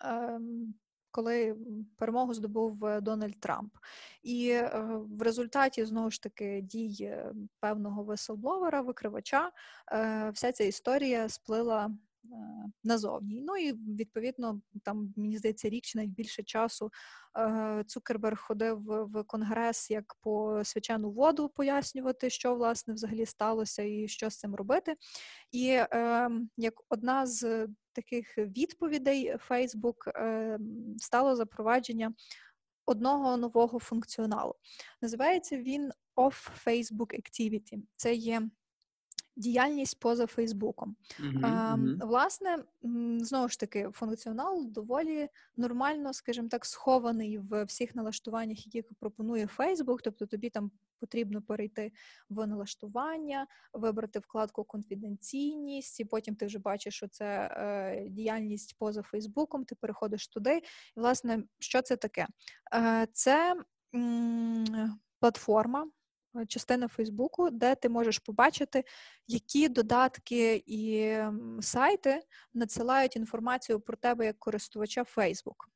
Ем, 0.01 0.73
коли 1.11 1.55
перемогу 1.97 2.33
здобув 2.33 2.85
е, 2.85 3.01
Дональд 3.01 3.39
Трамп, 3.39 3.73
і 4.23 4.49
е, 4.49 4.71
в 5.17 5.21
результаті 5.21 5.85
знову 5.85 6.11
ж 6.11 6.23
таки 6.23 6.61
дій 6.61 6.97
е, 7.01 7.33
певного 7.59 8.03
веселбловера, 8.03 8.81
викривача, 8.81 9.51
вся 10.33 10.51
ця 10.51 10.63
історія 10.63 11.29
сплила. 11.29 11.91
Назовні. 12.83 13.41
Ну 13.41 13.57
і 13.57 13.73
відповідно, 13.73 14.61
там 14.83 15.13
мені 15.15 15.37
здається, 15.37 15.69
рік 15.69 15.83
чи 15.83 15.97
навіть 15.97 16.11
більше 16.11 16.43
часу 16.43 16.91
Цукерберг 17.87 18.39
ходив 18.39 18.81
в 18.85 19.23
конгрес 19.23 19.91
як 19.91 20.15
по 20.21 20.63
свячену 20.63 21.11
воду 21.11 21.49
пояснювати, 21.49 22.29
що 22.29 22.55
власне 22.55 22.93
взагалі 22.93 23.25
сталося 23.25 23.83
і 23.83 24.07
що 24.07 24.29
з 24.29 24.37
цим 24.37 24.55
робити. 24.55 24.95
І 25.51 25.67
е, 25.69 26.29
як 26.57 26.73
одна 26.89 27.25
з 27.25 27.67
таких 27.93 28.37
відповідей 28.37 29.37
е, 30.07 30.59
стало 30.97 31.35
запровадження 31.35 32.13
одного 32.85 33.37
нового 33.37 33.79
функціоналу. 33.79 34.55
Називається 35.01 35.57
він 35.57 35.91
Off 36.15 36.65
Facebook 36.65 37.19
Activity. 37.19 37.81
Це 37.95 38.13
є 38.13 38.41
діяльність 39.39 39.99
поза 39.99 40.27
Фейсбуком. 40.27 40.95
Uh-huh, 41.19 41.41
uh-huh. 41.41 42.07
Власне, 42.07 42.63
знову 43.19 43.49
ж 43.49 43.59
таки, 43.59 43.89
функціонал 43.93 44.65
доволі 44.67 45.27
нормально, 45.57 46.13
скажімо 46.13 46.47
так, 46.47 46.65
схований 46.65 47.37
в 47.37 47.63
всіх 47.63 47.95
налаштуваннях, 47.95 48.65
які 48.65 48.81
пропонує 48.99 49.47
Фейсбук. 49.47 50.01
Тобто 50.01 50.25
тобі 50.25 50.49
там 50.49 50.71
потрібно 50.99 51.41
перейти 51.41 51.91
в 52.29 52.47
налаштування, 52.47 53.47
вибрати 53.73 54.19
вкладку 54.19 54.63
конфіденційність, 54.63 55.99
і 55.99 56.05
потім 56.05 56.35
ти 56.35 56.45
вже 56.45 56.59
бачиш, 56.59 56.95
що 56.95 57.07
це 57.07 57.25
е, 57.25 58.09
діяльність 58.09 58.75
поза 58.77 59.01
Фейсбуком. 59.01 59.65
Ти 59.65 59.75
переходиш 59.75 60.27
туди. 60.27 60.61
І, 60.97 60.99
власне, 60.99 61.43
що 61.59 61.81
це 61.81 61.95
таке? 61.95 62.27
Е, 62.75 63.07
Це 63.13 63.55
м- 63.95 64.99
платформа. 65.19 65.87
Е, 66.35 66.45
частина 66.45 66.87
Фейсбуку, 66.87 67.49
де 67.49 67.75
ти 67.75 67.89
можеш 67.89 68.19
побачити, 68.19 68.83
які 69.27 69.69
додатки 69.69 70.63
і 70.65 71.15
сайти 71.61 72.21
надсилають 72.53 73.15
інформацію 73.15 73.79
про 73.79 73.97
тебе 73.97 74.25
як 74.25 74.39
користувача 74.39 75.03
Фейсбук. 75.03 75.69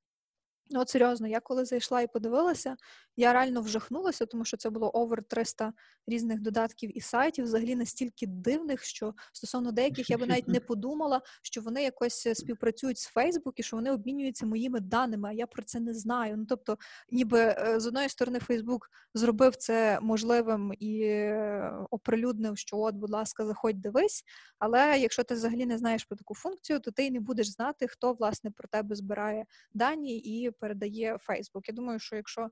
Ну, 0.69 0.81
от 0.81 0.89
серйозно, 0.89 1.27
я 1.27 1.39
коли 1.39 1.65
зайшла 1.65 2.01
і 2.01 2.07
подивилася, 2.07 2.75
я 3.17 3.33
реально 3.33 3.61
вжахнулася, 3.61 4.25
тому 4.25 4.45
що 4.45 4.57
це 4.57 4.69
було 4.69 4.91
овер 4.93 5.23
300 5.23 5.73
різних 6.07 6.41
додатків 6.41 6.97
і 6.97 7.01
сайтів, 7.01 7.45
взагалі 7.45 7.75
настільки 7.75 8.27
дивних, 8.27 8.83
що 8.83 9.13
стосовно 9.33 9.71
деяких 9.71 10.09
я 10.09 10.17
би 10.17 10.27
навіть 10.27 10.47
не 10.47 10.59
подумала, 10.59 11.21
що 11.41 11.61
вони 11.61 11.83
якось 11.83 12.25
е, 12.27 12.35
співпрацюють 12.35 12.97
з 12.97 13.05
Фейсбук 13.05 13.59
і 13.59 13.63
що 13.63 13.77
вони 13.77 13.91
обмінюються 13.91 14.45
моїми 14.45 14.79
даними. 14.79 15.29
А 15.29 15.31
я 15.31 15.47
про 15.47 15.63
це 15.63 15.79
не 15.79 15.93
знаю. 15.93 16.37
Ну 16.37 16.45
тобто, 16.49 16.77
ніби 17.11 17.39
е, 17.39 17.79
з 17.79 17.87
одної 17.87 18.09
сторони, 18.09 18.39
Фейсбук 18.39 18.89
зробив 19.13 19.55
це 19.55 19.99
можливим 20.01 20.73
і 20.79 21.01
е, 21.03 21.73
оприлюднив, 21.91 22.57
що 22.57 22.77
от, 22.77 22.95
будь 22.95 23.11
ласка, 23.11 23.45
заходь, 23.45 23.81
дивись. 23.81 24.23
Але 24.59 24.99
якщо 24.99 25.23
ти 25.23 25.33
взагалі 25.33 25.65
не 25.65 25.77
знаєш 25.77 26.03
про 26.03 26.17
таку 26.17 26.35
функцію, 26.35 26.79
то 26.79 26.91
ти 26.91 27.05
й 27.05 27.11
не 27.11 27.19
будеш 27.19 27.51
знати, 27.51 27.87
хто 27.87 28.13
власне 28.13 28.51
про 28.51 28.67
тебе 28.67 28.95
збирає 28.95 29.45
дані 29.73 30.17
і 30.17 30.51
передає 30.59 31.17
Фейсбук. 31.21 31.67
Я 31.67 31.73
думаю, 31.73 31.99
що 31.99 32.15
якщо 32.15 32.49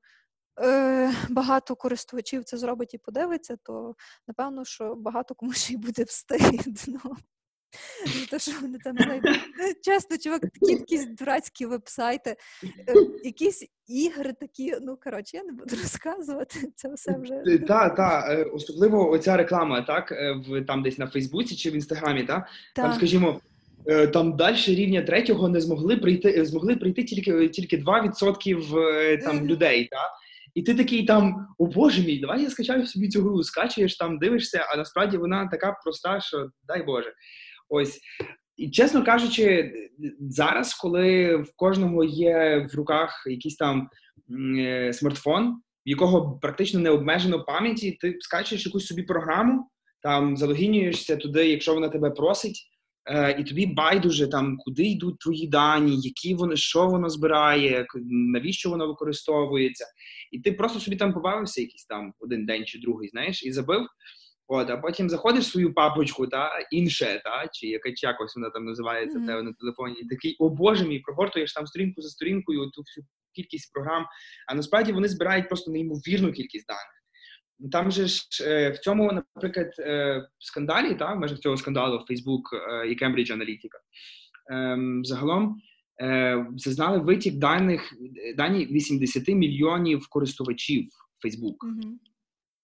е, 0.64 1.14
багато 1.30 1.76
користувачів 1.76 2.44
це 2.44 2.58
зробить 2.58 2.94
і 2.94 2.98
подивиться, 2.98 3.58
то 3.64 3.96
напевно, 4.28 4.66
що 4.66 4.96
багато 4.96 5.36
кому 5.36 5.54
ще 5.54 5.74
й 5.74 5.78
буде 5.78 6.04
встигно. 6.04 7.16
те, 8.30 8.40
що 8.40 8.52
вони 8.62 8.78
там 8.78 8.98
знайдуть. 8.98 9.40
Чесно, 9.82 10.18
чувак, 10.18 10.42
такі 10.42 10.72
якісь 10.72 11.06
дурацькі 11.08 11.66
вебсайти, 11.66 12.36
е, 12.64 12.94
якісь 13.24 13.66
ігри 13.88 14.34
такі. 14.34 14.76
Ну 14.82 14.98
коротше, 15.04 15.38
я 15.38 15.44
не 15.44 15.52
буду 15.52 15.76
розказувати. 15.76 16.60
Це 16.76 16.94
все 16.94 17.18
вже 17.18 17.58
Так, 17.68 17.96
так, 17.96 18.26
е, 18.30 18.44
особливо 18.44 19.10
оця 19.10 19.38
реклама, 19.38 19.82
так 19.82 20.12
в 20.48 20.62
там 20.62 20.84
десь 20.84 20.98
на 20.98 21.08
Фейсбуці 21.08 21.56
чи 21.56 21.70
в 21.70 21.74
інстаграмі, 21.74 22.24
так? 22.24 22.48
Там, 22.76 22.94
скажімо. 22.94 23.42
Е, 23.88 24.08
там 24.08 24.36
далі 24.36 24.58
рівня 24.68 25.02
третього 25.02 25.50
не 25.50 25.62
змогли 25.62 25.98
прийти, 25.98 26.46
змогли 26.46 26.76
прийти 26.76 27.04
тільки 27.04 27.50
тільки 27.50 27.78
2% 27.78 29.24
там 29.24 29.48
людей. 29.48 29.88
Та? 29.92 30.10
І 30.56 30.62
ти 30.62 30.76
такий 30.76 31.06
там, 31.06 31.48
о 31.58 31.66
боже 31.66 32.02
мій, 32.02 32.20
давай 32.20 32.44
я 32.44 32.50
скачаю 32.50 32.88
собі 32.88 33.10
цю 33.10 33.22
гру, 33.22 33.44
скачуєш 33.44 33.98
там, 33.98 34.20
дивишся, 34.20 34.66
а 34.74 34.78
насправді 34.78 35.18
вона 35.18 35.48
така 35.48 35.78
проста, 35.84 36.22
що 36.22 36.50
дай 36.68 36.84
Боже. 36.84 37.14
Ось. 37.70 38.00
І 38.58 38.70
чесно 38.70 39.04
кажучи, 39.04 39.74
зараз, 40.20 40.74
коли 40.74 41.36
в 41.36 41.52
кожного 41.56 42.04
є 42.04 42.68
в 42.74 42.76
руках 42.76 43.24
якийсь 43.30 43.56
там 43.56 43.90
е, 44.60 44.94
смартфон, 44.94 45.62
в 45.86 45.90
якого 45.90 46.40
практично 46.42 46.80
не 46.80 46.90
обмежено 46.90 47.44
пам'яті, 47.44 47.98
ти 48.02 48.18
скачуєш 48.20 48.66
якусь 48.66 48.86
собі 48.86 49.04
програму, 49.04 49.70
там 50.02 50.38
залогінюєшся 50.38 51.16
туди, 51.16 51.50
якщо 51.50 51.74
вона 51.74 51.90
тебе 51.90 52.10
просить. 52.10 52.71
Е, 53.06 53.36
і 53.40 53.44
тобі 53.44 53.66
байдуже 53.66 54.28
там, 54.28 54.58
куди 54.58 54.84
йдуть 54.84 55.20
твої 55.20 55.48
дані, 55.48 56.00
які 56.02 56.36
вони, 56.36 56.56
що 56.58 56.88
воно 56.88 57.10
збирає, 57.10 57.86
навіщо 58.12 58.70
воно 58.70 58.88
використовується. 58.88 59.86
І 60.32 60.40
ти 60.40 60.52
просто 60.52 60.80
собі 60.80 60.96
там 60.96 61.14
побавився 61.14 61.62
якийсь 61.62 61.86
там 61.86 62.14
один 62.20 62.46
день 62.46 62.66
чи 62.66 62.80
другий, 62.80 63.10
знаєш, 63.10 63.44
і 63.44 63.52
забив. 63.52 63.88
От, 64.48 64.70
а 64.70 64.78
потім 64.78 65.10
заходиш 65.10 65.46
в 65.46 65.52
свою 65.52 65.74
папочку, 65.74 66.28
та 66.28 66.50
інше, 66.72 67.22
та 67.24 67.48
чи 67.54 67.68
яка 67.68 67.94
чи 67.94 68.08
якось 68.08 68.36
вона 68.36 68.50
там 68.50 68.66
називається 68.66 69.18
mm-hmm. 69.18 69.24
в 69.24 69.28
тебе 69.28 69.44
на 69.44 69.54
телефоні, 69.54 69.96
і 70.02 70.08
такий, 70.08 70.36
о 70.40 70.50
Боже 70.50 70.88
мій, 70.88 71.00
прогортуєш 71.00 71.54
там 71.54 71.68
сторінку 71.68 72.02
за 72.02 72.10
сторінкою 72.10 72.70
ту 72.70 72.82
всю 72.82 73.06
кількість 73.36 73.74
програм. 73.74 74.06
А 74.48 74.56
насправді 74.56 74.92
вони 74.92 75.08
збирають 75.08 75.48
просто 75.48 75.72
неймовірну 75.72 76.32
кількість 76.32 76.68
даних. 76.68 77.01
Там 77.72 77.92
же 77.92 78.08
ж 78.08 78.28
е, 78.42 78.70
в 78.70 78.78
цьому, 78.78 79.12
наприклад, 79.12 79.76
е, 79.80 80.28
скандалі, 80.40 80.96
та, 80.96 81.14
в 81.14 81.20
межах 81.20 81.40
цього 81.40 81.58
скандалу 81.58 82.06
Facebook 82.10 82.42
е, 82.54 82.88
і 82.88 82.98
Cambridge 82.98 83.32
Analytica, 83.32 83.78
ем, 84.52 85.06
загалом 85.06 85.62
зазнали 86.56 86.98
витік 86.98 87.36
даних 87.36 87.94
дані 88.38 88.66
80 88.66 89.28
мільйонів 89.28 90.08
користувачів 90.10 90.88
Facebook. 91.26 91.58
Mm-hmm. 91.58 91.92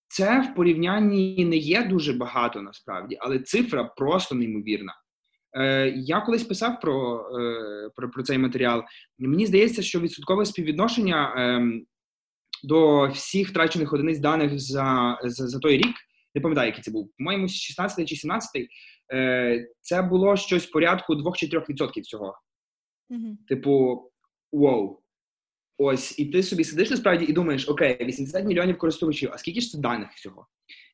Це 0.07 0.41
в 0.41 0.55
порівнянні 0.55 1.45
не 1.45 1.57
є 1.57 1.83
дуже 1.83 2.13
багато 2.13 2.61
насправді, 2.61 3.17
але 3.19 3.39
цифра 3.39 3.83
просто 3.83 4.35
неймовірна. 4.35 4.93
Я 5.95 6.21
колись 6.21 6.43
писав 6.43 6.79
про 6.79 7.25
про, 7.95 8.09
про 8.09 8.23
цей 8.23 8.37
матеріал. 8.37 8.83
Мені 9.19 9.45
здається, 9.45 9.81
що 9.81 9.99
відсоткове 9.99 10.45
співвідношення 10.45 11.33
ем, 11.37 11.85
до 12.63 13.07
всіх 13.07 13.49
втрачених 13.49 13.93
одиниць 13.93 14.19
даних 14.19 14.59
за 14.59 15.19
за, 15.23 15.47
за 15.47 15.59
той 15.59 15.77
рік. 15.77 15.95
Не 16.35 16.41
пам'ятаю, 16.41 16.67
який 16.67 16.83
це 16.83 16.91
був. 16.91 17.11
По-моєму, 17.17 17.47
16 17.47 18.07
чи 18.09 18.15
17 18.15 18.67
е, 19.13 19.67
це 19.81 20.01
було 20.01 20.35
щось 20.35 20.65
порядку 20.65 21.15
2 21.15 21.31
чи 21.31 21.47
3% 21.47 22.01
всього. 22.01 22.39
Mm-hmm. 23.09 23.35
Типу, 23.47 24.01
вау. 24.51 25.01
Ось, 25.77 26.19
і 26.19 26.25
ти 26.25 26.43
собі 26.43 26.63
сидиш 26.63 26.89
насправді 26.89 27.25
і 27.25 27.33
думаєш, 27.33 27.69
окей, 27.69 27.97
80 28.05 28.45
мільйонів 28.45 28.77
користувачів, 28.77 29.29
а 29.33 29.37
скільки 29.37 29.61
ж 29.61 29.69
це 29.69 29.77
даних 29.77 30.11
всього? 30.11 30.47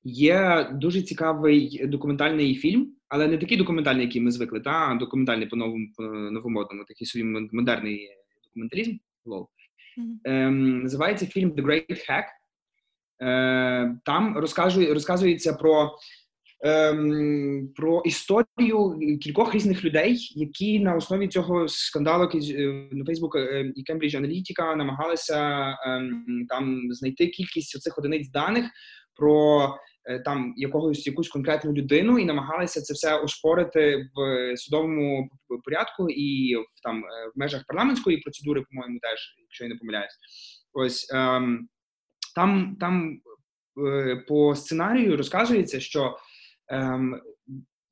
Є 0.04 0.70
дуже 0.74 1.02
цікавий 1.02 1.88
документальний 1.88 2.56
фільм, 2.56 2.96
але 3.10 3.28
не 3.28 3.38
такий 3.38 3.58
документальний, 3.58 4.06
який 4.06 4.22
ми 4.22 4.32
звикли, 4.32 4.60
та 4.60 4.98
документальний 5.00 5.48
по 5.48 5.56
новому 5.56 5.88
по 5.98 6.04
новомодному, 6.04 6.84
такий 6.88 7.08
собі 7.08 7.24
модерний 7.52 8.10
документалізм. 8.44 8.98
Лол. 9.26 9.48
Ем, 10.26 10.82
Називається 10.82 11.26
фільм 11.26 11.52
The 11.52 11.66
Great 11.66 12.10
Hack. 12.10 12.26
Е, 13.22 13.98
Там 14.06 14.38
розказує, 14.38 14.94
розказується 14.94 15.54
про 15.54 15.92
ем, 16.66 17.70
про 17.76 18.02
історію 18.06 19.00
кількох 19.22 19.56
різних 19.56 19.86
людей, 19.86 20.34
які 20.36 20.80
на 20.80 20.96
основі 20.96 21.28
цього 21.28 21.68
скандалу 21.68 22.24
на 22.92 23.04
Facebook 23.06 23.64
і 23.76 23.92
Cambridge 23.92 24.22
Analytica 24.22 24.76
намагалися 24.76 25.68
ем, 25.86 26.46
там 26.50 26.82
знайти 26.90 27.28
кількість 27.28 27.82
цих 27.82 27.98
одиниць 27.98 28.30
даних 28.30 28.66
про 29.16 29.68
Е, 29.68 29.93
там 30.26 30.54
якогось 30.58 31.08
якусь 31.08 31.30
конкретну 31.30 31.74
людину 31.74 32.20
і 32.20 32.26
намагалися 32.26 32.82
це 32.82 32.94
все 32.94 33.20
ошпорити 33.20 34.10
в 34.16 34.58
судовому 34.58 35.30
порядку 35.66 36.10
і 36.10 36.56
в 36.56 36.82
там 36.84 36.98
е, 36.98 37.32
в 37.36 37.40
межах 37.40 37.64
парламентської 37.68 38.18
процедури, 38.18 38.62
по-моєму, 38.62 39.00
теж, 39.00 39.36
якщо 39.42 39.64
я 39.64 39.70
не 39.70 39.76
помиляюсь, 39.76 40.18
ось 40.74 41.12
ем, 41.14 41.68
там 42.36 42.78
там 42.80 43.22
е, 43.88 44.16
по 44.28 44.56
сценарію 44.56 45.18
розказується, 45.18 45.80
що 45.80 46.18
ем, 46.68 47.22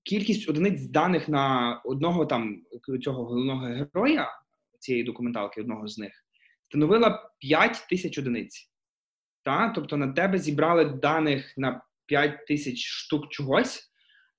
кількість 0.03 0.49
одиниць 0.49 0.81
даних 0.81 1.29
на 1.29 1.75
одного 1.85 2.25
там 2.25 2.61
цього 3.01 3.23
головного 3.25 3.65
героя 3.65 4.29
цієї 4.79 5.03
документалки, 5.03 5.61
одного 5.61 5.87
з 5.87 5.97
них, 5.97 6.11
становила 6.67 7.31
5 7.39 7.85
тисяч 7.89 8.17
одиниць. 8.17 8.71
Та? 9.43 9.69
Тобто 9.69 9.97
на 9.97 10.07
тебе 10.13 10.37
зібрали 10.37 10.85
даних 10.85 11.57
на 11.57 11.81
5 12.11 12.45
тисяч 12.47 12.85
штук 12.85 13.29
чогось. 13.29 13.91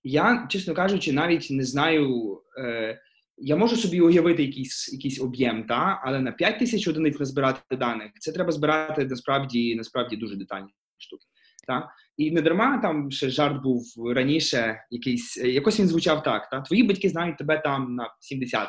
Я, 0.04 0.46
чесно 0.50 0.74
кажучи, 0.74 1.12
навіть 1.12 1.50
не 1.50 1.64
знаю. 1.64 2.38
Е, 2.58 3.00
Я 3.38 3.56
можу 3.56 3.76
собі 3.76 4.00
уявити 4.00 4.42
якийсь 4.42 4.92
якийсь 4.92 5.20
об'єм, 5.20 5.64
та? 5.66 6.00
але 6.04 6.20
на 6.20 6.32
5 6.32 6.58
тисяч 6.58 6.88
одиниць 6.88 7.20
назбирати 7.20 7.76
даних 7.76 8.10
це 8.20 8.32
треба 8.32 8.52
збирати 8.52 9.04
насправді 9.04 9.74
насправді 9.74 10.16
дуже 10.16 10.36
детальні 10.36 10.68
штуки. 10.98 11.24
Та? 11.66 11.88
І 12.16 12.30
не 12.30 12.42
дарма 12.42 12.78
там 12.78 13.10
ще 13.10 13.30
жарт 13.30 13.62
був 13.62 13.82
раніше, 14.14 14.84
якийсь 14.90 15.36
якось 15.36 15.80
він 15.80 15.88
звучав 15.88 16.22
так: 16.22 16.50
та? 16.50 16.60
твої 16.60 16.82
батьки 16.82 17.08
знають 17.08 17.38
тебе 17.38 17.58
там 17.58 17.94
на 17.94 18.04
70%. 18.04 18.68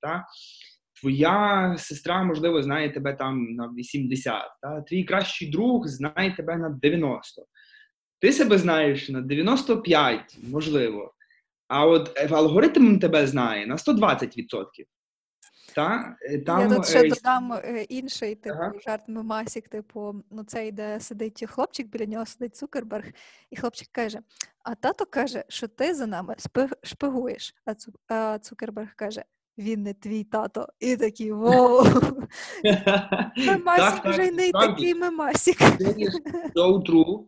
Та? 0.00 0.24
Твоя 1.00 1.74
сестра, 1.78 2.24
можливо, 2.24 2.62
знає 2.62 2.90
тебе 2.90 3.12
там 3.14 3.54
на 3.54 3.68
80, 3.68 4.34
та? 4.62 4.80
твій 4.80 5.04
кращий 5.04 5.50
друг 5.50 5.86
знає 5.86 6.34
тебе 6.36 6.56
на 6.56 6.70
90. 6.70 7.42
Ти 8.22 8.32
себе 8.32 8.58
знаєш 8.58 9.08
на 9.08 9.20
95, 9.20 10.38
можливо. 10.50 11.14
А 11.68 11.86
от 11.86 12.32
алгоритм 12.32 12.98
тебе 12.98 13.26
знає 13.26 13.66
на 13.66 13.76
120%. 13.76 14.64
Та? 15.74 16.16
Е, 16.22 16.38
там, 16.38 16.60
Я 16.60 16.76
тут 16.76 16.86
ще 16.86 17.06
е... 17.06 17.08
додам 17.08 17.52
е, 17.52 17.82
інший 17.82 18.34
типу 18.34 18.56
ага. 18.58 18.72
жарт 18.86 19.08
мемасік, 19.08 19.68
типу, 19.68 20.14
ну 20.30 20.44
це 20.44 20.66
йде 20.66 21.00
сидить 21.00 21.44
хлопчик, 21.48 21.86
біля 21.86 22.06
нього 22.06 22.26
сидить 22.26 22.56
Цукерберг, 22.56 23.06
і 23.50 23.56
хлопчик 23.56 23.88
каже: 23.92 24.18
А 24.64 24.74
тато 24.74 25.06
каже, 25.06 25.44
що 25.48 25.68
ти 25.68 25.94
за 25.94 26.06
нами 26.06 26.34
шпигуєш. 26.82 27.54
А 28.08 28.38
Цукерберг 28.38 28.94
каже: 28.96 29.24
він 29.58 29.82
не 29.82 29.94
твій 29.94 30.24
тато. 30.24 30.68
І 30.80 30.96
такий 30.96 31.32
воу. 31.32 31.84
Мемасік 33.36 34.04
вже 34.04 34.26
й 34.26 34.30
не 34.30 34.52
такий 34.52 34.94
мемасік. 34.94 35.60
So 36.54 36.82
true. 36.86 37.20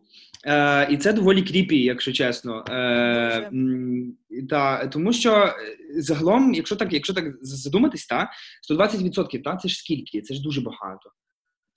Е, 0.45 0.87
І 0.93 0.97
це 0.97 1.13
доволі 1.13 1.41
creepy, 1.41 1.83
якщо 1.83 2.11
чесно. 2.11 2.65
Е, 2.69 3.51
та, 4.49 4.87
Тому 4.87 5.13
що 5.13 5.33
е, 5.35 5.53
загалом, 6.01 6.53
якщо 6.53 6.75
так 6.75 6.93
якщо 6.93 7.13
так 7.13 7.25
задуматись, 7.41 8.07
та, 8.07 8.31
120%, 8.71 9.43
та, 9.43 9.55
це 9.55 9.67
ж 9.67 9.77
скільки? 9.77 10.21
Це 10.21 10.33
ж 10.33 10.43
дуже 10.43 10.61
багато. 10.61 11.11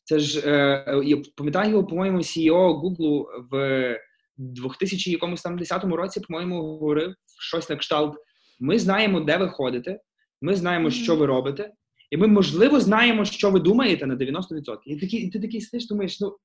Це 0.04 0.18
ж, 0.18 0.40
е, 0.46 1.00
я 1.04 1.16
пам'ятаю, 1.36 1.86
по-моєму, 1.86 2.18
CEO 2.18 2.80
Google 2.82 3.24
в 3.50 3.96
2010 4.38 5.84
році, 5.84 6.20
по-моєму, 6.20 6.62
говорив 6.62 7.14
щось 7.40 7.70
на 7.70 7.76
кшталт. 7.76 8.16
Ми 8.60 8.78
знаємо, 8.78 9.20
де 9.20 9.36
ви 9.36 9.48
ходите, 9.48 10.00
ми 10.40 10.56
знаємо, 10.56 10.88
mm-hmm. 10.88 11.02
що 11.02 11.16
ви 11.16 11.26
робите, 11.26 11.72
і 12.10 12.16
ми, 12.16 12.26
можливо, 12.26 12.80
знаємо, 12.80 13.24
що 13.24 13.50
ви 13.50 13.60
думаєте 13.60 14.06
на 14.06 14.16
90%. 14.16 14.78
І 14.84 14.96
ти 14.96 15.06
і 15.06 15.30
ти 15.30 15.40
такий 15.40 15.60
сидиш, 15.60 15.88
думаєш, 15.88 16.20
ну 16.20 16.36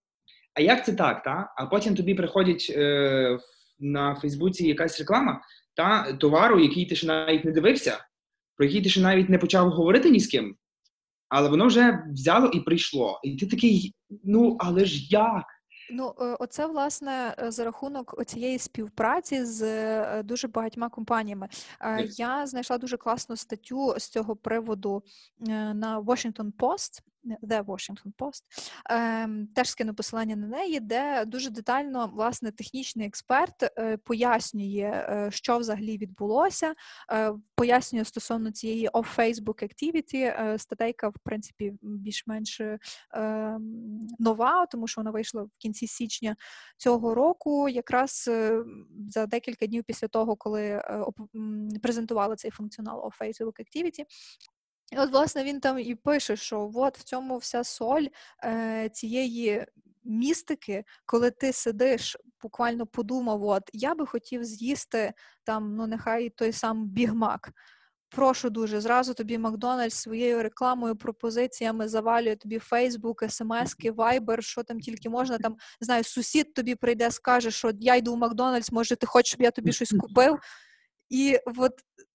а 0.53 0.61
як 0.61 0.85
це 0.85 0.93
так? 0.93 1.23
Та? 1.23 1.53
А 1.57 1.65
потім 1.65 1.95
тобі 1.95 2.15
приходить 2.15 2.73
е, 2.75 3.39
на 3.79 4.15
Фейсбуці 4.15 4.67
якась 4.67 4.99
реклама 4.99 5.41
та 5.75 6.13
товару, 6.13 6.59
який 6.59 6.85
ти 6.85 6.95
ще 6.95 7.07
навіть 7.07 7.45
не 7.45 7.51
дивився, 7.51 8.05
про 8.55 8.65
який 8.65 8.81
ти 8.81 8.89
ще 8.89 9.01
навіть 9.01 9.29
не 9.29 9.37
почав 9.37 9.69
говорити 9.69 10.09
ні 10.09 10.19
з 10.19 10.27
ким, 10.27 10.55
але 11.29 11.49
воно 11.49 11.67
вже 11.67 12.03
взяло 12.13 12.47
і 12.47 12.59
прийшло. 12.59 13.19
І 13.23 13.35
ти 13.35 13.47
такий, 13.47 13.93
ну 14.23 14.57
але 14.59 14.85
ж 14.85 15.07
як? 15.09 15.45
Ну, 15.95 16.13
е, 16.21 16.37
оце 16.39 16.65
власне 16.65 17.35
е, 17.39 17.51
за 17.51 17.63
рахунок 17.63 18.25
цієї 18.25 18.59
співпраці 18.59 19.45
з 19.45 19.61
е, 19.61 20.23
дуже 20.23 20.47
багатьма 20.47 20.89
компаніями. 20.89 21.47
Я 22.17 22.47
знайшла 22.47 22.77
дуже 22.77 22.97
класну 22.97 23.35
статтю 23.35 23.95
з 23.99 24.09
цього 24.09 24.35
приводу 24.35 25.03
на 25.73 26.01
Washington 26.01 26.51
Post. 26.59 27.01
The 27.25 27.65
Washington 27.65 28.13
Post, 28.17 28.43
ем, 28.89 29.47
теж 29.55 29.69
скину 29.69 29.93
посилання 29.93 30.35
на 30.35 30.47
неї, 30.47 30.79
де 30.79 31.25
дуже 31.25 31.49
детально 31.49 32.07
власне 32.07 32.51
технічний 32.51 33.07
експерт 33.07 33.63
е, 33.63 33.97
пояснює, 33.97 35.05
е, 35.09 35.31
що 35.31 35.57
взагалі 35.57 35.97
відбулося, 35.97 36.73
е, 37.11 37.33
пояснює 37.55 38.05
стосовно 38.05 38.51
цієї 38.51 38.89
off-Facebook 38.89 39.63
activity, 39.63 40.57
статейка, 40.57 41.09
в 41.09 41.15
принципі, 41.23 41.73
більш-менш 41.81 42.61
нова, 44.19 44.65
тому 44.65 44.87
що 44.87 45.01
вона 45.01 45.11
вийшла 45.11 45.43
в 45.43 45.49
кінці 45.57 45.87
січня 45.87 46.35
цього 46.77 47.15
року, 47.15 47.69
якраз 47.69 48.29
за 49.09 49.25
декілька 49.25 49.67
днів 49.67 49.83
після 49.83 50.07
того, 50.07 50.35
коли 50.35 50.83
презентували 51.81 52.35
цей 52.35 52.51
функціонал 52.51 52.99
off-Facebook 52.99 53.53
activity. 53.59 54.05
І 54.93 54.97
от, 54.97 55.11
власне, 55.11 55.43
він 55.43 55.59
там 55.59 55.79
і 55.79 55.95
пише, 55.95 56.35
що 56.35 56.71
от 56.75 56.97
в 56.97 57.03
цьому 57.03 57.37
вся 57.37 57.63
соль 57.63 58.05
е, 58.43 58.89
цієї 58.93 59.65
містики, 60.03 60.83
коли 61.05 61.31
ти 61.31 61.53
сидиш, 61.53 62.17
буквально 62.41 62.85
подумав, 62.85 63.43
от 63.43 63.63
я 63.73 63.95
би 63.95 64.05
хотів 64.05 64.43
з'їсти 64.43 65.13
там, 65.43 65.75
ну 65.75 65.87
нехай 65.87 66.29
той 66.29 66.51
сам 66.51 66.87
бігмак. 66.87 67.51
Прошу 68.09 68.49
дуже, 68.49 68.81
зразу 68.81 69.13
тобі 69.13 69.37
Макдональдс 69.37 69.95
своєю 69.95 70.43
рекламою, 70.43 70.95
пропозиціями 70.95 71.87
завалює 71.87 72.35
тобі 72.35 72.59
Фейсбук, 72.59 73.23
смски, 73.29 73.91
Вайбер, 73.91 74.43
що 74.43 74.63
там 74.63 74.79
тільки 74.79 75.09
можна. 75.09 75.37
Там 75.37 75.57
знаю, 75.81 76.03
сусід 76.03 76.53
тобі 76.53 76.75
прийде, 76.75 77.11
скаже, 77.11 77.51
що 77.51 77.71
я 77.79 77.95
йду 77.95 78.13
в 78.13 78.17
Макдональдс, 78.17 78.71
може 78.71 78.95
ти 78.95 79.05
хочеш, 79.05 79.29
щоб 79.29 79.41
я 79.41 79.51
тобі 79.51 79.73
щось 79.73 79.93
купив. 79.99 80.39
І 81.09 81.39
от 81.57 81.73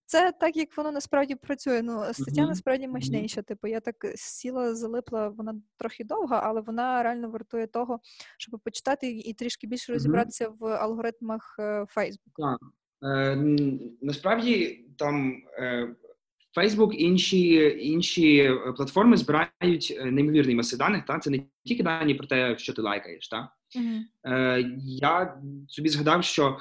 це 0.09 0.33
так, 0.33 0.57
як 0.57 0.77
воно 0.77 0.93
насправді 0.93 1.35
працює. 1.35 1.83
Ну, 1.83 2.05
стаття 2.13 2.43
mm-hmm. 2.43 2.49
насправді 2.49 2.89
мощніша. 2.89 3.43
Типу, 3.43 3.67
я 3.67 3.81
так 3.81 3.95
сіла, 4.15 4.75
залипла, 4.75 5.29
вона 5.29 5.55
трохи 5.79 6.05
довга, 6.05 6.41
але 6.45 6.61
вона 6.61 7.03
реально 7.03 7.31
вартує 7.31 7.67
того, 7.67 8.01
щоб 8.39 8.61
почитати 8.61 9.11
і 9.11 9.35
трішки 9.35 9.67
більше 9.67 9.93
розібратися 9.93 10.49
mm-hmm. 10.49 10.57
в 10.59 10.67
алгоритмах 10.67 11.57
Facebook. 11.97 12.37
Так. 12.37 12.61
Е, 13.03 13.37
Насправді 14.03 14.85
там 14.99 15.43
е, 15.59 15.95
Facebook, 16.57 16.93
інші 16.93 17.79
інші 17.81 18.51
платформи 18.77 19.17
збирають 19.17 19.97
е, 20.01 20.05
неймовірні 20.05 20.55
маси 20.55 20.77
даних. 20.77 21.05
Та 21.05 21.19
це 21.19 21.31
не 21.31 21.41
тільки 21.65 21.83
дані 21.83 22.15
про 22.15 22.27
те, 22.27 22.59
що 22.59 22.73
ти 22.73 22.83
лайкаєш. 22.83 23.29
Та? 23.29 23.53
Mm-hmm. 23.77 24.01
Е, 24.33 24.65
Я 24.85 25.41
собі 25.69 25.89
згадав, 25.89 26.25
що 26.25 26.49
е, 26.49 26.59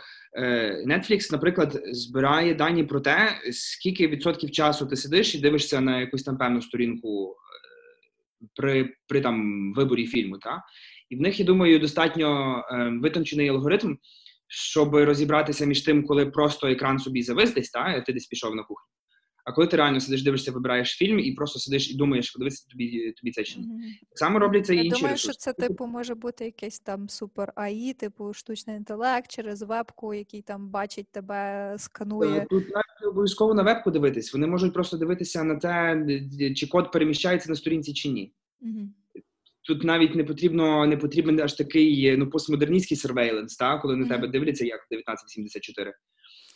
Netflix, 0.87 1.31
наприклад, 1.31 1.81
збирає 1.85 2.53
дані 2.53 2.83
про 2.83 2.99
те, 2.99 3.41
скільки 3.51 4.07
відсотків 4.07 4.51
часу 4.51 4.87
ти 4.87 4.95
сидиш 4.95 5.35
і 5.35 5.39
дивишся 5.39 5.81
на 5.81 5.99
якусь 5.99 6.23
там 6.23 6.37
певну 6.37 6.61
сторінку 6.61 7.31
е, 7.31 8.47
при 8.55 8.93
при 9.07 9.21
там 9.21 9.73
виборі 9.73 10.07
фільму. 10.07 10.37
Та? 10.37 10.63
І 11.09 11.15
в 11.15 11.21
них, 11.21 11.39
я 11.39 11.45
думаю, 11.45 11.79
достатньо 11.79 12.57
е, 12.71 12.99
витончений 13.01 13.49
алгоритм, 13.49 13.95
щоб 14.47 14.95
розібратися 14.95 15.65
між 15.65 15.81
тим, 15.81 16.05
коли 16.05 16.25
просто 16.25 16.67
екран 16.67 16.99
собі 16.99 17.23
завис 17.23 17.53
десь, 17.53 17.69
та, 17.69 18.01
ти 18.01 18.13
десь 18.13 18.27
пішов 18.27 18.55
на 18.55 18.63
кухню. 18.63 18.96
А 19.47 19.51
коли 19.51 19.67
ти 19.67 19.77
реально 19.77 19.99
сидиш, 19.99 20.23
дивишся, 20.23 20.51
вибираєш 20.51 20.89
фільм 20.89 21.19
і 21.19 21.31
просто 21.31 21.59
сидиш 21.59 21.91
і 21.91 21.97
думаєш, 21.97 22.31
подивитися 22.31 22.67
тобі 22.71 23.11
тобі 23.11 23.31
це 23.31 23.43
чи 23.43 23.59
ні. 23.59 23.65
Так 24.09 24.19
само 24.19 24.39
роблять 24.39 24.65
це 24.65 24.75
і 24.75 24.77
інші. 24.77 24.87
Я 24.87 24.95
думаю, 24.95 25.13
ресурси. 25.13 25.33
що 25.33 25.39
це 25.39 25.53
типу 25.67 25.85
може 25.85 26.15
бути 26.15 26.45
якийсь 26.45 26.79
там 26.79 27.09
супер 27.09 27.53
АІ, 27.55 27.93
типу 27.93 28.33
штучний 28.33 28.75
інтелект 28.75 29.31
через 29.31 29.61
вебку, 29.61 30.13
який 30.13 30.41
там 30.41 30.69
бачить 30.69 31.07
тебе, 31.11 31.75
сканує. 31.77 32.31
Е, 32.31 32.45
тут 32.49 32.63
навіть 32.63 33.11
обов'язково 33.11 33.53
на 33.53 33.63
вебку 33.63 33.91
дивитись. 33.91 34.33
Вони 34.33 34.47
можуть 34.47 34.73
просто 34.73 34.97
дивитися 34.97 35.43
на 35.43 35.55
те, 35.55 36.05
чи 36.55 36.67
код 36.67 36.91
переміщається 36.91 37.49
на 37.49 37.55
сторінці 37.55 37.93
чи 37.93 38.09
ні. 38.09 38.33
Тут 39.61 39.83
навіть 39.83 40.15
не 40.15 40.23
потрібно 40.23 40.87
не 40.87 40.97
потрібен 40.97 41.39
аж 41.39 41.53
такий 41.53 42.17
ну 42.17 42.29
постмодерністський 42.29 42.97
сервейленс, 42.97 43.55
та 43.55 43.77
коли 43.77 43.95
на 43.95 44.05
mm-hmm. 44.05 44.09
тебе 44.09 44.27
дивляться, 44.27 44.65
як 44.65 44.87
1974 44.91 45.93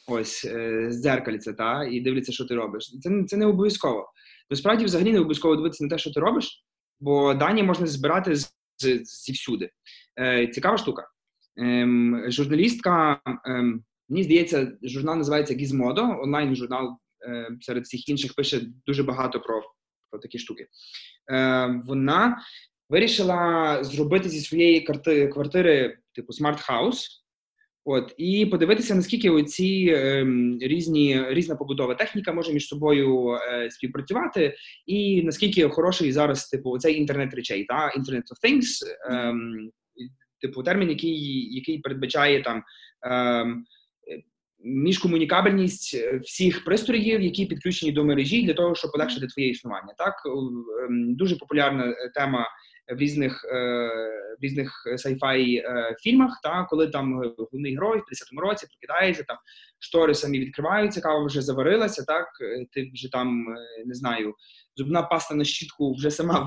ось 0.07 0.45
е, 0.45 0.89
дзеркальце, 0.91 1.53
та 1.53 1.83
і 1.83 2.01
дивляться, 2.01 2.31
що 2.31 2.45
ти 2.45 2.55
робиш. 2.55 2.95
Це 3.01 3.23
це 3.27 3.37
не 3.37 3.45
обов'язково. 3.45 4.11
Насправді, 4.49 4.85
взагалі, 4.85 5.13
не 5.13 5.19
обов'язково 5.19 5.55
дивитися 5.55 5.83
на 5.83 5.89
те, 5.89 5.97
що 5.97 6.11
ти 6.11 6.19
робиш, 6.19 6.65
бо 6.99 7.33
дані 7.33 7.63
можна 7.63 7.87
збирати 7.87 8.35
з, 8.35 8.53
з, 8.77 9.03
зі 9.03 9.31
всюди. 9.31 9.69
Е, 10.19 10.47
Цікава 10.47 10.77
штука. 10.77 11.07
Ем, 11.57 12.23
Журналістка, 12.27 13.21
ем, 13.45 13.83
мені 14.09 14.23
здається, 14.23 14.71
журнал 14.83 15.17
називається 15.17 15.53
Gizmodo, 15.53 16.23
онлайн 16.23 16.55
журнал 16.55 16.97
е, 17.27 17.49
серед 17.61 17.83
всіх 17.83 18.09
інших 18.09 18.35
пише 18.35 18.61
дуже 18.85 19.03
багато 19.03 19.39
про 19.39 19.61
про 20.09 20.19
такі 20.19 20.39
штуки. 20.39 20.67
Е, 21.31 21.81
Вона 21.85 22.41
вирішила 22.89 23.83
зробити 23.83 24.29
зі 24.29 24.41
своєї 24.41 24.81
квартири, 25.33 25.97
типу, 26.15 26.33
smart 26.33 26.73
house. 26.73 27.20
От 27.85 28.13
і 28.17 28.45
подивитися, 28.45 28.95
наскільки 28.95 29.29
оці 29.29 29.93
е, 29.95 30.25
різні 30.61 31.25
різна 31.29 31.55
побудова 31.55 31.95
техніка 31.95 32.33
може 32.33 32.53
між 32.53 32.67
собою 32.67 33.29
е, 33.29 33.71
співпрацювати, 33.71 34.55
і 34.85 35.21
наскільки 35.23 35.69
хороший 35.69 36.11
зараз 36.11 36.47
типу 36.47 36.77
цей 36.77 36.97
інтернет 36.97 37.33
речей, 37.33 37.65
та 37.65 37.91
Internet 37.97 38.21
of 38.21 38.49
Things, 38.49 38.65
е, 39.11 39.33
типу 40.41 40.63
термін, 40.63 40.89
який 40.89 41.55
який 41.55 41.79
передбачає 41.79 42.41
там 42.41 42.63
ем, 43.05 43.65
міжкомунікабельність 44.63 45.97
всіх 46.23 46.63
пристроїв, 46.63 47.21
які 47.21 47.45
підключені 47.45 47.91
до 47.91 48.05
мережі, 48.05 48.43
для 48.43 48.53
того, 48.53 48.75
щоб 48.75 48.91
полегшити 48.91 49.27
твоє 49.27 49.49
існування. 49.49 49.93
Так 49.97 50.13
дуже 50.89 51.35
популярна 51.35 51.95
тема 52.15 52.47
в 52.87 52.97
різних 52.97 53.43
в 54.39 54.43
різних 54.43 54.83
sci-fi 54.87 55.61
фільмах, 56.03 56.39
та 56.43 56.67
коли 56.69 56.87
там 56.87 57.33
головний 57.37 57.73
герой 57.73 57.97
в 57.97 58.01
30-му 58.01 58.41
році 58.41 58.67
прокидається, 58.67 59.23
там 59.23 59.37
штори 59.79 60.15
самі 60.15 60.39
відкриваються, 60.39 61.01
кава 61.01 61.25
вже 61.25 61.41
заварилася, 61.41 62.03
так 62.03 62.27
ти 62.71 62.91
вже 62.93 63.11
там 63.11 63.45
не 63.85 63.93
знаю, 63.93 64.33
зубна 64.75 65.03
паста 65.03 65.35
на 65.35 65.43
щітку 65.43 65.93
вже 65.93 66.11
сама 66.11 66.39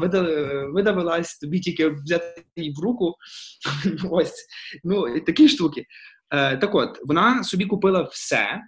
видавилась, 0.72 1.38
тобі 1.38 1.60
тільки 1.60 1.88
взяти 1.88 2.44
її 2.56 2.72
в 2.72 2.82
руку. 2.82 3.14
Ось 4.10 4.46
ну 4.84 5.20
такі 5.20 5.48
штуки. 5.48 5.84
Так 6.30 6.74
от 6.74 7.00
вона 7.04 7.44
собі 7.44 7.66
купила 7.66 8.02
все 8.02 8.62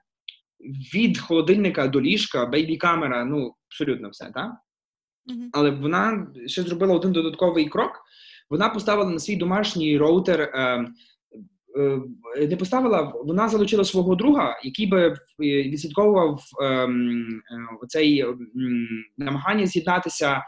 від 0.95 1.19
холодильника 1.19 1.89
до 1.89 2.01
ліжка, 2.01 2.47
бейбі-камера, 2.47 3.25
ну 3.25 3.55
абсолютно 3.69 4.09
все, 4.09 4.31
так? 4.35 4.51
Але 5.53 5.70
вона 5.70 6.27
ще 6.47 6.62
зробила 6.62 6.95
один 6.95 7.12
додатковий 7.12 7.68
крок. 7.68 8.03
Вона 8.51 8.68
поставила 8.68 9.11
на 9.11 9.18
свій 9.18 9.37
домашній 9.37 9.99
роутер. 9.99 10.41
Е, 10.41 10.87
е, 11.79 12.47
не 12.47 12.57
поставила, 12.57 13.12
вона 13.24 13.49
залучила 13.49 13.85
свого 13.85 14.14
друга, 14.14 14.61
який 14.64 14.87
би 14.87 15.16
відслідковував 15.39 16.41
е, 16.62 16.66
е, 16.66 18.27
намагання 19.18 19.66
з'єднатися 19.66 20.37
е, 20.37 20.43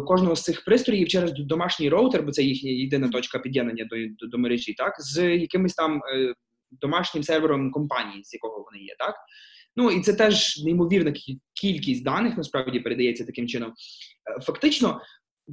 кожного 0.00 0.36
з 0.36 0.42
цих 0.42 0.64
пристроїв 0.64 1.08
через 1.08 1.32
домашній 1.32 1.88
роутер, 1.88 2.22
бо 2.22 2.32
це 2.32 2.42
їхня 2.42 2.70
єдина 2.70 3.08
точка 3.08 3.38
під'єднання 3.38 3.84
до, 3.84 3.96
до, 3.96 4.26
до 4.26 4.38
мережі, 4.38 4.74
так 4.74 4.94
з 4.98 5.36
якимось 5.36 5.74
там 5.74 6.00
е, 6.14 6.34
домашнім 6.70 7.22
сервером 7.22 7.70
компанії, 7.70 8.24
з 8.24 8.34
якого 8.34 8.64
вони 8.70 8.84
є, 8.84 8.94
так. 8.98 9.14
Ну 9.76 9.90
і 9.90 10.00
це 10.00 10.14
теж 10.14 10.62
неймовірна 10.64 11.12
кількість 11.60 12.04
даних 12.04 12.36
насправді 12.36 12.80
передається 12.80 13.24
таким 13.24 13.48
чином. 13.48 13.70
Е, 13.70 14.40
фактично, 14.40 15.00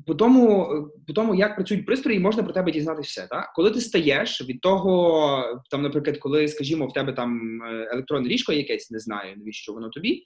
по 0.05 0.15
тому, 0.15 0.67
по 1.07 1.13
тому, 1.13 1.35
як 1.35 1.55
працюють 1.55 1.85
пристрої, 1.85 2.19
можна 2.19 2.43
про 2.43 2.53
тебе 2.53 2.71
дізнатися 2.71 3.09
все. 3.09 3.27
Так? 3.27 3.53
Коли 3.55 3.71
ти 3.71 3.81
стаєш 3.81 4.41
від 4.41 4.61
того, 4.61 5.63
там, 5.71 5.81
наприклад, 5.81 6.17
коли, 6.17 6.47
скажімо, 6.47 6.87
в 6.87 6.93
тебе 6.93 7.13
там 7.13 7.61
е, 7.63 7.89
електронне 7.91 8.29
ліжко 8.29 8.53
якесь, 8.53 8.91
не 8.91 8.99
знаю, 8.99 9.37
навіщо 9.37 9.73
воно 9.73 9.89
тобі, 9.89 10.23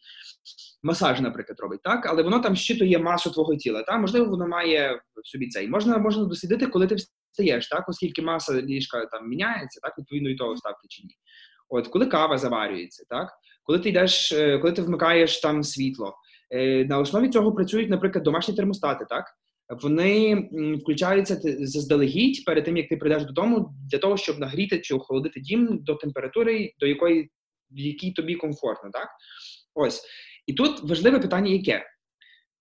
масаж, 0.83 1.21
наприклад, 1.21 1.59
робить, 1.59 1.81
так? 1.83 2.05
але 2.05 2.23
воно 2.23 2.39
там 2.39 2.55
щитує 2.55 2.99
масу 2.99 3.31
твого 3.31 3.55
тіла. 3.55 3.83
Так? 3.83 4.01
Можливо, 4.01 4.25
воно 4.25 4.47
має 4.47 5.01
в 5.15 5.27
собі 5.27 5.47
цей. 5.47 5.67
Можна 5.67 5.97
можна 5.97 6.25
дослідити, 6.25 6.67
коли 6.67 6.87
ти 6.87 6.95
встаєш, 6.95 7.67
так? 7.67 7.89
оскільки 7.89 8.21
маса 8.21 8.61
ліжка 8.61 9.05
там 9.05 9.29
міняється, 9.29 9.79
так, 9.83 9.97
відповідно 9.97 10.29
і 10.29 10.35
того 10.35 10.57
ставки 10.57 10.87
чи 10.89 11.03
ні. 11.03 11.15
От, 11.69 11.87
коли 11.87 12.05
кава 12.05 12.37
заварюється, 12.37 13.03
так? 13.09 13.29
Коли 13.71 13.83
ти 13.83 13.89
йдеш, 13.89 14.31
е, 14.31 14.57
коли 14.57 14.73
ти 14.73 14.81
вмикаєш 14.81 15.39
там 15.39 15.63
світло. 15.63 16.15
Е, 16.49 16.85
на 16.85 16.99
основі 16.99 17.29
цього 17.29 17.51
працюють, 17.51 17.89
наприклад, 17.89 18.23
домашні 18.23 18.55
термостати, 18.55 19.05
так? 19.09 19.25
Вони 19.81 20.49
включаються 20.81 21.39
заздалегідь 21.59 22.45
перед 22.45 22.65
тим, 22.65 22.77
як 22.77 22.89
ти 22.89 22.97
прийдеш 22.97 23.23
додому, 23.23 23.73
для 23.91 23.97
того, 23.97 24.17
щоб 24.17 24.39
нагріти 24.39 24.79
чи 24.79 24.95
охолодити 24.95 25.39
дім 25.39 25.79
до 25.81 25.95
температури, 25.95 26.73
до 26.79 26.87
якої 26.87 27.29
в 27.71 27.79
якій 27.79 28.11
тобі 28.11 28.35
комфортно, 28.35 28.89
так? 28.93 29.07
Ось. 29.75 30.03
І 30.47 30.53
тут 30.53 30.83
важливе 30.83 31.19
питання, 31.19 31.51
яке? 31.51 31.85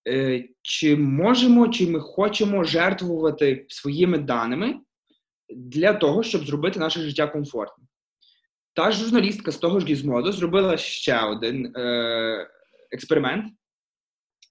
Е, 0.07 0.43
Чи 0.61 0.95
можемо, 0.95 1.67
чи 1.67 1.87
ми 1.87 1.99
хочемо 1.99 2.63
жертвувати 2.63 3.65
своїми 3.69 4.17
даними 4.17 4.75
для 5.55 5.93
того, 5.93 6.23
щоб 6.23 6.45
зробити 6.45 6.79
наше 6.79 7.01
життя 7.01 7.27
комфортним? 7.27 7.87
Та 8.73 8.91
ж 8.91 9.03
журналістка 9.03 9.51
з 9.51 9.57
того 9.57 9.79
ж 9.79 9.85
Гізмоду 9.85 10.31
зробила 10.31 10.77
ще 10.77 11.21
один 11.21 11.65
е, 11.75 12.47
експеримент, 12.91 13.45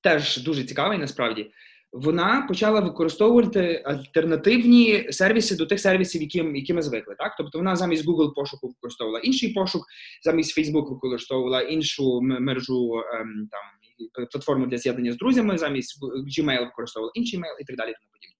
теж 0.02 0.36
дуже 0.36 0.64
цікавий 0.64 0.98
насправді. 0.98 1.50
Вона 1.92 2.44
почала 2.48 2.80
використовувати 2.80 3.82
альтернативні 3.84 5.12
сервіси 5.12 5.56
до 5.56 5.66
тих 5.66 5.80
сервісів, 5.80 6.22
які, 6.22 6.38
які 6.38 6.74
ми 6.74 6.82
звикли. 6.82 7.14
Так? 7.18 7.34
Тобто 7.38 7.58
вона 7.58 7.76
замість 7.76 8.06
Google 8.06 8.34
пошуку 8.34 8.68
використовувала 8.68 9.20
інший 9.20 9.52
пошук, 9.52 9.82
замість 10.22 10.58
Facebook 10.58 10.90
використовувала 10.90 11.62
іншу 11.62 12.20
мережу 12.20 13.02
ем, 13.14 13.48
там 13.50 14.26
платформу 14.32 14.66
для 14.66 14.78
з'єднання 14.78 15.12
з 15.12 15.16
друзями, 15.16 15.58
замість 15.58 15.98
Gmail 16.02 16.64
використовувала 16.64 17.12
інший 17.14 17.38
мейл 17.38 17.54
і 17.60 17.64
так 17.64 17.76
далі. 17.76 17.92
Тому 17.92 18.10
подібне. 18.12 18.36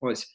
Ось. 0.00 0.26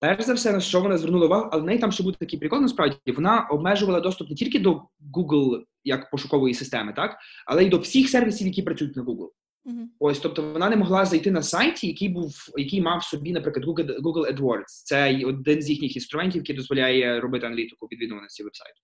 Перш 0.00 0.24
за 0.24 0.34
все, 0.34 0.52
на 0.52 0.60
що 0.60 0.80
вона 0.80 0.98
звернула 0.98 1.26
увагу, 1.26 1.48
але 1.52 1.62
в 1.62 1.64
неї 1.64 1.78
там 1.78 1.92
ще 1.92 2.02
буде 2.02 2.16
такий 2.20 2.38
прикол, 2.38 2.60
насправді 2.60 2.96
вона 3.06 3.48
обмежувала 3.50 4.00
доступ 4.00 4.30
не 4.30 4.36
тільки 4.36 4.58
до 4.58 4.82
Google 5.14 5.62
як 5.84 6.10
пошукової 6.10 6.54
системи, 6.54 6.92
так, 6.92 7.16
але 7.46 7.64
й 7.64 7.68
до 7.68 7.78
всіх 7.78 8.08
сервісів, 8.08 8.46
які 8.46 8.62
працюють 8.62 8.96
на 8.96 9.02
Google. 9.02 9.28
Uh-huh. 9.66 9.86
Ось, 9.98 10.18
тобто 10.20 10.52
вона 10.52 10.70
не 10.70 10.76
могла 10.76 11.04
зайти 11.04 11.30
на 11.30 11.42
сайті, 11.42 11.86
який 11.86 12.08
був, 12.08 12.34
який 12.56 12.80
мав 12.80 13.04
собі, 13.04 13.32
наприклад, 13.32 13.66
Google 13.66 14.00
Google 14.00 14.36
AdWords. 14.36 14.64
Це 14.66 15.22
один 15.24 15.62
з 15.62 15.70
їхніх 15.70 15.96
інструментів, 15.96 16.42
який 16.42 16.56
дозволяє 16.56 17.20
робити 17.20 17.46
аналітику 17.46 17.86
відвідуваності 17.86 18.42
вебсайту. 18.42 18.80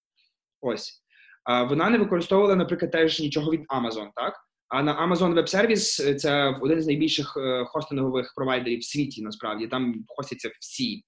Ось. 0.60 1.02
А 1.44 1.62
вона 1.62 1.90
не 1.90 1.98
використовувала, 1.98 2.56
наприклад, 2.56 2.92
теж 2.92 3.20
нічого 3.20 3.50
від 3.50 3.60
Amazon, 3.60 4.08
так? 4.14 4.34
А 4.72 4.82
на 4.82 5.06
Amazon 5.06 5.34
Web 5.34 5.46
Service 5.46 6.14
це 6.14 6.48
один 6.60 6.82
з 6.82 6.86
найбільших 6.86 7.36
е, 7.36 7.64
хостингових 7.64 8.32
провайдерів 8.36 8.78
в 8.78 8.84
світі, 8.84 9.22
насправді 9.22 9.66
там 9.66 10.04
хостяться 10.08 10.50
всі. 10.60 11.04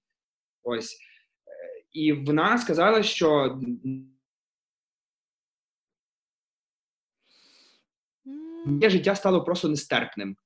Ось. 0.63 0.93
Е, 0.93 1.85
і 1.93 2.13
вона 2.13 2.59
сказала, 2.59 3.03
що. 3.03 3.61
Моє 8.67 8.91
життя 8.91 9.15
стало 9.15 9.45
просто 9.45 9.69
нестерпним. 9.69 10.37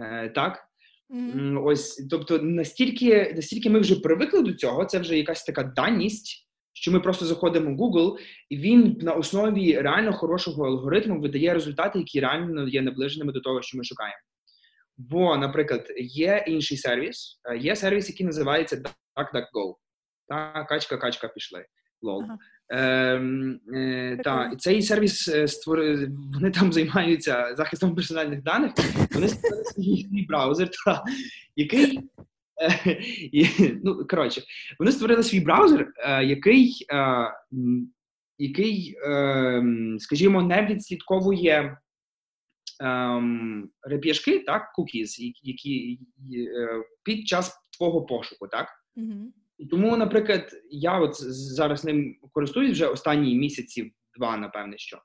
Е, 0.00 0.28
Так? 0.28 0.68
Mm-hmm. 1.10 1.64
Ось, 1.64 2.06
тобто, 2.10 2.38
настільки 2.38 3.32
настільки 3.36 3.70
ми 3.70 3.78
вже 3.78 4.00
привикли 4.00 4.42
до 4.42 4.54
цього, 4.54 4.84
це 4.84 4.98
вже 4.98 5.16
якась 5.16 5.44
така 5.44 5.62
даність, 5.62 6.47
що 6.80 6.92
ми 6.92 7.00
просто 7.00 7.26
заходимо 7.26 7.74
в 7.74 7.78
Google, 7.78 8.16
і 8.48 8.56
він 8.56 8.96
на 9.00 9.12
основі 9.12 9.80
реально 9.80 10.12
хорошого 10.12 10.66
алгоритму 10.66 11.20
видає 11.20 11.54
результати, 11.54 11.98
які 11.98 12.20
реально 12.20 12.68
є 12.68 12.82
наближеними 12.82 13.32
до 13.32 13.40
того, 13.40 13.62
що 13.62 13.78
ми 13.78 13.84
шукаємо. 13.84 14.20
Бо, 14.96 15.36
наприклад, 15.36 15.86
є 15.98 16.44
інший 16.46 16.76
сервіс, 16.76 17.40
е, 17.44 17.58
є 17.58 17.76
сервіс, 17.76 18.08
який 18.08 18.26
називається 18.26 18.76
DuckDuckGo. 18.76 19.74
Та 20.28 20.66
качка, 20.68 20.96
качка 20.96 21.28
пішли. 21.28 21.64
Lol. 22.02 22.22
Ага. 22.22 22.38
Ем, 22.70 23.60
е, 23.74 24.18
та, 24.24 24.50
і 24.52 24.56
цей 24.56 24.82
сервіс 24.82 25.28
е, 25.28 25.48
створили, 25.48 26.10
вони 26.34 26.50
там 26.50 26.72
займаються 26.72 27.54
захистом 27.56 27.94
персональних 27.94 28.42
даних. 28.42 28.72
Вони 29.14 29.28
створили 29.28 29.64
свій 29.64 30.26
браузер, 30.28 30.70
та, 30.84 31.02
який 31.56 32.00
ну, 33.84 34.06
коротше, 34.06 34.42
вони 34.78 34.92
створили 34.92 35.22
свій 35.22 35.40
браузер, 35.40 35.92
е, 35.98 36.24
який, 36.24 36.86
е, 36.92 37.32
який, 38.38 38.96
е, 39.06 39.62
скажімо, 39.98 40.42
не 40.42 40.66
відслідковує 40.66 41.78
реп'яшки, 43.82 44.38
так, 44.38 44.62
cookies, 44.78 45.32
які 45.42 46.00
під 47.02 47.28
час 47.28 47.58
твого 47.78 48.02
пошуку, 48.02 48.48
так? 48.48 48.68
І 49.58 49.66
тому, 49.66 49.96
наприклад, 49.96 50.52
я 50.70 50.98
от 50.98 51.14
зараз 51.30 51.84
ним 51.84 52.16
користуюсь 52.32 52.72
вже 52.72 52.86
останні 52.86 53.34
місяці, 53.34 53.92
два, 54.18 54.36
напевне, 54.36 54.78
що 54.78 54.98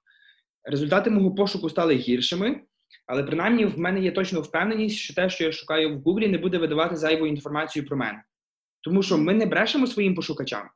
результати 0.63 1.09
мого 1.09 1.35
пошуку 1.35 1.69
стали 1.69 1.95
гіршими. 1.95 2.61
Але 3.07 3.23
принаймні 3.23 3.65
в 3.65 3.79
мене 3.79 3.99
є 3.99 4.11
точно 4.11 4.41
впевненість, 4.41 4.97
що 4.97 5.13
те, 5.13 5.29
що 5.29 5.43
я 5.43 5.51
шукаю 5.51 5.97
в 5.97 6.01
Гуглі, 6.01 6.27
не 6.27 6.37
буде 6.37 6.57
видавати 6.57 6.95
зайву 6.95 7.27
інформацію 7.27 7.85
про 7.85 7.97
мене. 7.97 8.23
Тому 8.81 9.03
що 9.03 9.17
ми 9.17 9.33
не 9.33 9.45
брешемо 9.45 9.87
своїм 9.87 10.15
пошукачам. 10.15 10.69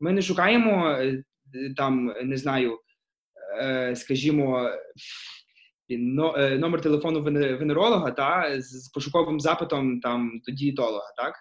Ми 0.00 0.12
не 0.12 0.22
шукаємо 0.22 0.88
е, 0.88 1.24
там, 1.76 2.14
не 2.22 2.36
знаю, 2.36 2.78
е, 3.62 3.96
скажімо, 3.96 4.70
е, 5.90 6.58
номер 6.58 6.80
телефону 6.80 7.22
венеролога 7.22 8.10
та 8.10 8.60
з 8.60 8.88
пошуковим 8.88 9.40
запитом 9.40 10.00
там 10.00 10.40
до 10.46 10.52
дієтолога, 10.52 11.12
так? 11.16 11.34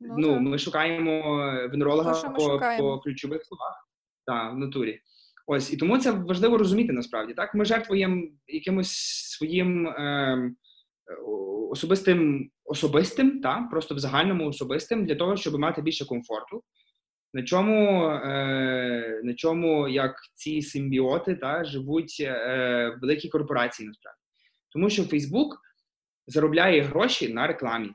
Ну, 0.00 0.16
ну 0.18 0.40
Ми 0.40 0.58
шукаємо 0.58 1.36
венеролога 1.70 2.30
по, 2.30 2.60
по 2.78 2.98
ключових 2.98 3.44
словах 3.44 3.88
та, 4.26 4.50
в 4.50 4.58
натурі. 4.58 5.00
Ось 5.46 5.72
і 5.72 5.76
тому 5.76 5.98
це 5.98 6.10
важливо 6.10 6.58
розуміти 6.58 6.92
насправді. 6.92 7.34
Так, 7.34 7.54
ми 7.54 7.64
жертвуємо 7.64 8.22
якимось 8.46 8.92
своїм 9.30 9.86
е, 9.86 10.50
особистим 11.70 12.50
особистим, 12.64 13.40
та 13.40 13.68
просто 13.70 13.94
в 13.94 13.98
загальному 13.98 14.48
особистим 14.48 15.06
для 15.06 15.14
того, 15.14 15.36
щоб 15.36 15.58
мати 15.58 15.82
більше 15.82 16.04
комфорту. 16.04 16.62
На 17.32 17.42
чому, 17.42 18.04
е, 18.06 19.20
на 19.24 19.34
чому 19.34 19.88
як 19.88 20.16
ці 20.34 20.62
симбіоти 20.62 21.34
та 21.34 21.64
живуть 21.64 22.16
е, 22.20 22.98
великі 23.02 23.28
корпорації, 23.28 23.88
насправді, 23.88 24.20
тому 24.70 24.90
що 24.90 25.02
Facebook 25.02 25.48
заробляє 26.26 26.82
гроші 26.82 27.32
на 27.32 27.46
рекламі, 27.46 27.90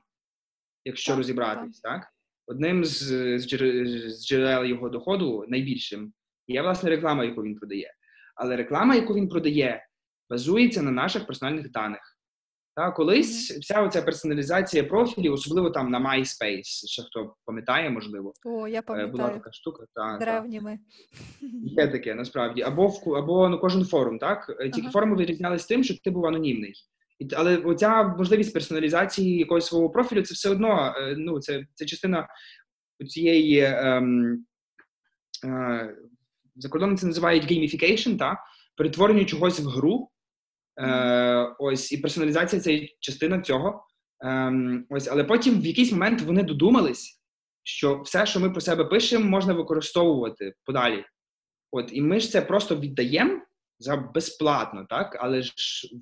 якщо 0.86 1.12
так, 1.12 1.18
розібратись, 1.18 1.80
так. 1.80 2.02
так. 2.02 2.10
одним 2.48 2.86
з, 2.86 2.98
з, 3.40 3.48
джерел, 3.48 3.86
з 4.10 4.28
джерел 4.28 4.66
його 4.66 4.90
доходу 4.90 5.46
найбільшим 5.48 6.14
є 6.50 6.62
власне 6.62 6.90
реклама, 6.90 7.24
яку 7.24 7.44
він 7.44 7.56
продає. 7.56 7.94
Але 8.36 8.56
реклама, 8.56 8.96
яку 8.96 9.14
він 9.14 9.30
продає, 9.30 9.86
базується 10.30 10.82
на 10.82 10.92
наших 10.92 11.28
персональних 11.28 11.72
даних. 11.72 12.20
Та 12.76 12.92
колись 12.92 13.52
вся 13.52 13.82
оця 13.82 14.02
персоналізація 14.02 14.84
профілів, 14.84 15.34
особливо 15.34 15.70
там 15.70 15.92
на 15.92 16.00
MySpace, 16.00 16.88
ще 16.88 17.04
хто 17.04 17.36
пам'ятає, 17.46 17.90
можливо, 17.90 18.34
О, 18.46 18.68
я 18.68 18.82
пам'ятаю. 18.82 19.12
була 19.12 19.30
така 19.30 19.52
штука. 19.52 19.86
Та, 19.96 20.18
Древніми. 20.18 20.80
Є 21.64 21.88
таке 21.88 22.16
насправді. 22.16 22.62
Або 22.62 22.88
в 22.88 23.16
або 23.16 23.50
ну, 23.50 23.60
кожен 23.60 23.86
форум, 23.86 24.20
так? 24.20 24.56
Тільки 24.60 24.82
ага. 24.82 24.92
форуми 24.92 25.16
відрізнялись 25.16 25.66
тим, 25.66 25.84
що 25.84 25.98
ти 26.04 26.10
був 26.10 26.26
анонімний. 26.26 26.74
Але 27.36 27.58
оця 27.58 28.04
можливість 28.04 28.54
персоналізації 28.54 29.38
якогось 29.38 29.66
свого 29.66 29.90
профілю, 29.90 30.22
це 30.22 30.34
все 30.34 30.50
одно 30.50 30.94
ну, 31.18 31.40
це 31.40 31.66
це 31.74 31.86
частина 31.86 32.28
цієї 33.08 33.60
ем, 33.60 34.46
е, 35.46 35.96
за 36.60 36.70
кордоном 36.70 36.98
це 36.98 37.08
називають 37.08 37.52
gamification, 37.52 38.18
та 38.18 38.38
перетворення 38.76 39.26
чогось 39.26 39.60
в 39.60 39.68
гру. 39.68 40.10
Е, 40.80 41.56
Ось 41.60 41.92
і 41.92 41.98
персоналізація 41.98 42.62
це 42.62 42.88
частина 43.00 43.42
цього. 43.42 43.86
Е, 44.26 44.54
ось, 44.90 45.08
але 45.08 45.24
потім 45.24 45.62
в 45.62 45.66
якийсь 45.66 45.92
момент 45.92 46.22
вони 46.22 46.44
додумались, 46.44 47.22
що 47.64 48.02
все, 48.02 48.26
що 48.26 48.40
ми 48.40 48.50
про 48.50 48.62
себе 48.62 48.86
пишемо, 48.86 49.26
можна 49.26 49.54
використовувати 49.54 50.54
подалі. 50.66 51.06
От, 51.72 51.90
і 51.94 52.02
ми 52.02 52.20
ж 52.20 52.32
це 52.32 52.42
просто 52.42 52.76
віддаємо 52.76 53.42
за 53.80 53.98
безплатно, 53.98 54.86
так? 54.90 55.18
Але 55.20 55.42
ж 55.42 55.54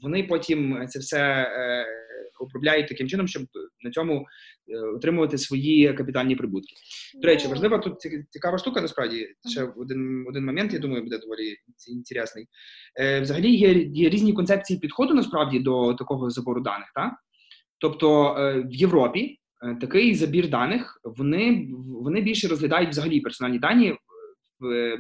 вони 0.01 0.23
потім 0.23 0.87
це 0.87 0.99
все 0.99 1.19
е, 1.19 1.85
обробляють 2.39 2.87
таким 2.87 3.07
чином, 3.07 3.27
щоб 3.27 3.43
на 3.81 3.91
цьому 3.91 4.25
е, 4.67 4.77
отримувати 4.77 5.37
свої 5.37 5.93
капітальні 5.93 6.35
прибутки. 6.35 6.73
До 7.21 7.27
речі, 7.27 7.47
важлива 7.47 7.77
тут 7.77 7.93
цікава 8.29 8.57
штука. 8.57 8.81
Насправді 8.81 9.27
ще 9.49 9.63
один 9.63 10.25
один 10.29 10.45
момент, 10.45 10.73
я 10.73 10.79
думаю, 10.79 11.03
буде 11.03 11.17
доволі 11.17 11.55
інтересний. 11.87 12.47
Е, 12.99 13.21
Взагалі 13.21 13.55
є 13.55 13.73
є 13.73 14.09
різні 14.09 14.33
концепції 14.33 14.79
підходу 14.79 15.13
насправді 15.13 15.59
до 15.59 15.93
такого 15.93 16.29
забору 16.29 16.61
даних. 16.61 16.91
Так? 16.95 17.13
Тобто 17.77 18.35
е, 18.37 18.61
в 18.61 18.73
Європі 18.73 19.39
е, 19.61 19.77
такий 19.81 20.15
забір 20.15 20.49
даних 20.49 21.01
вони 21.03 21.69
вони 22.03 22.21
більше 22.21 22.47
розглядають 22.47 22.89
взагалі 22.89 23.21
персональні 23.21 23.59
дані 23.59 23.95
в 24.59 24.97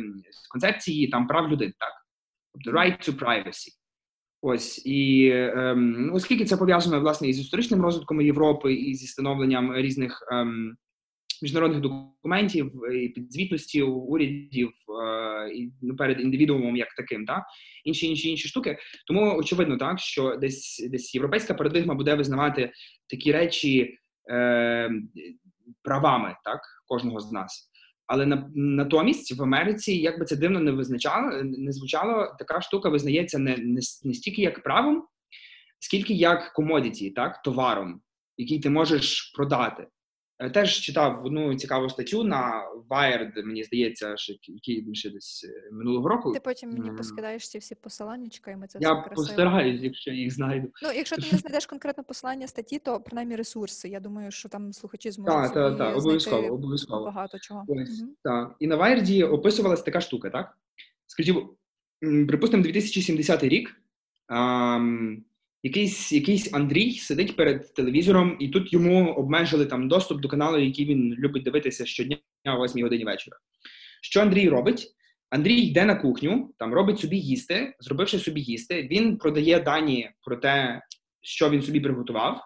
концепції 0.51 1.07
там 1.07 1.27
прав 1.27 1.51
людини, 1.51 1.73
так 1.79 2.06
тобто 2.63 2.79
right 2.79 3.09
to 3.09 3.19
privacy. 3.19 3.69
Ось 4.41 4.85
і 4.85 5.29
ем, 5.33 6.11
оскільки 6.13 6.45
це 6.45 6.57
пов'язано 6.57 7.01
власне 7.01 7.27
із 7.27 7.39
історичним 7.39 7.81
розвитком 7.81 8.21
Європи 8.21 8.73
і 8.73 8.95
зі 8.95 9.07
становленням 9.07 9.75
різних 9.75 10.27
ем, 10.31 10.77
міжнародних 11.41 11.81
документів 11.81 12.71
і 12.93 13.09
підзвітності 13.09 13.81
урядів 13.81 14.69
е, 14.69 15.69
ну, 15.81 15.95
перед 15.95 16.21
індивідуумом 16.21 16.75
як 16.75 16.87
таким, 16.97 17.25
так 17.25 17.43
інші 17.83 18.07
інші 18.07 18.29
інші 18.29 18.47
штуки. 18.47 18.77
Тому 19.07 19.37
очевидно, 19.37 19.77
так 19.77 19.99
що 19.99 20.35
десь 20.35 20.87
десь 20.91 21.15
європейська 21.15 21.53
парадигма 21.53 21.93
буде 21.93 22.15
визнавати 22.15 22.71
такі 23.09 23.31
речі 23.31 23.97
е, 24.31 24.89
правами 25.83 26.35
так 26.43 26.61
кожного 26.87 27.19
з 27.19 27.31
нас. 27.31 27.71
Але 28.07 28.25
на, 28.25 28.49
натомість 28.55 29.37
в 29.37 29.43
Америці, 29.43 29.93
як 29.93 30.19
би 30.19 30.25
це 30.25 30.35
дивно 30.35 30.59
не 30.59 30.71
визначало, 30.71 31.43
не 31.43 31.71
звучало, 31.71 32.35
така 32.39 32.61
штука 32.61 32.89
визнається 32.89 33.39
не, 33.39 33.57
не, 33.57 33.81
не 34.03 34.13
стільки 34.13 34.41
як 34.41 34.63
правом, 34.63 35.07
скільки 35.79 36.13
як 36.13 36.53
комодіті, 36.53 37.11
так, 37.11 37.41
товаром, 37.41 38.01
який 38.37 38.59
ти 38.59 38.69
можеш 38.69 39.31
продати. 39.35 39.87
Е, 40.39 40.49
теж 40.49 40.79
читав 40.79 41.25
одну 41.25 41.55
цікаву 41.55 41.89
статтю 41.89 42.23
на 42.23 42.63
Wired, 42.89 43.45
мені 43.45 43.63
здається, 43.63 44.17
що 44.17 44.33
який 44.47 44.95
ще 44.95 45.09
десь 45.09 45.45
е, 45.49 45.69
минулого 45.71 46.09
року. 46.09 46.31
Ти 46.31 46.39
потім 46.39 46.69
мені 46.69 46.91
поскидаєш 46.91 47.49
ці 47.49 47.57
всі 47.57 47.75
посиланнячка, 47.75 48.51
і 48.51 48.55
ми 48.55 48.67
це 48.67 48.79
я 48.81 48.93
все 48.93 49.01
красиво. 49.01 49.27
постараюсь, 49.27 49.81
якщо 49.81 50.11
їх 50.11 50.33
знайду. 50.33 50.67
Ну, 50.83 50.89
якщо 50.95 51.15
ти 51.15 51.21
не 51.31 51.37
знайдеш 51.37 51.65
конкретно 51.65 52.03
посилання 52.03 52.47
статті, 52.47 52.79
то 52.79 52.99
принаймні 52.99 53.35
ресурси. 53.35 53.89
Я 53.89 53.99
думаю, 53.99 54.31
що 54.31 54.49
там 54.49 54.73
слухачі 54.73 55.11
зможуть 55.11 55.43
Так, 55.43 55.53
так, 55.53 55.77
так, 55.77 55.97
обов'язково, 55.97 56.47
обов'язково. 56.47 57.05
багато 57.05 57.39
чого. 57.39 57.65
Ось, 57.67 58.01
угу. 58.01 58.11
так. 58.23 58.55
І 58.59 58.67
на 58.67 58.77
Wired 58.77 59.31
описувалась 59.31 59.81
така 59.81 60.01
штука, 60.01 60.29
так? 60.29 60.57
Скажімо, 61.07 61.53
припустимо, 62.27 62.63
2070 62.63 63.43
рік. 63.43 63.81
Ам, 64.27 65.23
якийсь 65.63 66.11
якийсь 66.11 66.53
Андрій 66.53 66.91
сидить 66.91 67.35
перед 67.35 67.73
телевізором, 67.73 68.37
і 68.39 68.49
тут 68.49 68.73
йому 68.73 69.13
обмежили 69.13 69.65
там 69.65 69.87
доступ 69.87 70.21
до 70.21 70.27
каналу, 70.27 70.57
який 70.57 70.85
він 70.85 71.13
любить 71.13 71.43
дивитися 71.43 71.85
щодня 71.85 72.17
о 72.45 72.63
8 72.63 72.83
годині 72.83 73.05
вечора. 73.05 73.37
Що 74.01 74.21
Андрій 74.21 74.49
робить? 74.49 74.93
Андрій 75.29 75.61
йде 75.61 75.85
на 75.85 75.95
кухню, 75.95 76.53
там 76.57 76.73
робить 76.73 76.99
собі 76.99 77.17
їсти, 77.17 77.75
зробивши 77.79 78.19
собі 78.19 78.41
їсти, 78.41 78.87
він 78.91 79.17
продає 79.17 79.59
дані 79.59 80.09
про 80.21 80.37
те, 80.37 80.81
що 81.21 81.49
він 81.49 81.61
собі 81.61 81.79
приготував, 81.79 82.41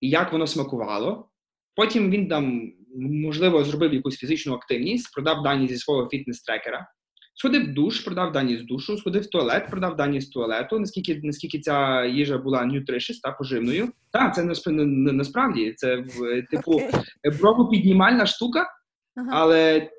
і 0.00 0.08
як 0.08 0.32
воно 0.32 0.46
смакувало. 0.46 1.30
Потім 1.74 2.10
він 2.10 2.28
там, 2.28 2.72
можливо, 2.96 3.64
зробив 3.64 3.94
якусь 3.94 4.16
фізичну 4.16 4.54
активність, 4.54 5.14
продав 5.14 5.42
дані 5.42 5.68
зі 5.68 5.76
свого 5.76 6.02
фітнес-трекера. 6.02 6.86
Сходив 7.38 7.64
в 7.64 7.74
душ, 7.74 8.00
продав 8.00 8.32
дані 8.32 8.56
з 8.56 8.62
душу, 8.62 8.96
сходив 8.96 9.22
в 9.22 9.26
туалет, 9.26 9.66
продав 9.70 9.96
дані 9.96 10.20
з 10.20 10.28
туалету. 10.28 10.78
Наскільки 10.78 11.20
наскільки 11.22 11.60
ця 11.60 12.04
їжа 12.04 12.38
була 12.38 12.62
nutritious, 12.62 13.20
та 13.22 13.32
поживною. 13.32 13.92
Так, 14.10 14.34
це 14.34 14.44
насправді 14.84 15.72
це 15.76 16.04
типу 16.50 16.72
okay. 16.72 17.38
бровопіднімальна 17.38 18.26
штука, 18.26 18.66
але 19.30 19.90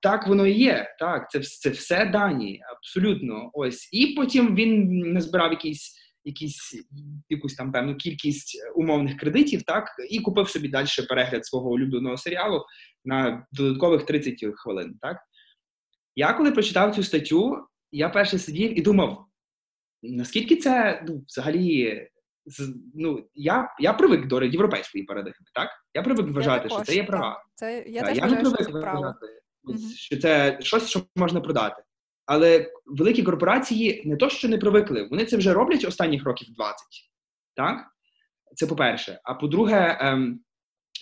так 0.00 0.26
воно 0.26 0.46
і 0.46 0.52
є. 0.52 0.96
Так, 0.98 1.30
це 1.30 1.40
це 1.40 1.70
все 1.70 2.06
дані, 2.06 2.60
абсолютно. 2.76 3.50
Ось. 3.52 3.88
І 3.92 4.06
потім 4.06 4.54
він 4.54 5.00
назбирав 5.12 5.50
якийсь. 5.50 5.94
Якісь 6.24 6.84
якусь 7.28 7.54
там 7.54 7.72
певну 7.72 7.96
кількість 7.96 8.58
умовних 8.74 9.16
кредитів, 9.16 9.62
так 9.62 9.88
і 10.10 10.20
купив 10.20 10.48
собі 10.48 10.68
далі 10.68 10.86
перегляд 11.08 11.46
свого 11.46 11.70
улюбленого 11.70 12.16
серіалу 12.16 12.64
на 13.04 13.46
додаткових 13.52 14.06
30 14.06 14.34
хвилин. 14.56 14.98
Так 15.00 15.16
я 16.18 16.32
коли 16.32 16.52
прочитав 16.52 16.94
цю 16.94 17.02
статтю, 17.02 17.66
я 17.92 18.08
перше 18.08 18.38
сидів 18.38 18.78
і 18.78 18.82
думав, 18.82 19.26
наскільки 20.02 20.56
це 20.56 21.04
ну, 21.08 21.24
взагалі. 21.28 22.08
Ну, 22.94 23.28
я 23.34 23.74
я 23.80 23.92
привик 23.92 24.26
до 24.26 24.42
європейської 24.42 25.04
парадигми, 25.04 25.46
так? 25.54 25.68
Я 25.94 26.02
привик 26.02 26.26
вважати, 26.26 26.56
я 26.56 26.68
також, 26.68 26.76
що 26.76 26.92
це 26.92 26.96
є 26.96 27.04
права. 27.04 27.44
Це, 27.54 27.84
Я 27.88 28.00
так, 28.00 28.08
теж 28.08 28.18
я 28.18 28.24
вважаю, 28.24 28.42
привик 28.42 28.62
що 28.62 28.72
це 28.72 28.72
вважати, 28.72 29.26
mm 29.64 29.94
що 29.96 30.16
це 30.16 30.58
щось, 30.60 30.88
що 30.88 31.02
можна 31.16 31.40
продати. 31.40 31.82
Але 32.26 32.72
великі 32.86 33.22
корпорації 33.22 34.02
не 34.04 34.16
то, 34.16 34.28
що 34.28 34.48
не 34.48 34.58
привикли, 34.58 35.08
вони 35.10 35.24
це 35.24 35.36
вже 35.36 35.52
роблять 35.52 35.84
останніх 35.84 36.24
років 36.24 36.54
20. 36.54 36.78
Так? 37.54 37.86
Це 38.54 38.66
по-перше. 38.66 39.20
А 39.24 39.34
по-друге, 39.34 39.98
ем, 40.00 40.40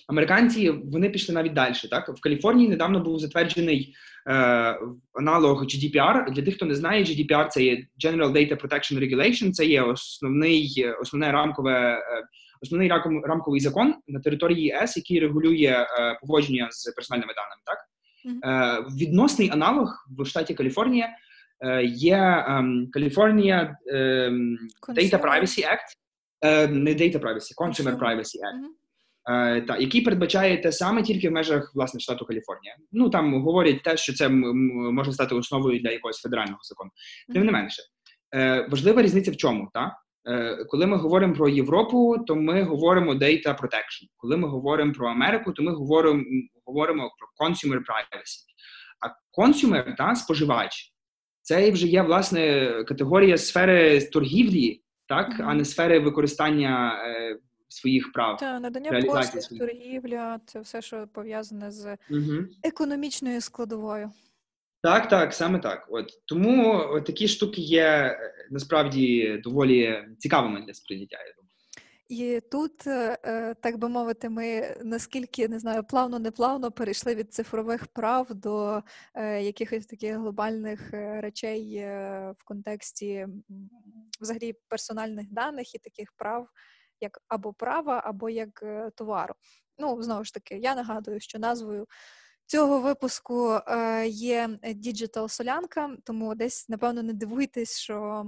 американці 0.07 0.71
вони 0.71 1.11
пішли 1.11 1.35
навіть 1.35 1.53
далі. 1.53 1.75
Так? 1.91 2.09
В 2.09 2.21
Каліфорнії 2.21 2.69
недавно 2.69 3.01
був 3.01 3.19
затверджений 3.19 3.95
е, 4.27 4.33
аналог 5.13 5.65
GDPR. 5.65 6.31
Для 6.33 6.43
тих, 6.43 6.55
хто 6.55 6.67
не 6.67 6.75
знає, 6.75 7.05
GDPR– 7.05 7.49
це 7.51 7.65
є 7.65 7.87
General 8.05 8.33
Data 8.33 8.61
Protection 8.61 8.99
Regulation, 8.99 9.51
це 9.51 9.65
є 9.65 9.83
основний 9.83 10.87
основне 11.01 11.33
рамкове. 11.33 11.99
Е, 11.99 12.27
основний 12.61 12.89
рамковий 13.25 13.61
закон 13.61 13.95
на 14.09 14.21
території 14.21 14.63
ЄС, 14.67 14.97
який 14.97 15.21
регулює 15.21 15.87
е, 15.99 16.19
поводження 16.21 16.69
з 16.71 16.93
персональними 16.93 17.33
даними, 17.35 17.63
так 17.65 17.79
mm-hmm. 18.25 18.81
е, 18.81 19.05
відносний 19.05 19.51
аналог 19.51 20.07
в 20.19 20.25
штаті 20.25 20.55
Каліфорнія 20.55 21.09
е, 21.61 21.85
є 21.85 22.45
ем, 22.49 22.89
California 22.97 23.75
ем, 23.93 24.59
Data 24.89 25.21
Privacy 25.21 25.61
Act, 25.61 25.89
е, 26.41 26.69
не 26.69 26.91
Data 26.91 27.19
Privacy, 27.19 27.55
Consumer 27.59 27.99
Privacy 27.99 28.37
Act. 28.47 28.57
Mm-hmm. 28.57 28.86
Е, 29.29 29.61
та 29.61 29.77
який 29.77 30.01
передбачає 30.01 30.59
те 30.59 30.73
саме 30.73 31.03
тільки 31.03 31.29
в 31.29 31.33
межах 31.33 31.73
власне 31.75 32.01
штату 32.01 32.25
Каліфорнія. 32.25 32.77
Ну 32.93 33.11
там 33.11 33.43
говорять 33.43 33.83
те, 33.83 33.97
що 33.97 34.15
це 34.15 34.29
може 34.29 35.13
стати 35.13 35.35
основою 35.35 35.81
для 35.81 35.91
якогось 35.91 36.21
федерального 36.21 36.59
закону. 36.63 36.91
Тим 37.33 37.47
не 37.47 37.53
менше, 37.53 37.83
е, 38.35 38.67
важлива 38.71 39.03
різниця 39.03 39.31
в 39.31 39.37
чому, 39.37 39.69
так? 39.73 39.93
Е, 40.29 40.65
коли 40.65 40.87
ми 40.87 40.97
говоримо 40.97 41.35
про 41.35 41.49
Європу, 41.49 42.17
то 42.27 42.37
ми 42.37 42.63
говоримо 42.63 43.15
data 43.15 43.61
protection. 43.61 44.07
Коли 44.17 44.37
ми 44.37 44.49
говоримо 44.49 44.93
про 44.93 45.09
Америку, 45.09 45.53
то 45.53 45.63
ми 45.63 45.73
говоримо 45.73 46.25
говоримо 46.65 47.11
про 47.19 47.47
consumer 47.47 47.77
privacy. 47.79 48.43
А 49.01 49.41
consumer, 49.43 49.97
та 49.97 50.15
споживач, 50.15 50.93
це 51.43 51.71
вже 51.71 51.87
є 51.87 52.03
власне 52.03 52.71
категорія 52.89 53.39
сфери 53.39 54.01
торгівлі, 54.01 54.83
так, 55.09 55.41
а 55.41 55.55
не 55.55 55.65
сфери 55.65 55.99
використання 55.99 56.99
своїх 57.77 58.13
прав. 58.13 58.37
Та 58.37 58.61
надання 58.61 59.03
послуг, 59.03 59.59
торгівля, 59.59 60.41
це 60.47 60.61
все, 60.61 60.83
що 60.83 61.09
пов'язане 61.13 61.71
з 61.71 61.97
угу. 62.11 62.45
економічною 62.63 63.41
складовою. 63.41 64.11
Так, 64.83 65.09
так, 65.09 65.35
саме 65.35 65.59
так. 65.59 65.87
От 65.91 66.21
тому 66.25 66.87
от 66.91 67.05
такі 67.05 67.29
штуки 67.29 67.61
є 67.61 67.85
е, 67.85 68.19
насправді 68.51 69.37
доволі 69.45 70.05
цікавими 70.19 70.61
для 70.61 70.75
сприйняття. 70.75 71.17
Я 71.17 71.33
думаю. 71.37 71.53
І 72.09 72.41
тут, 72.51 72.87
е, 72.87 73.19
е, 73.25 73.55
так 73.55 73.79
би 73.79 73.89
мовити, 73.89 74.29
ми 74.29 74.77
наскільки 74.85 75.49
не 75.49 75.59
знаю, 75.59 75.85
плавно 75.85 76.19
неплавно 76.19 76.71
перейшли 76.73 77.15
від 77.15 77.35
цифрових 77.35 77.87
прав 77.87 78.35
до 78.35 78.83
якихось 79.41 79.87
таких 79.87 80.17
глобальних 80.17 80.91
речей 80.93 81.79
в 82.39 82.45
контексті 82.45 83.27
взагалі 84.21 84.55
персональних 84.69 85.33
даних 85.33 85.75
і 85.75 85.79
таких 85.79 86.13
прав, 86.13 86.49
як 87.01 87.19
або 87.29 87.53
права, 87.53 88.03
або 88.05 88.29
як 88.31 88.65
товару. 88.95 89.35
Ну, 89.79 90.03
знову 90.03 90.25
ж 90.25 90.35
таки, 90.35 90.59
я 90.59 90.75
нагадую, 90.75 91.21
що 91.21 91.39
назвою 91.39 91.87
цього 92.47 92.81
випуску 92.81 93.61
е, 93.69 94.07
є 94.09 94.59
діджитал 94.75 95.29
солянка, 95.29 95.97
тому 96.05 96.35
десь, 96.35 96.69
напевно, 96.69 97.03
не 97.03 97.13
дивуйтесь, 97.13 97.79
що 97.79 98.25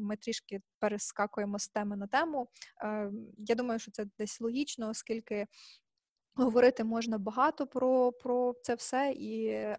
ми 0.00 0.16
трішки 0.16 0.60
перескакуємо 0.78 1.58
з 1.58 1.68
теми 1.68 1.96
на 1.96 2.06
тему. 2.06 2.48
Е, 2.84 3.10
я 3.38 3.54
думаю, 3.54 3.80
що 3.80 3.90
це 3.90 4.06
десь 4.18 4.40
логічно, 4.40 4.88
оскільки 4.88 5.46
Говорити 6.34 6.84
можна 6.84 7.18
багато 7.18 7.66
про 7.66 8.12
про 8.12 8.54
це 8.62 8.74
все, 8.74 9.12
і 9.12 9.46
е, 9.46 9.78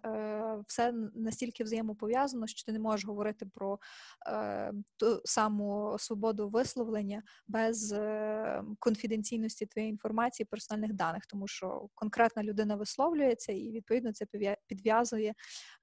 все 0.66 0.92
настільки 1.14 1.64
взаємопов'язано, 1.64 2.46
що 2.46 2.64
ти 2.64 2.72
не 2.72 2.78
можеш 2.78 3.06
говорити 3.06 3.46
про 3.46 3.78
е, 4.26 4.72
ту 4.96 5.20
саму 5.24 5.96
свободу 5.98 6.48
висловлення 6.48 7.22
без 7.48 7.92
е, 7.92 8.64
конфіденційності 8.78 9.66
твоєї 9.66 9.90
інформації, 9.90 10.46
персональних 10.50 10.92
даних, 10.92 11.26
тому 11.26 11.48
що 11.48 11.88
конкретна 11.94 12.42
людина 12.42 12.76
висловлюється 12.76 13.52
і 13.52 13.70
відповідно 13.70 14.12
це 14.12 14.26
підв'язує 14.66 15.34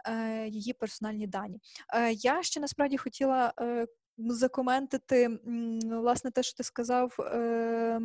е, 0.07 0.47
її 0.47 0.74
персональні 0.74 1.28
дані. 1.28 1.59
Е, 1.93 2.11
я 2.11 2.43
ще 2.43 2.59
насправді 2.59 2.97
хотіла 2.97 3.53
е, 3.59 3.88
закоментити 4.17 5.39
власне 5.84 6.32
те, 6.32 6.43
що 6.43 6.57
ти 6.57 6.63
сказав 6.63 7.15
е, 7.19 8.01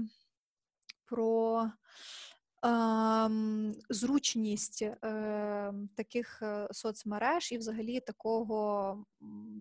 про 1.07 1.71
зручність 3.91 4.83
е, 4.83 4.97
таких 5.97 6.43
е, 6.43 6.69
соцмереж 6.71 7.53
і 7.53 7.59
взагалі 7.59 8.01
такого, 8.01 9.05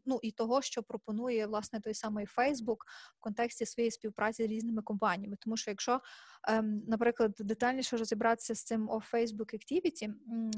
ну 0.06 0.20
і 0.22 0.32
того, 0.32 0.62
що 0.62 0.84
пропонує 0.84 1.48
власне 1.48 1.80
той 1.80 1.94
самий 1.94 2.26
Фейсбук 2.26 2.86
в 3.18 3.20
контексті 3.20 3.66
своєї 3.66 3.92
співпраці 3.92 4.44
з 4.44 4.50
різними 4.50 4.82
компаніями. 4.82 5.38
Тому 5.40 5.58
що 5.58 5.72
якщо, 5.72 6.02
е, 6.50 6.62
наприклад, 6.88 7.36
детальніше 7.40 7.98
розібратися 7.98 8.56
з 8.56 8.64
цим 8.64 8.90
о 8.90 9.02
Facebook 9.14 9.56
Activity, 9.56 10.14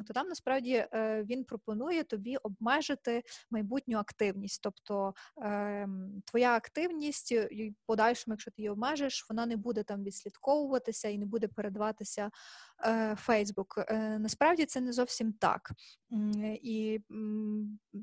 то 0.08 0.14
там 0.14 0.28
насправді 0.28 0.74
е, 0.94 1.24
він 1.24 1.44
пропонує 1.44 2.04
тобі 2.04 2.38
обмежити 2.38 3.24
майбутню 3.52 3.98
активність, 3.98 4.62
тобто 4.64 5.14
е, 5.42 5.88
твоя 6.26 6.56
активність 6.56 7.32
і 7.32 7.76
подальшому, 7.86 8.34
якщо 8.34 8.52
ти 8.52 8.62
її 8.62 8.70
обмежиш, 8.70 9.26
вона 9.30 9.46
не 9.46 9.58
буде 9.58 9.84
там 9.84 10.04
відслідковуватися 10.04 11.08
і 11.08 11.18
не 11.18 11.26
буде 11.26 11.48
передаватися 11.48 12.32
Фейсбук. 13.16 13.78
Е, 13.78 14.20
насправді 14.20 14.66
це 14.66 14.82
не 14.82 14.94
зовсім 14.94 15.34
так. 15.40 15.72
І 16.62 17.00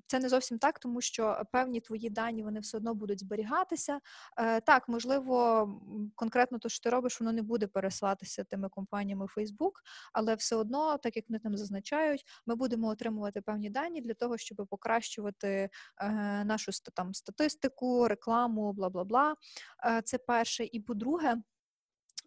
це 0.06 0.18
не 0.18 0.28
зовсім 0.28 0.58
так, 0.58 0.78
тому 0.78 1.00
що 1.00 1.42
певні 1.52 1.80
твої 1.80 2.10
дані 2.10 2.42
вони 2.42 2.60
все 2.60 2.76
одно 2.76 2.94
будуть 2.94 3.20
зберігатися. 3.20 4.00
Е, 4.38 4.60
так, 4.60 4.88
можливо, 4.88 5.68
конкретно 6.14 6.58
то, 6.58 6.68
що 6.68 6.82
ти 6.82 6.90
робиш, 6.90 7.20
воно 7.20 7.32
не 7.32 7.42
буде 7.42 7.66
пересилатися 7.66 8.44
тими 8.44 8.68
компаніями 8.68 9.26
Facebook, 9.36 9.72
але 10.12 10.34
все 10.34 10.56
одно, 10.56 10.98
так 10.98 11.16
як 11.16 11.24
вони 11.28 11.38
там 11.38 11.56
зазначають, 11.56 12.24
ми 12.46 12.54
будемо 12.54 12.88
отримувати 12.88 13.40
певні 13.40 13.70
дані 13.70 14.00
для 14.00 14.14
того, 14.14 14.38
щоб 14.38 14.66
покращувати 14.70 15.70
е, 15.98 16.10
нашу 16.44 16.72
там 16.94 17.14
статистику, 17.14 18.08
рекламу, 18.08 18.72
бла 18.72 18.90
бла 18.90 19.04
бла. 19.04 19.34
Це 20.04 20.18
перше. 20.18 20.64
І 20.64 20.80
по-друге. 20.80 21.36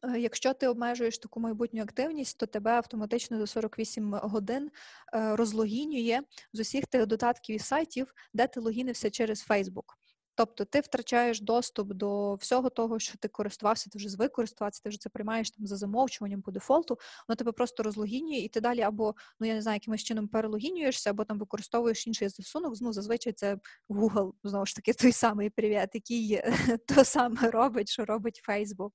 Е, 0.03 0.19
якщо 0.19 0.53
ти 0.53 0.67
обмежуєш 0.67 1.17
таку 1.17 1.39
майбутню 1.39 1.83
активність, 1.83 2.37
то 2.37 2.45
тебе 2.45 2.71
автоматично 2.71 3.37
за 3.37 3.47
48 3.47 4.13
годин 4.13 4.71
е, 5.13 5.35
розлогінює 5.35 6.21
з 6.53 6.59
усіх 6.59 6.85
тих 6.85 7.05
додатків 7.05 7.55
і 7.55 7.59
сайтів, 7.59 8.13
де 8.33 8.47
ти 8.47 8.59
логінився 8.59 9.09
через 9.09 9.45
Facebook. 9.49 9.93
Тобто 10.37 10.65
ти 10.65 10.79
втрачаєш 10.79 11.41
доступ 11.41 11.93
до 11.93 12.35
всього 12.35 12.69
того, 12.69 12.99
що 12.99 13.17
ти 13.17 13.27
користувався, 13.27 13.89
ти 13.89 13.97
вже 13.97 14.09
звик 14.09 14.31
користуватися, 14.31 14.83
ти 14.83 14.89
вже 14.89 14.99
це 14.99 15.09
приймаєш 15.09 15.51
там 15.51 15.67
за 15.67 15.75
замовчуванням 15.75 16.41
по 16.41 16.51
дефолту, 16.51 16.97
воно 17.27 17.35
тебе 17.35 17.51
просто 17.51 17.83
розлогінює, 17.83 18.37
і 18.37 18.47
ти 18.47 18.61
далі 18.61 18.81
або 18.81 19.15
ну 19.39 19.47
я 19.47 19.53
не 19.53 19.61
знаю, 19.61 19.75
якимось 19.75 20.03
чином 20.03 20.27
перелогінюєшся, 20.27 21.09
або 21.09 21.25
там 21.25 21.39
використовуєш 21.39 22.07
інший 22.07 22.27
застосунок. 22.27 22.73
Ну, 22.81 22.93
зазвичай 22.93 23.33
це 23.33 23.57
Google, 23.89 24.31
знову 24.43 24.65
ж 24.65 24.75
таки, 24.75 24.93
той 24.93 25.11
самий 25.11 25.49
привіт, 25.49 25.89
який 25.93 26.41
то 26.87 27.03
саме 27.03 27.51
робить, 27.51 27.89
що 27.89 28.05
робить 28.05 28.43
Facebook. 28.49 28.91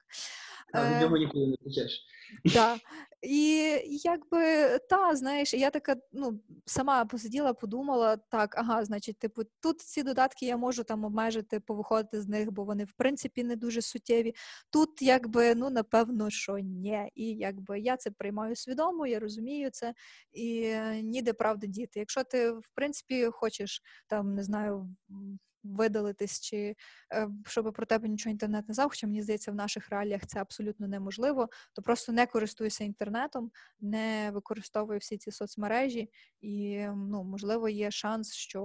А, 0.72 1.00
нього 1.00 1.16
ніколи 1.16 1.46
не 1.46 1.56
течеш. 1.56 2.06
Так. 2.54 2.80
І 3.22 3.80
якби 3.86 4.78
та, 4.78 5.16
знаєш, 5.16 5.54
я 5.54 5.70
така 5.70 5.96
ну, 6.12 6.40
сама 6.66 7.04
посиділа, 7.04 7.54
подумала, 7.54 8.16
так, 8.16 8.58
ага, 8.58 8.84
значить, 8.84 9.18
типу, 9.18 9.42
тут 9.60 9.80
ці 9.80 10.02
додатки 10.02 10.46
я 10.46 10.56
можу 10.56 10.84
там 10.84 11.04
обмежити, 11.04 11.60
повиходити 11.60 12.20
з 12.20 12.28
них, 12.28 12.52
бо 12.52 12.64
вони, 12.64 12.84
в 12.84 12.92
принципі, 12.92 13.44
не 13.44 13.56
дуже 13.56 13.82
суттєві. 13.82 14.34
Тут, 14.70 15.02
якби, 15.02 15.54
ну, 15.54 15.70
напевно, 15.70 16.30
що 16.30 16.58
ні. 16.58 17.10
І 17.14 17.26
якби 17.28 17.80
я 17.80 17.96
це 17.96 18.10
приймаю 18.10 18.56
свідомо, 18.56 19.06
я 19.06 19.18
розумію 19.20 19.70
це, 19.70 19.94
і 20.32 20.74
ніде 21.02 21.32
правди 21.32 21.66
діти. 21.66 21.98
Якщо 22.00 22.24
ти, 22.24 22.50
в 22.50 22.70
принципі, 22.74 23.28
хочеш 23.32 23.82
там, 24.06 24.34
не 24.34 24.42
знаю, 24.42 24.96
видалитись, 25.64 26.40
чи 26.40 26.76
е, 27.14 27.28
щоб 27.46 27.72
про 27.72 27.86
тебе 27.86 28.08
нічого 28.08 28.32
інтернет 28.32 28.68
не 28.68 28.74
знав, 28.74 28.88
хоча 28.88 29.06
мені 29.06 29.22
здається, 29.22 29.52
в 29.52 29.54
наших 29.54 29.90
реаліях 29.90 30.26
це 30.26 30.40
абсолютно 30.40 30.88
неможливо, 30.88 31.48
то 31.72 31.82
просто 31.82 32.12
не 32.12 32.26
користуйся 32.26 32.84
інтернетом, 32.84 33.50
не 33.80 34.30
використовуй 34.34 34.98
всі 34.98 35.18
ці 35.18 35.30
соцмережі, 35.30 36.10
і 36.40 36.86
ну, 36.96 37.24
можливо 37.24 37.68
є 37.68 37.90
шанс, 37.90 38.34
що 38.34 38.62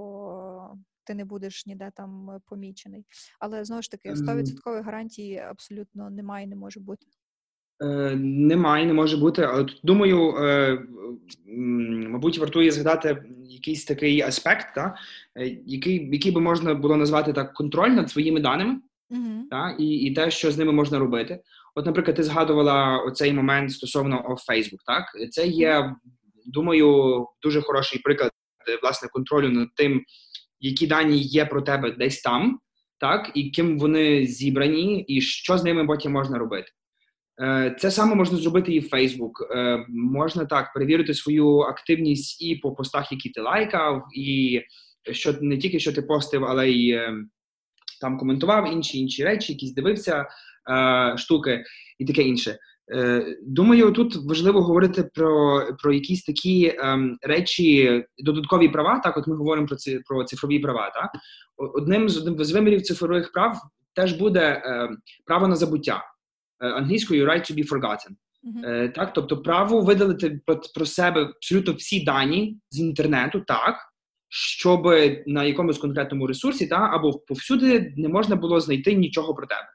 ти 1.03 1.13
не 1.13 1.25
будеш 1.25 1.65
ніде 1.65 1.91
там 1.95 2.41
помічений. 2.45 3.05
Але 3.39 3.65
знову 3.65 3.81
ж 3.81 3.91
таки, 3.91 4.13
100% 4.13 4.83
гарантії 4.83 5.37
абсолютно 5.37 6.09
немає, 6.09 6.45
і 6.45 6.47
не 6.47 6.55
може 6.55 6.79
бути. 6.79 7.07
Е, 7.81 8.15
немає, 8.19 8.85
не 8.85 8.93
може 8.93 9.17
бути. 9.17 9.41
Але 9.41 9.65
думаю, 9.83 10.35
е, 10.37 10.79
мабуть, 12.09 12.37
вартує 12.37 12.71
згадати 12.71 13.23
якийсь 13.49 13.85
такий 13.85 14.21
аспект, 14.21 14.75
та, 14.75 14.95
е, 15.35 15.57
який 15.65 16.09
який 16.11 16.31
би 16.31 16.41
можна 16.41 16.73
було 16.73 16.95
назвати 16.97 17.33
так 17.33 17.53
контроль 17.53 17.89
над 17.89 18.09
своїми 18.09 18.39
даними, 18.39 18.79
uh-huh. 19.11 19.41
та, 19.49 19.75
і 19.79 19.85
і 19.85 20.13
те, 20.13 20.31
що 20.31 20.51
з 20.51 20.57
ними 20.57 20.71
можна 20.71 20.99
робити. 20.99 21.39
От, 21.75 21.85
наприклад, 21.85 22.15
ти 22.15 22.23
згадувала 22.23 22.97
оцей 22.97 23.33
момент 23.33 23.71
стосовно 23.71 24.35
Facebook, 24.49 24.79
так 24.85 25.31
це 25.31 25.47
є, 25.47 25.95
думаю, 26.45 27.25
дуже 27.41 27.61
хороший 27.61 27.99
приклад 27.99 28.31
власне 28.81 29.09
контролю 29.11 29.49
над 29.49 29.67
тим, 29.75 30.01
які 30.59 30.87
дані 30.87 31.17
є 31.17 31.45
про 31.45 31.61
тебе 31.61 31.91
десь 31.91 32.21
там, 32.21 32.59
так, 32.99 33.31
і 33.33 33.49
ким 33.49 33.79
вони 33.79 34.25
зібрані, 34.25 35.01
і 35.07 35.21
що 35.21 35.57
з 35.57 35.63
ними 35.63 35.85
потім 35.85 36.11
можна 36.11 36.37
робити. 36.37 36.71
Е, 37.41 37.75
це 37.79 37.91
саме 37.91 38.15
можна 38.15 38.37
зробити 38.37 38.73
і 38.73 38.79
в 38.79 38.89
Facebook. 38.89 39.31
Е, 39.51 39.85
можна 39.89 40.45
так 40.45 40.73
перевірити 40.73 41.13
свою 41.13 41.59
активність 41.59 42.41
і 42.41 42.55
по 42.55 42.71
постах, 42.71 43.11
які 43.11 43.29
ти 43.29 43.41
лайкав, 43.41 44.03
і 44.15 44.61
що 45.11 45.33
не 45.41 45.57
тільки 45.57 45.79
що 45.79 45.93
ти 45.93 46.01
постив, 46.01 46.45
але 46.45 46.69
й 46.69 46.91
е, 46.91 47.13
там 48.01 48.17
коментував 48.17 48.73
інші 48.73 48.99
інші 48.99 49.23
речі, 49.23 49.53
якісь 49.53 49.73
дивився 49.73 50.25
штуки 51.15 51.63
і 51.99 52.05
таке 52.05 52.21
інше. 52.21 52.57
Думаю, 53.41 53.91
тут 53.91 54.15
важливо 54.15 54.61
говорити 54.61 55.09
про 55.13 55.63
про 55.83 55.93
якісь 55.93 56.23
такі 56.23 56.75
ем, 56.77 57.17
речі, 57.21 58.03
додаткові 58.23 58.69
права. 58.69 58.99
Так, 58.99 59.17
от 59.17 59.27
ми 59.27 59.35
говоримо 59.35 59.67
про 59.67 59.75
ці 59.75 59.99
про 59.99 60.23
цифрові 60.23 60.59
права. 60.59 60.91
Так? 60.95 61.11
Одним 61.57 62.09
з 62.09 62.17
одним 62.17 62.43
з 62.43 62.51
вимірів 62.51 62.81
цифрових 62.81 63.31
прав 63.31 63.61
теж 63.93 64.13
буде 64.13 64.41
е, 64.41 64.89
право 65.25 65.47
на 65.47 65.55
забуття. 65.55 66.03
Е, 66.61 66.67
англійською 66.67 67.25
right 67.25 67.51
to 67.51 67.55
be 67.55 67.69
forgotten. 67.69 68.15
Uh-huh. 68.43 68.93
Так, 68.93 69.13
тобто 69.13 69.41
право 69.41 69.81
видалити 69.81 70.39
про, 70.45 70.61
про 70.75 70.85
себе 70.85 71.21
абсолютно 71.21 71.73
всі 71.73 72.03
дані 72.03 72.59
з 72.69 72.79
інтернету, 72.79 73.43
так, 73.47 73.75
щоб 74.29 74.85
на 75.25 75.43
якомусь 75.43 75.77
конкретному 75.77 76.27
ресурсі, 76.27 76.67
та, 76.67 76.75
або 76.75 77.19
повсюди 77.19 77.93
не 77.97 78.07
можна 78.07 78.35
було 78.35 78.59
знайти 78.59 78.93
нічого 78.95 79.35
про 79.35 79.47
тебе. 79.47 79.67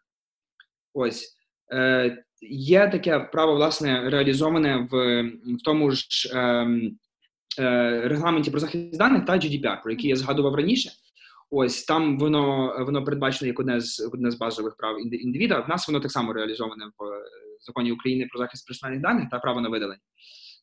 Ось 0.95 1.37
е, 1.72 2.24
є 2.51 2.89
таке 2.89 3.18
право, 3.18 3.55
власне, 3.55 4.11
реалізоване 4.11 4.89
в 4.91 5.22
в 5.33 5.62
тому 5.64 5.91
ж 5.91 6.33
е, 6.35 6.68
е, 7.59 8.01
регламенті 8.09 8.51
про 8.51 8.61
захист 8.61 8.99
даних 8.99 9.24
та 9.24 9.33
GDPR, 9.33 9.83
про 9.83 9.93
який 9.93 10.11
я 10.11 10.16
згадував 10.16 10.55
раніше. 10.55 10.91
Ось 11.55 11.84
там 11.84 12.18
воно 12.18 12.74
воно 12.84 13.05
передбачено 13.05 13.46
як 13.46 13.61
одне 13.61 13.80
з 13.80 14.11
одне 14.12 14.30
з 14.30 14.34
базових 14.34 14.76
прав 14.76 14.96
індивіда. 15.12 15.61
В 15.61 15.68
нас 15.68 15.88
воно 15.88 16.00
так 16.00 16.11
само 16.11 16.32
реалізоване 16.32 16.84
в 16.84 17.05
е, 17.05 17.22
законі 17.61 17.92
України 17.92 18.26
про 18.30 18.38
захист 18.38 18.66
персональних 18.66 19.03
даних 19.03 19.30
та 19.30 19.38
право 19.38 19.61
на 19.61 19.68
видалення 19.68 20.00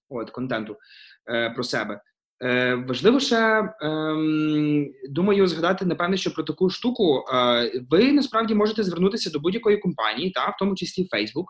от 0.10 0.30
контенту 0.30 0.78
е, 1.32 1.50
про 1.50 1.64
себе. 1.64 2.02
Е, 2.44 2.76
Важливо 2.76 3.20
ще 3.20 3.74
ем, 3.82 4.88
думаю 5.10 5.48
згадати 5.48 5.86
напевне, 5.86 6.18
що 6.18 6.34
про 6.34 6.44
таку 6.44 6.70
штуку. 6.70 7.26
Е, 7.34 7.72
ви 7.90 8.12
насправді 8.12 8.56
можете 8.56 8.84
звернутися 8.84 9.30
до 9.30 9.40
будь-якої 9.40 9.78
компанії, 9.78 10.32
та 10.32 10.46
в 10.46 10.56
тому 10.60 10.76
числі 10.76 11.08
Facebook. 11.14 11.46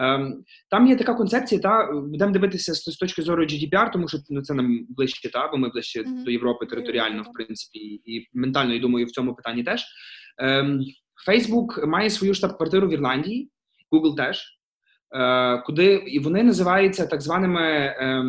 Ем, 0.00 0.44
там 0.70 0.86
є 0.86 0.96
така 0.96 1.14
концепція, 1.14 1.60
та 1.60 1.92
будемо 1.92 2.32
дивитися 2.32 2.74
з, 2.74 2.84
з 2.84 2.96
точки 2.96 3.22
зору 3.22 3.44
GDPR, 3.44 3.92
тому 3.92 4.08
що 4.08 4.18
ну, 4.30 4.42
це 4.42 4.54
нам 4.54 4.86
ближче, 4.88 5.30
та 5.30 5.48
бо 5.48 5.56
ми 5.58 5.68
ближче 5.68 6.02
Мгм. 6.02 6.24
до 6.24 6.30
Європи 6.30 6.66
територіально, 6.66 7.22
в 7.22 7.32
принципі, 7.32 7.78
і 8.04 8.28
ментально, 8.32 8.74
і 8.74 8.80
думаю, 8.80 9.06
в 9.06 9.10
цьому 9.10 9.34
питанні 9.34 9.64
теж. 9.64 9.84
Ем, 10.38 10.80
Facebook 11.28 11.86
має 11.86 12.10
свою 12.10 12.34
штаб-квартиру 12.34 12.88
в 12.88 12.92
Ірландії, 12.92 13.50
Google 13.92 14.16
теж, 14.16 14.44
е, 15.14 15.58
куди 15.66 15.94
і 15.94 16.18
вони 16.18 16.42
називаються 16.42 17.06
так 17.06 17.20
званими. 17.20 17.60
Е, 17.62 18.24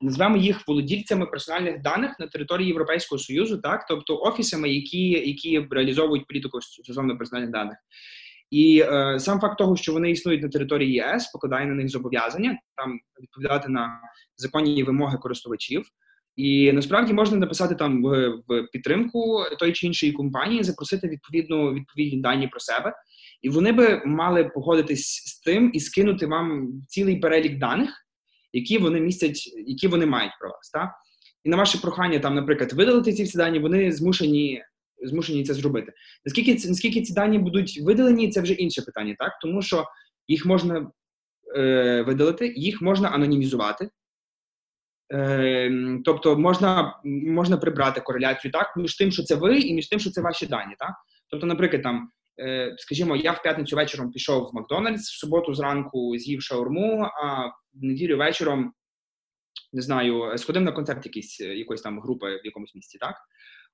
назвемо 0.00 0.36
їх 0.36 0.68
володільцями 0.68 1.26
персональних 1.26 1.82
даних 1.82 2.20
на 2.20 2.26
території 2.26 2.68
Європейського 2.68 3.18
Союзу, 3.18 3.58
так 3.58 3.86
тобто 3.88 4.16
офісами, 4.16 4.68
які, 4.68 5.08
які 5.08 5.66
реалізовують 5.70 6.26
політику 6.26 6.60
стосовно 6.60 7.18
персональних 7.18 7.50
даних. 7.50 7.76
І 8.50 8.80
е, 8.80 9.20
сам 9.20 9.40
факт 9.40 9.58
того, 9.58 9.76
що 9.76 9.92
вони 9.92 10.10
існують 10.10 10.42
на 10.42 10.48
території 10.48 10.92
ЄС, 10.92 11.26
покладає 11.26 11.66
на 11.66 11.74
них 11.74 11.88
зобов'язання 11.88 12.58
там 12.76 12.98
відповідати 13.22 13.68
на 13.68 14.00
законні 14.36 14.82
вимоги 14.82 15.18
користувачів. 15.18 15.84
І 16.36 16.72
насправді 16.72 17.12
можна 17.12 17.36
написати 17.36 17.74
там 17.74 18.02
в, 18.02 18.28
в 18.48 18.66
підтримку 18.72 19.44
тої 19.58 19.72
чи 19.72 19.86
іншої 19.86 20.12
компанії, 20.12 20.62
запросити 20.62 21.08
відповідну 21.08 21.72
відповідні 21.72 22.20
дані 22.20 22.48
про 22.48 22.60
себе, 22.60 22.94
і 23.42 23.48
вони 23.48 23.72
би 23.72 24.02
мали 24.06 24.44
погодитись 24.44 25.22
з 25.26 25.40
тим 25.40 25.70
і 25.74 25.80
скинути 25.80 26.26
вам 26.26 26.72
цілий 26.88 27.16
перелік 27.16 27.58
даних, 27.58 28.06
які 28.52 28.78
вони 28.78 29.00
містять, 29.00 29.46
які 29.66 29.88
вони 29.88 30.06
мають 30.06 30.32
про 30.40 30.50
вас. 30.50 30.70
Так? 30.70 30.90
І 31.44 31.48
на 31.48 31.56
ваше 31.56 31.78
прохання, 31.78 32.18
там, 32.18 32.34
наприклад, 32.34 32.72
видалити 32.72 33.12
ці 33.12 33.22
всі 33.22 33.38
дані, 33.38 33.58
вони 33.58 33.92
змушені 33.92 34.62
змушені 35.02 35.44
це 35.44 35.54
зробити. 35.54 35.92
Наскільки 36.24 36.68
наскільки 36.68 37.02
ці 37.02 37.12
дані 37.12 37.38
будуть 37.38 37.80
видалені, 37.82 38.30
це 38.30 38.40
вже 38.40 38.52
інше 38.52 38.82
питання, 38.82 39.16
так? 39.18 39.38
Тому 39.42 39.62
що 39.62 39.84
їх 40.28 40.46
можна 40.46 40.90
е, 41.56 42.02
видалити, 42.06 42.52
їх 42.56 42.82
можна 42.82 43.08
анонімізувати. 43.08 43.90
Е, 45.12 46.00
тобто 46.04 46.38
можна, 46.38 47.00
можна 47.04 47.56
прибрати 47.56 48.00
кореляцію 48.00 48.52
так 48.52 48.76
між 48.76 48.96
тим, 48.96 49.12
що 49.12 49.22
це 49.22 49.34
ви, 49.34 49.58
і 49.58 49.74
між 49.74 49.88
тим, 49.88 50.00
що 50.00 50.10
це 50.10 50.20
ваші 50.20 50.46
дані. 50.46 50.74
Так? 50.78 50.94
Тобто, 51.30 51.46
наприклад, 51.46 51.82
там, 51.82 52.10
скажімо, 52.76 53.16
я 53.16 53.32
в 53.32 53.42
п'ятницю 53.42 53.76
вечором 53.76 54.10
пішов 54.10 54.50
в 54.52 54.54
Макдональдс, 54.54 55.10
в 55.10 55.18
суботу 55.18 55.54
зранку 55.54 56.18
з'їв 56.18 56.42
шаурму, 56.42 57.08
а 57.22 57.46
в 57.46 57.82
неділю 57.82 58.16
вечором 58.16 58.72
не 59.72 59.82
знаю, 59.82 60.38
сходив 60.38 60.62
на 60.62 60.72
концерт 60.72 61.06
якийсь, 61.06 61.40
е, 61.40 61.44
якоїсь 61.44 61.82
там 61.82 62.00
групи 62.00 62.36
в 62.36 62.46
якомусь 62.46 62.74
місті, 62.74 62.98
так? 62.98 63.14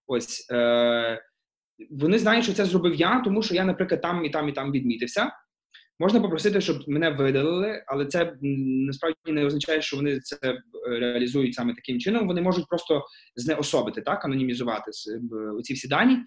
Ось 0.07 0.47
е, 0.53 1.23
вони 1.91 2.19
знають, 2.19 2.45
що 2.45 2.53
це 2.53 2.65
зробив 2.65 2.95
я, 2.95 3.21
тому 3.21 3.43
що 3.43 3.55
я, 3.55 3.65
наприклад, 3.65 4.01
там 4.01 4.25
і 4.25 4.31
там 4.31 4.49
і 4.49 4.53
там 4.53 4.73
відмітився. 4.73 5.33
Можна 5.99 6.21
попросити, 6.21 6.61
щоб 6.61 6.89
мене 6.89 7.11
видалили, 7.11 7.85
але 7.87 8.07
це 8.07 8.37
насправді 8.43 9.17
не 9.27 9.45
означає, 9.45 9.83
що 9.83 9.97
вони 9.97 10.21
це 10.21 10.37
е, 10.45 10.63
реалізують 10.85 11.55
саме 11.55 11.75
таким 11.75 12.01
чином. 12.01 12.27
Вони 12.27 12.41
можуть 12.41 12.69
просто 12.69 13.05
знеособити, 13.37 14.03
так, 14.03 14.25
анонімізувати 14.25 14.91
оці 15.59 15.75
всі 15.75 15.89
дані. 15.89 16.19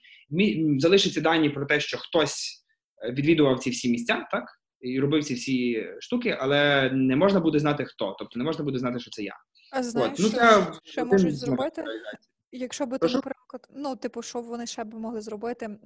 Залишаться 0.79 1.21
дані 1.21 1.49
про 1.49 1.65
те, 1.65 1.79
що 1.79 1.97
хтось 1.97 2.65
е, 3.03 3.11
відвідував 3.11 3.59
ці 3.59 3.69
всі 3.69 3.89
місця, 3.89 4.27
так, 4.31 4.43
і 4.81 4.99
робив 4.99 5.23
ці 5.23 5.33
всі 5.33 5.87
штуки, 5.99 6.37
але 6.39 6.91
не 6.93 7.15
можна 7.15 7.39
буде 7.39 7.59
знати 7.59 7.85
хто. 7.85 8.15
Тобто 8.19 8.39
не 8.39 8.45
можна 8.45 8.65
буде 8.65 8.79
знати, 8.79 8.99
що 8.99 9.11
це 9.11 9.23
я. 9.23 9.35
А 9.71 9.83
знаєш, 9.83 10.19
ну, 10.19 10.29
що 10.29 10.37
це 10.37 11.01
один 11.01 11.11
можуть 11.11 11.37
зробити? 11.37 11.83
Якщо 12.51 12.85
би 12.85 12.97
ти, 12.97 13.07
наприклад, 13.07 13.67
ну, 13.75 13.95
типу, 13.95 14.21
що 14.21 14.41
вони 14.41 14.65
ще 14.65 14.83
б 14.83 14.93
могли 14.93 15.21
зробити, 15.21 15.65
е, 15.65 15.77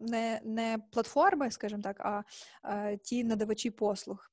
не, 0.00 0.40
не 0.44 0.78
платформи, 0.90 1.50
скажімо 1.50 1.82
так, 1.82 2.00
а 2.00 2.22
е, 2.64 2.96
ті 2.96 3.24
надавачі 3.24 3.70
послуг. 3.70 4.30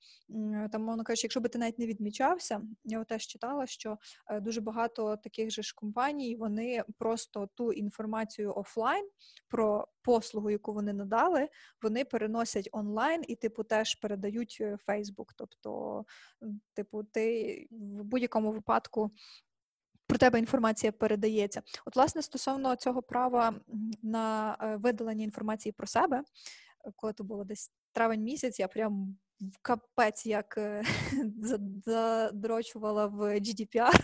Там, 0.71 0.83
мовно 0.83 1.03
кажучи, 1.03 1.25
якщо 1.25 1.39
би 1.39 1.49
ти 1.49 1.57
навіть 1.57 1.79
не 1.79 1.87
відмічався, 1.87 2.61
я 2.83 3.03
теж 3.03 3.27
читала, 3.27 3.67
що 3.67 3.97
е, 4.29 4.39
дуже 4.39 4.61
багато 4.61 5.17
таких 5.17 5.51
же 5.51 5.63
ж 5.63 5.73
компаній, 5.75 6.35
вони 6.35 6.83
просто 6.97 7.49
ту 7.53 7.73
інформацію 7.73 8.53
офлайн 8.55 9.09
про 9.47 9.87
послугу, 10.01 10.49
яку 10.49 10.73
вони 10.73 10.93
надали, 10.93 11.47
вони 11.81 12.05
переносять 12.05 12.69
онлайн 12.71 13.23
і, 13.27 13.35
типу, 13.35 13.63
теж 13.63 13.95
передають 13.95 14.61
Facebook. 14.87 15.31
Тобто, 15.35 16.03
типу, 16.73 17.03
ти 17.03 17.67
в 17.71 18.03
будь-якому 18.03 18.51
випадку 18.51 19.11
про 20.07 20.17
тебе 20.17 20.39
інформація 20.39 20.91
передається. 20.91 21.61
От, 21.85 21.95
власне, 21.95 22.21
стосовно 22.21 22.75
цього 22.75 23.01
права 23.01 23.53
на 24.03 24.57
е, 24.61 24.75
видалення 24.75 25.23
інформації 25.23 25.73
про 25.77 25.87
себе, 25.87 26.23
е, 26.85 26.91
коли 26.95 27.13
то 27.13 27.23
було 27.23 27.43
десь 27.43 27.71
травень 27.93 28.23
місяць, 28.23 28.59
я 28.59 28.67
прям 28.67 29.17
в 29.41 29.57
капець 29.61 30.25
як 30.25 30.57
е, 30.57 30.83
задрочувала 31.85 33.07
в 33.07 33.39
GDPR. 33.39 33.99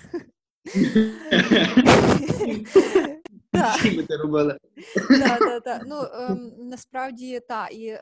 Так, 5.10 5.40
так, 5.40 5.64
так. 5.64 5.82
Ну 5.86 6.02
ем, 6.14 6.52
насправді 6.58 7.40
так. 7.40 7.74
І 7.74 7.98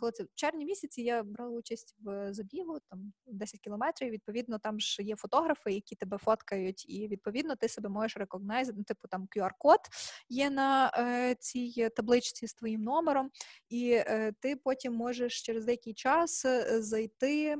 коли 0.00 0.12
це 0.12 0.22
в 0.22 0.26
червні 0.34 0.64
місяці 0.64 1.02
я 1.02 1.22
брала 1.22 1.50
участь 1.50 1.96
в 2.00 2.32
забігу, 2.32 2.78
там 2.90 3.12
10 3.26 3.60
кілометрів. 3.60 4.10
Відповідно, 4.10 4.58
там 4.58 4.80
ж 4.80 5.02
є 5.02 5.16
фотографи, 5.16 5.72
які 5.72 5.94
тебе 5.94 6.18
фоткають, 6.18 6.84
і 6.88 7.08
відповідно 7.08 7.56
ти 7.56 7.68
себе 7.68 7.88
можеш 7.88 8.16
рекогнайзити. 8.16 8.78
Ну, 8.78 8.84
типу 8.84 9.08
там 9.08 9.28
QR-код 9.36 9.80
є 10.28 10.50
на 10.50 10.92
е, 10.98 11.34
цій 11.34 11.88
табличці 11.96 12.46
з 12.46 12.54
твоїм 12.54 12.82
номером, 12.82 13.30
і 13.68 13.90
е, 13.90 14.32
ти 14.40 14.56
потім 14.56 14.94
можеш 14.94 15.42
через 15.42 15.64
деякий 15.64 15.94
час 15.94 16.44
е, 16.44 16.82
зайти. 16.82 17.56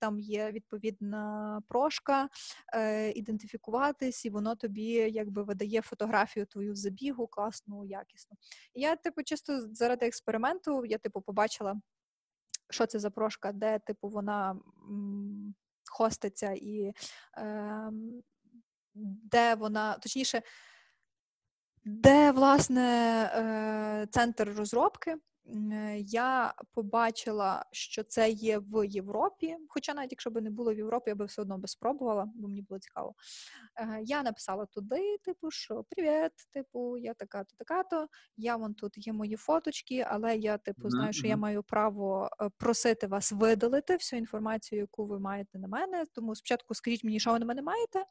Там 0.00 0.18
є 0.18 0.50
відповідна 0.52 1.62
прошка, 1.68 2.28
ідентифікуватись, 3.14 4.24
і 4.24 4.30
воно 4.30 4.54
тобі 4.54 4.90
якби 4.92 5.42
видає 5.42 5.82
фотографію 5.82 6.46
твою 6.46 6.71
з 6.74 6.78
забігу, 6.78 7.26
класну, 7.26 7.84
якісну. 7.84 8.36
Я, 8.74 8.96
типу, 8.96 9.22
чисто 9.22 9.60
заради 9.74 10.06
експерименту, 10.06 10.84
я 10.84 10.98
типу 10.98 11.20
побачила, 11.20 11.80
що 12.70 12.86
це 12.86 12.98
за 12.98 13.10
прошка, 13.10 13.52
де 13.52 13.78
типу 13.78 14.08
вона 14.08 14.50
м, 14.90 15.54
хоститься 15.90 16.52
і 16.52 16.92
е, 17.38 17.90
де 18.94 19.54
вона, 19.54 19.98
точніше, 19.98 20.42
де 21.84 22.32
власне 22.32 22.84
е, 23.34 24.06
центр 24.10 24.54
розробки. 24.56 25.16
Е, 25.46 25.98
Я 25.98 26.54
побачила, 26.74 27.64
що 27.72 28.02
це 28.02 28.30
є 28.30 28.58
в 28.58 28.86
Європі. 28.86 29.56
Хоча 29.68 29.94
навіть 29.94 30.12
якщо 30.12 30.30
б 30.30 30.40
не 30.40 30.50
було 30.50 30.74
в 30.74 30.76
Європі, 30.76 31.10
я 31.10 31.14
би 31.14 31.24
все 31.24 31.42
одно 31.42 31.58
би 31.58 31.68
спробувала, 31.68 32.32
бо 32.34 32.48
мені 32.48 32.62
було 32.62 32.78
цікаво. 32.78 33.14
Е, 33.76 34.00
Я 34.02 34.22
написала 34.22 34.66
туди, 34.66 35.18
типу, 35.24 35.50
що 35.50 35.84
привіт, 35.90 36.32
типу, 36.52 36.98
я 36.98 37.14
така-то, 37.14 37.54
така-то. 37.58 38.08
Я 38.36 38.56
вон 38.56 38.74
тут 38.74 39.06
є 39.06 39.12
мої 39.12 39.36
фоточки, 39.36 40.06
але 40.10 40.36
я, 40.36 40.58
типу, 40.58 40.90
знаю, 40.90 41.12
що 41.12 41.26
я 41.26 41.36
маю 41.36 41.62
право 41.62 42.30
е, 42.40 42.50
просити 42.58 43.06
вас 43.06 43.32
видалити 43.32 43.94
всю 43.94 44.18
інформацію, 44.20 44.80
яку 44.80 45.06
ви 45.06 45.18
маєте 45.18 45.58
на 45.58 45.68
мене. 45.68 46.04
Тому 46.14 46.34
спочатку 46.34 46.74
скажіть 46.74 47.04
мені, 47.04 47.20
що 47.20 47.32
ви 47.32 47.38
на 47.38 47.46
мене 47.46 47.62
маєте. 47.62 48.04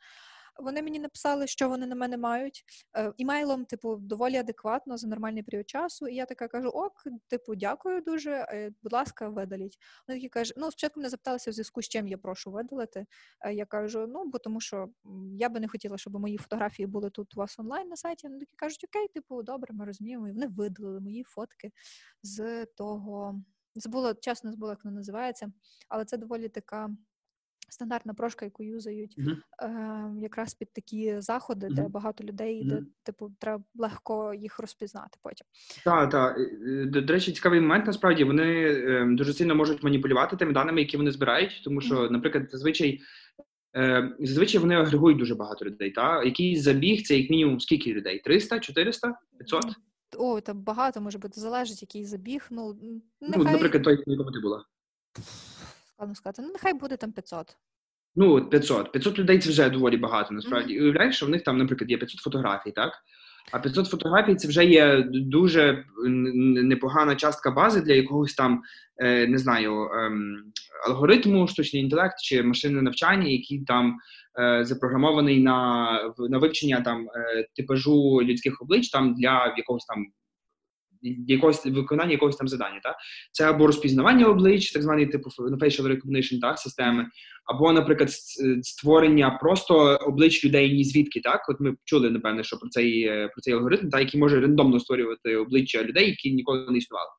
Вони 0.60 0.82
мені 0.82 1.00
написали, 1.00 1.48
що 1.48 1.70
вони 1.70 1.86
на 1.88 1.96
мене 1.96 2.18
мають. 2.18 2.64
Е, 2.98 3.14
Імейлом, 3.18 3.66
типу, 3.66 3.96
доволі 3.96 4.36
адекватно 4.36 4.98
за 4.98 5.08
нормальний 5.08 5.44
період 5.44 5.70
часу. 5.70 6.08
І 6.08 6.16
я 6.16 6.26
така 6.26 6.48
кажу: 6.48 6.70
ок, 6.70 7.04
типу, 7.28 7.56
дякую 7.56 8.02
дуже. 8.02 8.32
е, 8.32 8.72
Будь 8.84 8.94
ласка, 8.94 9.30
видаліть. 9.30 9.78
Вони 10.08 10.20
такі 10.20 10.30
кажуть, 10.30 10.54
ну 10.58 10.72
спочатку 10.72 11.00
мене 11.00 11.10
запиталися 11.10 11.52
в 11.52 11.54
зв'язку 11.54 11.82
з 11.82 11.90
чим 11.90 12.08
я 12.08 12.18
прошу 12.18 12.52
видалити. 12.52 13.06
Е, 13.42 13.54
Я 13.54 13.66
кажу, 13.66 14.08
ну 14.08 14.26
бо 14.26 14.38
тому 14.40 14.62
що 14.62 14.90
я 15.38 15.50
би 15.50 15.60
не 15.60 15.68
хотіла, 15.68 15.98
щоб 15.98 16.14
мої 16.20 16.38
фотографії 16.38 16.88
були 16.88 17.10
тут 17.10 17.36
у 17.38 17.40
вас 17.40 17.60
онлайн 17.60 17.88
на 17.88 17.96
сайті. 17.96 18.28
Вони 18.28 18.40
такі 18.40 18.56
кажуть, 18.56 18.84
окей, 18.90 19.08
типу, 19.08 19.44
добре, 19.44 19.74
ми 19.74 19.86
розуміємо. 19.86 20.28
І 20.28 20.32
вони 20.32 20.48
видалили 20.48 21.00
мої 21.00 21.24
фотки 21.24 21.72
з 22.24 22.66
того. 22.66 23.42
Забула, 23.76 24.14
чесно 24.14 24.52
забула, 24.52 24.72
як 24.72 24.86
вона 24.86 24.96
називається, 24.98 25.52
але 25.90 26.06
це 26.06 26.18
доволі 26.18 26.50
така 26.50 26.90
стандартна 27.76 28.14
прошка, 28.14 28.46
яку 28.46 28.64
юзають 28.64 29.16
Мгм. 29.18 29.38
е, 29.64 30.22
якраз 30.22 30.54
під 30.54 30.74
такі 30.74 31.22
заходи, 31.22 31.68
де 31.72 31.88
багато 31.88 32.24
людей, 32.24 32.64
де, 32.66 32.84
типу, 33.04 33.32
треба 33.40 33.64
легко 33.76 34.34
їх 34.34 34.60
розпізнати 34.60 35.18
потім. 35.24 35.48
Так, 35.86 36.10
так. 36.10 36.38
До, 36.92 37.02
до 37.02 37.14
речі, 37.14 37.32
цікавий 37.32 37.62
момент. 37.62 37.86
Насправді 37.86 38.24
вони 38.24 38.64
е, 38.64 39.06
дуже 39.10 39.34
сильно 39.34 39.56
можуть 39.56 39.84
маніпулювати 39.84 40.36
тими 40.36 40.52
даними, 40.54 40.80
які 40.82 40.98
вони 40.98 41.12
збирають, 41.12 41.62
тому 41.64 41.82
що, 41.82 42.10
наприклад, 42.10 42.48
зазвичай. 42.52 43.02
Е, 43.76 44.16
зазвичай 44.20 44.62
вони 44.62 44.76
агрегують 44.76 45.18
дуже 45.20 45.36
багато 45.36 45.66
людей. 45.66 45.92
Та? 45.92 46.24
Якийсь 46.24 46.62
забіг 46.64 47.04
це 47.04 47.18
як 47.18 47.30
мінімум 47.30 47.60
скільки 47.60 47.94
людей? 47.94 48.20
300, 48.20 48.60
400, 48.60 49.16
500? 49.38 49.66
О, 50.18 50.42
там 50.42 50.62
багато 50.62 51.02
може 51.02 51.18
бути, 51.18 51.42
залежить, 51.42 51.82
який 51.82 52.06
забіг. 52.06 52.48
Ну, 52.52 52.70
н- 52.70 53.02
Ну, 53.22 53.44
наприклад, 53.44 53.84
той, 53.84 53.96
на 54.08 54.14
якому 54.14 54.32
ти 54.32 54.40
була. 54.40 54.66
Складно 56.02 56.16
сказати. 56.16 56.42
Ну, 56.42 56.54
нехай 56.54 56.74
буде 56.74 56.98
там 56.98 57.12
500. 57.12 57.58
Ну, 58.16 58.46
500. 58.50 58.92
500 58.92 59.20
людей 59.20 59.40
це 59.40 59.50
вже 59.50 59.70
доволі 59.70 59.98
багато, 59.98 60.34
насправді. 60.34 60.74
І 60.74 60.82
уявляєш, 60.82 61.16
що 61.16 61.26
в 61.26 61.30
них 61.30 61.44
там, 61.44 61.58
наприклад, 61.58 61.92
є 61.92 61.98
500 61.98 62.20
фотографій, 62.20 62.72
так? 62.72 62.94
А 63.52 63.60
500 63.60 63.88
фотографій 63.88 64.36
це 64.36 64.48
вже 64.48 64.66
є 64.66 65.04
дуже 65.12 65.86
непогана 66.08 67.16
частка 67.16 67.52
бази 67.52 67.82
для 67.82 67.94
якогось 67.94 68.34
там, 68.34 68.62
е, 68.98 69.28
не 69.28 69.38
знаю, 69.38 69.90
ем, 69.94 70.44
алгоритму, 70.88 71.48
штучний 71.48 71.84
інтелект 71.84 72.22
чи 72.22 72.44
машинне 72.44 72.82
навчання, 72.82 73.28
який 73.28 73.64
там 73.64 73.98
е, 74.40 74.66
запрограмований 74.66 75.44
на 75.44 76.14
на 76.30 76.38
вивчення 76.38 76.82
там 76.82 77.08
е, 77.16 77.48
типажу 77.56 78.22
людських 78.24 78.62
облич 78.62 78.90
там 78.90 79.14
для 79.14 79.54
якогось 79.58 79.86
там 79.86 80.06
якогось 81.28 81.66
виконання 81.66 82.12
якогось 82.12 82.36
там 82.36 82.48
завдання. 82.48 82.80
Так? 82.84 82.96
Це 83.32 83.50
або 83.50 83.68
розпізнавання 83.68 84.26
облич, 84.26 84.72
так 84.72 84.84
званий 84.84 85.06
типу 85.06 85.30
facial 85.40 85.88
recognition, 85.88 86.40
так, 86.42 86.60
системи, 86.60 87.08
або, 87.46 87.72
наприклад, 87.72 88.10
створення 88.62 89.30
просто 89.42 89.76
облич 89.96 90.46
людей 90.46 90.74
ні 90.74 90.84
звідки. 90.84 91.20
Так, 91.20 91.50
от 91.50 91.60
ми 91.60 91.76
чули, 91.86 92.10
напевне, 92.10 92.44
що 92.44 92.58
про 92.58 92.70
цей 92.70 93.06
про 93.06 93.42
цей 93.42 93.54
алгоритм, 93.54 93.90
так, 93.90 94.00
який 94.00 94.20
може 94.20 94.42
рандомно 94.42 94.80
створювати 94.80 95.36
обличчя 95.36 95.84
людей, 95.84 96.10
які 96.10 96.34
ніколи 96.34 96.72
не 96.72 96.78
існували. 96.78 97.10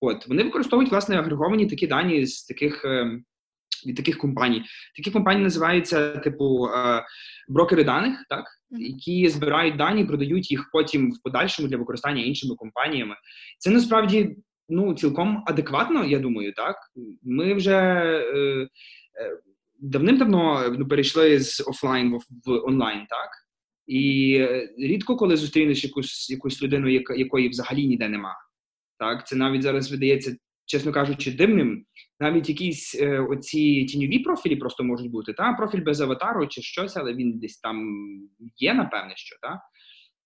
От 0.00 0.28
вони 0.28 0.42
використовують 0.42 0.90
власне 0.90 1.18
агреговані 1.18 1.66
такі 1.66 1.86
дані 1.86 2.26
з 2.26 2.44
таких. 2.44 2.84
Від 3.86 3.96
таких 3.96 4.18
компаній. 4.18 4.62
Такі 4.96 5.10
компанії 5.10 5.44
називаються, 5.44 6.10
типу, 6.10 6.66
е, 6.66 7.04
брокери 7.48 7.84
даних, 7.84 8.24
так, 8.28 8.44
які 8.70 9.28
збирають 9.28 9.76
дані, 9.76 10.04
продають 10.04 10.50
їх 10.50 10.68
потім 10.72 11.12
в 11.12 11.22
подальшому 11.22 11.68
для 11.68 11.76
використання 11.76 12.22
іншими 12.22 12.54
компаніями. 12.54 13.14
Це 13.58 13.70
насправді 13.70 14.36
ну, 14.68 14.94
цілком 14.94 15.44
адекватно, 15.46 16.04
я 16.04 16.18
думаю, 16.18 16.52
так. 16.52 16.76
Ми 17.22 17.54
вже 17.54 17.74
е, 17.74 18.68
е, 19.20 19.38
давним-давно 19.80 20.74
ну, 20.78 20.88
перейшли 20.88 21.40
з 21.40 21.60
офлайн 21.60 22.14
в, 22.14 22.22
в 22.46 22.64
онлайн, 22.64 23.06
так. 23.06 23.30
І 23.86 24.38
рідко 24.78 25.16
коли 25.16 25.36
зустрінеш 25.36 25.84
якусь 25.84 26.30
якусь 26.30 26.62
людину, 26.62 26.88
яка, 26.88 27.14
якої 27.14 27.48
взагалі 27.48 27.86
ніде 27.86 28.08
нема. 28.08 28.34
Так, 28.98 29.26
це 29.26 29.36
навіть 29.36 29.62
зараз 29.62 29.90
видається, 29.90 30.36
чесно 30.68 30.92
кажучи, 30.92 31.32
дивним, 31.32 31.84
навіть 32.20 32.48
якісь 32.48 32.94
е, 33.00 33.20
оці 33.20 33.84
тіньові 33.84 34.18
профілі 34.18 34.56
просто 34.56 34.84
можуть 34.84 35.10
бути. 35.10 35.32
Та 35.32 35.52
профіль 35.52 35.82
без 35.82 36.00
аватару 36.00 36.46
чи 36.46 36.62
щось, 36.62 36.96
але 36.96 37.14
він 37.14 37.38
десь 37.38 37.58
там 37.58 37.86
є, 38.56 38.74
напевне, 38.74 39.12
що 39.16 39.36
та 39.42 39.60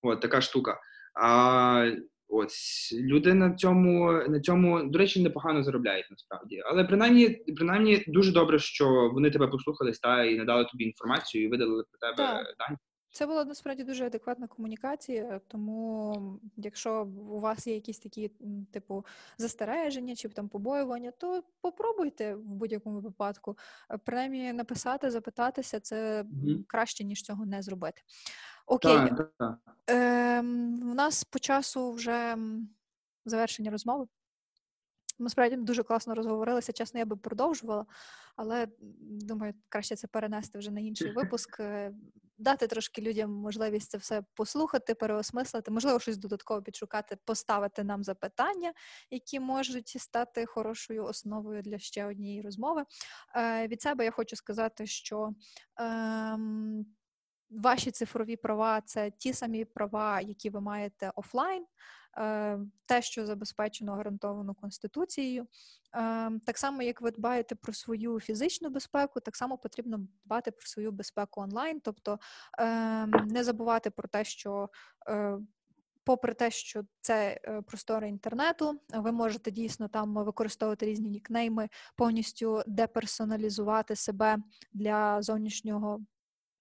от 0.02 0.20
така 0.20 0.40
штука. 0.40 0.80
А 1.22 1.92
ось 2.28 2.94
люди 3.00 3.34
на 3.34 3.54
цьому 3.54 4.12
на 4.12 4.40
цьому, 4.40 4.82
до 4.84 4.98
речі, 4.98 5.22
непогано 5.22 5.62
заробляють 5.62 6.06
насправді. 6.10 6.62
Але 6.64 6.84
принаймні, 6.84 7.28
принаймні, 7.56 8.04
дуже 8.06 8.32
добре, 8.32 8.58
що 8.58 9.10
вони 9.14 9.30
тебе 9.30 9.46
послухались 9.46 9.98
та 9.98 10.24
і 10.24 10.36
надали 10.36 10.64
тобі 10.64 10.84
інформацію 10.84 11.44
і 11.44 11.48
видали 11.48 11.84
про 11.90 12.08
тебе 12.08 12.16
так. 12.16 12.46
дані. 12.58 12.76
Це 13.12 13.26
була 13.26 13.44
насправді 13.44 13.84
дуже 13.84 14.06
адекватна 14.06 14.46
комунікація, 14.46 15.40
тому 15.48 16.40
якщо 16.56 17.04
у 17.28 17.40
вас 17.40 17.66
є 17.66 17.74
якісь 17.74 17.98
такі 17.98 18.30
типу 18.70 19.06
застереження 19.38 20.16
чи 20.16 20.28
там 20.28 20.48
побоювання, 20.48 21.10
то 21.10 21.44
попробуйте 21.60 22.34
в 22.34 22.54
будь-якому 22.54 23.00
випадку. 23.00 23.58
Е, 23.90 23.98
принаймні 23.98 24.52
написати, 24.52 25.10
запитатися 25.10 25.80
це 25.80 26.22
mm-hmm. 26.22 26.64
краще 26.66 27.04
ніж 27.04 27.22
цього 27.22 27.46
не 27.46 27.62
зробити. 27.62 28.02
Окей, 28.66 28.96
так, 28.96 29.32
так. 29.38 29.58
Е, 29.90 30.40
у 30.82 30.94
нас 30.94 31.24
по 31.24 31.38
часу 31.38 31.92
вже 31.92 32.36
завершення 33.24 33.70
розмови. 33.70 34.06
Ми 35.18 35.28
справді 35.28 35.56
дуже 35.56 35.82
класно 35.82 36.14
розговорилися. 36.14 36.72
Чесно, 36.72 37.00
я 37.00 37.06
би 37.06 37.16
продовжувала, 37.16 37.86
але 38.36 38.68
думаю, 39.00 39.54
краще 39.68 39.96
це 39.96 40.06
перенести 40.06 40.58
вже 40.58 40.70
на 40.70 40.80
інший 40.80 41.12
випуск, 41.16 41.60
е, 41.60 41.92
дати 42.42 42.66
трошки 42.66 43.02
людям 43.02 43.30
можливість 43.30 43.90
це 43.90 43.98
все 43.98 44.22
послухати, 44.34 44.94
переосмислити, 44.94 45.70
можливо, 45.70 46.00
щось 46.00 46.16
додатково 46.16 46.62
підшукати, 46.62 47.16
поставити 47.24 47.84
нам 47.84 48.04
запитання, 48.04 48.72
які 49.10 49.40
можуть 49.40 49.88
стати 49.88 50.46
хорошою 50.46 51.04
основою 51.04 51.62
для 51.62 51.78
ще 51.78 52.06
однієї 52.06 52.42
розмови. 52.42 52.84
Е, 53.36 53.68
Від 53.68 53.82
себе 53.82 54.04
я 54.04 54.10
хочу 54.10 54.36
сказати, 54.36 54.86
що. 54.86 55.30
Е, 55.80 56.38
Ваші 57.54 57.90
цифрові 57.90 58.36
права 58.36 58.80
це 58.80 59.10
ті 59.10 59.32
самі 59.32 59.64
права, 59.64 60.20
які 60.20 60.50
ви 60.50 60.60
маєте 60.60 61.12
офлайн. 61.14 61.66
Е, 62.18 62.58
те, 62.86 63.02
що 63.02 63.26
забезпечено 63.26 63.92
гарантовано 63.92 64.54
конституцією. 64.54 65.46
Е, 65.94 66.30
так 66.46 66.58
само, 66.58 66.82
як 66.82 67.00
ви 67.00 67.10
дбаєте 67.10 67.54
про 67.54 67.72
свою 67.72 68.20
фізичну 68.20 68.70
безпеку, 68.70 69.20
так 69.20 69.36
само 69.36 69.58
потрібно 69.58 70.06
дбати 70.24 70.50
про 70.50 70.66
свою 70.66 70.92
безпеку 70.92 71.40
онлайн, 71.40 71.80
тобто 71.80 72.18
е, 72.58 73.06
не 73.06 73.44
забувати 73.44 73.90
про 73.90 74.08
те, 74.08 74.24
що. 74.24 74.68
Попри 76.04 76.34
те, 76.34 76.50
що 76.50 76.82
це 77.00 77.40
простори 77.66 78.08
інтернету, 78.08 78.80
ви 78.94 79.12
можете 79.12 79.50
дійсно 79.50 79.88
там 79.88 80.14
використовувати 80.14 80.86
різні 80.86 81.10
нікнейми, 81.10 81.68
повністю 81.96 82.62
деперсоналізувати 82.66 83.96
себе 83.96 84.38
для 84.72 85.22
зовнішнього 85.22 86.00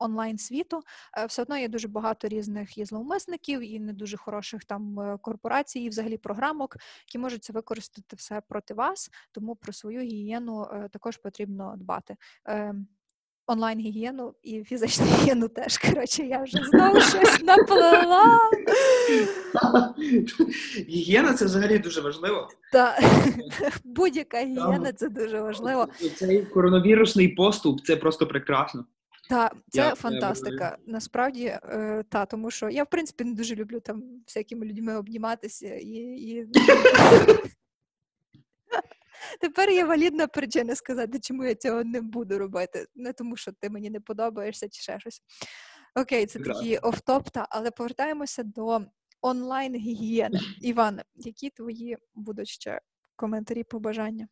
онлайн 0.02 0.38
світу, 0.38 0.82
е, 1.18 1.26
все 1.26 1.42
одно 1.42 1.58
є 1.58 1.68
дуже 1.68 1.88
багато 1.88 2.28
різних 2.28 2.78
і 2.78 2.86
зловмисників, 2.86 3.74
і 3.74 3.80
не 3.80 3.94
дуже 3.94 4.18
хороших 4.18 4.66
там 4.66 5.00
е, 5.00 5.18
корпорацій, 5.22 5.80
і 5.80 5.90
взагалі 5.90 6.18
програмок, 6.18 6.78
які 7.08 7.18
можуть 7.18 7.44
це 7.44 7.54
використати 7.54 8.16
все 8.16 8.42
проти 8.50 8.74
вас. 8.74 9.10
Тому 9.32 9.56
про 9.56 9.74
свою 9.74 10.02
гігієну 10.02 10.64
е, 10.64 10.90
також 10.92 11.18
потрібно 11.18 11.74
дбати. 11.78 12.16
Онлайн 13.48 13.80
гігієну 13.80 14.34
і 14.44 14.64
фізичну 14.64 15.06
гігієну 15.06 15.48
теж. 15.48 15.78
Коротше, 15.78 16.24
я 16.24 16.44
вже 16.44 16.64
знову 16.64 17.02
щось 17.02 17.42
наплела. 17.42 18.26
Гігієна 20.78 21.34
це 21.34 21.46
взагалі 21.46 21.80
дуже 21.80 22.02
важливо. 22.02 22.50
Так, 22.72 23.04
будь-яка 23.84 24.44
гігієна 24.44 24.94
це 24.94 25.10
дуже 25.10 25.42
важливо. 25.42 25.88
Цей 26.16 26.46
коронавірусний 26.46 27.28
поступ 27.28 27.86
це 27.86 27.96
просто 27.96 28.28
прекрасно. 28.28 28.86
Так, 29.32 29.56
це 29.70 29.82
я, 29.82 29.96
фантастика. 29.96 30.78
Я 30.88 30.94
Насправді, 30.94 31.46
е, 31.46 32.04
та, 32.10 32.26
тому 32.26 32.52
що 32.52 32.70
я, 32.70 32.84
в 32.84 32.90
принципі, 32.90 33.24
не 33.24 33.34
дуже 33.34 33.56
люблю 33.56 33.80
там 33.80 34.04
всякими 34.28 34.66
людьми 34.66 34.96
обніматися 34.96 35.76
і. 35.76 35.88
і... 35.88 36.48
Тепер 39.42 39.70
є 39.70 39.86
валідна 39.86 40.28
причина 40.28 40.76
сказати, 40.76 41.20
чому 41.20 41.44
я 41.44 41.56
цього 41.56 41.84
не 41.84 42.02
буду 42.02 42.38
робити. 42.38 42.86
Не 42.96 43.14
тому, 43.14 43.38
що 43.38 43.52
ти 43.52 43.70
мені 43.70 43.90
не 43.90 44.00
подобаєшся 44.00 44.70
чи 44.70 44.82
ще 44.82 45.00
щось. 45.00 45.22
Окей, 45.96 46.26
це 46.26 46.40
такі 46.40 46.78
офтоп, 46.78 47.30
та, 47.30 47.48
але 47.50 47.72
повертаємося 47.72 48.44
до 48.44 48.82
онлайн-гігієни. 49.22 50.40
Іване, 50.62 51.04
які 51.16 51.50
твої 51.50 51.98
будуть 52.16 52.48
ще 52.48 52.82
коментарі, 53.16 53.64
побажання? 53.64 54.28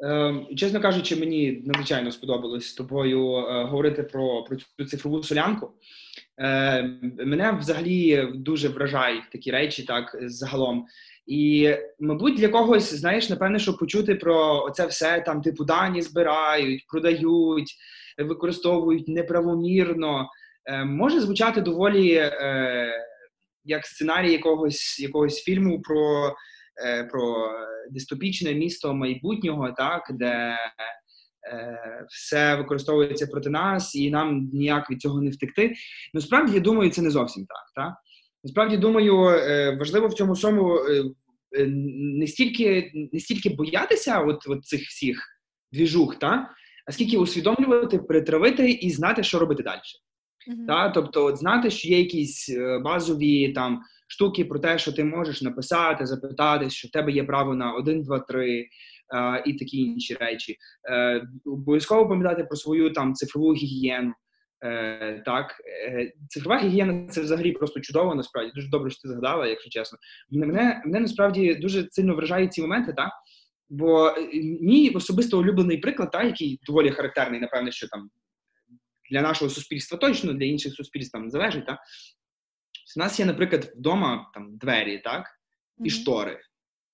Ем, 0.00 0.46
чесно 0.56 0.80
кажучи, 0.80 1.16
мені 1.16 1.62
надзвичайно 1.66 2.12
сподобалось 2.12 2.68
з 2.68 2.74
тобою 2.74 3.36
е, 3.36 3.64
говорити 3.64 4.02
про 4.02 4.44
про 4.44 4.56
цю 4.56 4.84
цифрову 4.84 5.22
солянку. 5.22 5.72
Ем, 6.38 7.12
мене 7.18 7.52
взагалі 7.52 8.28
дуже 8.34 8.68
вражають 8.68 9.30
такі 9.32 9.50
речі, 9.50 9.82
так 9.82 10.16
загалом. 10.20 10.86
І, 11.26 11.74
мабуть, 12.00 12.36
для 12.36 12.48
когось, 12.48 12.94
знаєш, 12.94 13.30
напевне, 13.30 13.58
що 13.58 13.76
почути 13.76 14.14
про 14.14 14.70
це 14.74 14.86
все 14.86 15.20
там, 15.20 15.42
типу, 15.42 15.64
дані 15.64 16.02
збирають, 16.02 16.86
продають, 16.88 17.74
використовують 18.18 19.08
неправомірно, 19.08 20.28
ем, 20.64 20.96
може 20.96 21.20
звучати 21.20 21.60
доволі 21.60 22.14
е, 22.14 22.92
як 23.64 23.86
сценарій 23.86 24.32
якогось 24.32 25.00
якогось 25.00 25.42
фільму 25.42 25.82
про. 25.82 26.34
Е, 26.86 27.04
про 27.04 27.50
дистопічне 27.90 28.54
місто 28.54 28.94
майбутнього, 28.94 29.72
так 29.72 30.02
де 30.10 30.58
е, 31.52 32.06
все 32.08 32.56
використовується 32.56 33.26
проти 33.26 33.50
нас, 33.50 33.94
і 33.94 34.10
нам 34.10 34.50
ніяк 34.52 34.90
від 34.90 35.00
цього 35.00 35.22
не 35.22 35.30
втекти. 35.30 35.74
Насправді 36.14 36.54
я 36.54 36.60
думаю, 36.60 36.90
це 36.90 37.02
не 37.02 37.10
зовсім 37.10 37.46
так. 37.46 37.84
так? 37.84 37.94
Насправді 38.44 38.76
думаю, 38.76 39.28
е, 39.28 39.76
важливо 39.78 40.08
в 40.08 40.14
цьому 40.14 40.32
всьому 40.32 40.78
не 41.66 42.26
стільки 42.26 42.92
не 43.12 43.20
стільки 43.20 43.50
боятися 43.50 44.20
от, 44.20 44.46
от 44.48 44.64
цих 44.64 44.80
всіх 44.80 45.22
двіжух, 45.72 46.18
та? 46.18 46.50
а 46.86 46.92
скільки 46.92 47.16
усвідомлювати, 47.16 47.98
перетравити 47.98 48.70
і 48.70 48.90
знати, 48.90 49.22
що 49.22 49.38
робити 49.38 49.62
далі. 49.62 49.80
Mm-hmm. 49.80 50.66
Та? 50.66 50.88
Тобто, 50.88 51.24
от 51.24 51.38
знати, 51.38 51.70
що 51.70 51.88
є 51.88 51.98
якісь 51.98 52.56
базові 52.84 53.52
там 53.52 53.80
штуки 54.06 54.44
про 54.44 54.58
те, 54.58 54.78
що 54.78 54.92
ти 54.92 55.04
можеш 55.04 55.42
написати, 55.42 56.06
запитати, 56.06 56.70
що 56.70 56.88
в 56.88 56.90
тебе 56.90 57.12
є 57.12 57.24
право 57.24 57.54
на 57.54 57.72
один, 57.72 58.02
два, 58.02 58.18
три 58.18 58.68
е, 59.14 59.42
і 59.46 59.54
такі 59.54 59.78
інші 59.78 60.14
речі. 60.14 60.56
Е, 60.90 61.26
Обов'язково 61.44 62.08
пам'ятати 62.08 62.44
про 62.44 62.56
свою 62.56 62.92
там 62.92 63.14
цифрову 63.14 63.54
гігієну. 63.54 64.12
Е, 64.64 65.22
Так, 65.24 65.54
е, 65.88 66.12
цифрова 66.28 66.60
гігієна 66.60 67.08
це 67.08 67.20
взагалі 67.20 67.52
просто 67.52 67.80
чудово. 67.80 68.14
Насправді 68.14 68.52
дуже 68.54 68.68
добре, 68.68 68.90
що 68.90 69.02
ти 69.02 69.08
згадала, 69.08 69.46
якщо 69.46 69.70
чесно. 69.70 69.98
Мене 70.30 70.82
мене 70.84 71.00
насправді 71.00 71.54
дуже 71.54 71.88
сильно 71.90 72.14
вражають 72.14 72.52
ці 72.52 72.62
моменти, 72.62 72.92
так 72.92 73.10
Бо 73.68 74.08
е, 74.08 74.28
мій 74.60 74.90
особисто 74.90 75.38
улюблений 75.38 75.78
приклад, 75.78 76.10
та, 76.10 76.22
який 76.22 76.60
доволі 76.66 76.90
характерний, 76.90 77.40
напевне, 77.40 77.72
що 77.72 77.88
там 77.88 78.10
для 79.10 79.22
нашого 79.22 79.50
суспільства 79.50 79.98
точно, 79.98 80.32
для 80.32 80.44
інших 80.44 80.74
суспільств 80.74 81.12
там 81.12 81.30
залежить. 81.30 81.66
Та? 81.66 81.78
У 82.96 83.00
нас 83.00 83.20
є, 83.20 83.26
наприклад, 83.26 83.72
вдома 83.76 84.30
там 84.34 84.56
двері, 84.56 84.98
так, 85.04 85.26
і 85.78 85.80
Мгм. 85.82 85.90
штори. 85.90 86.40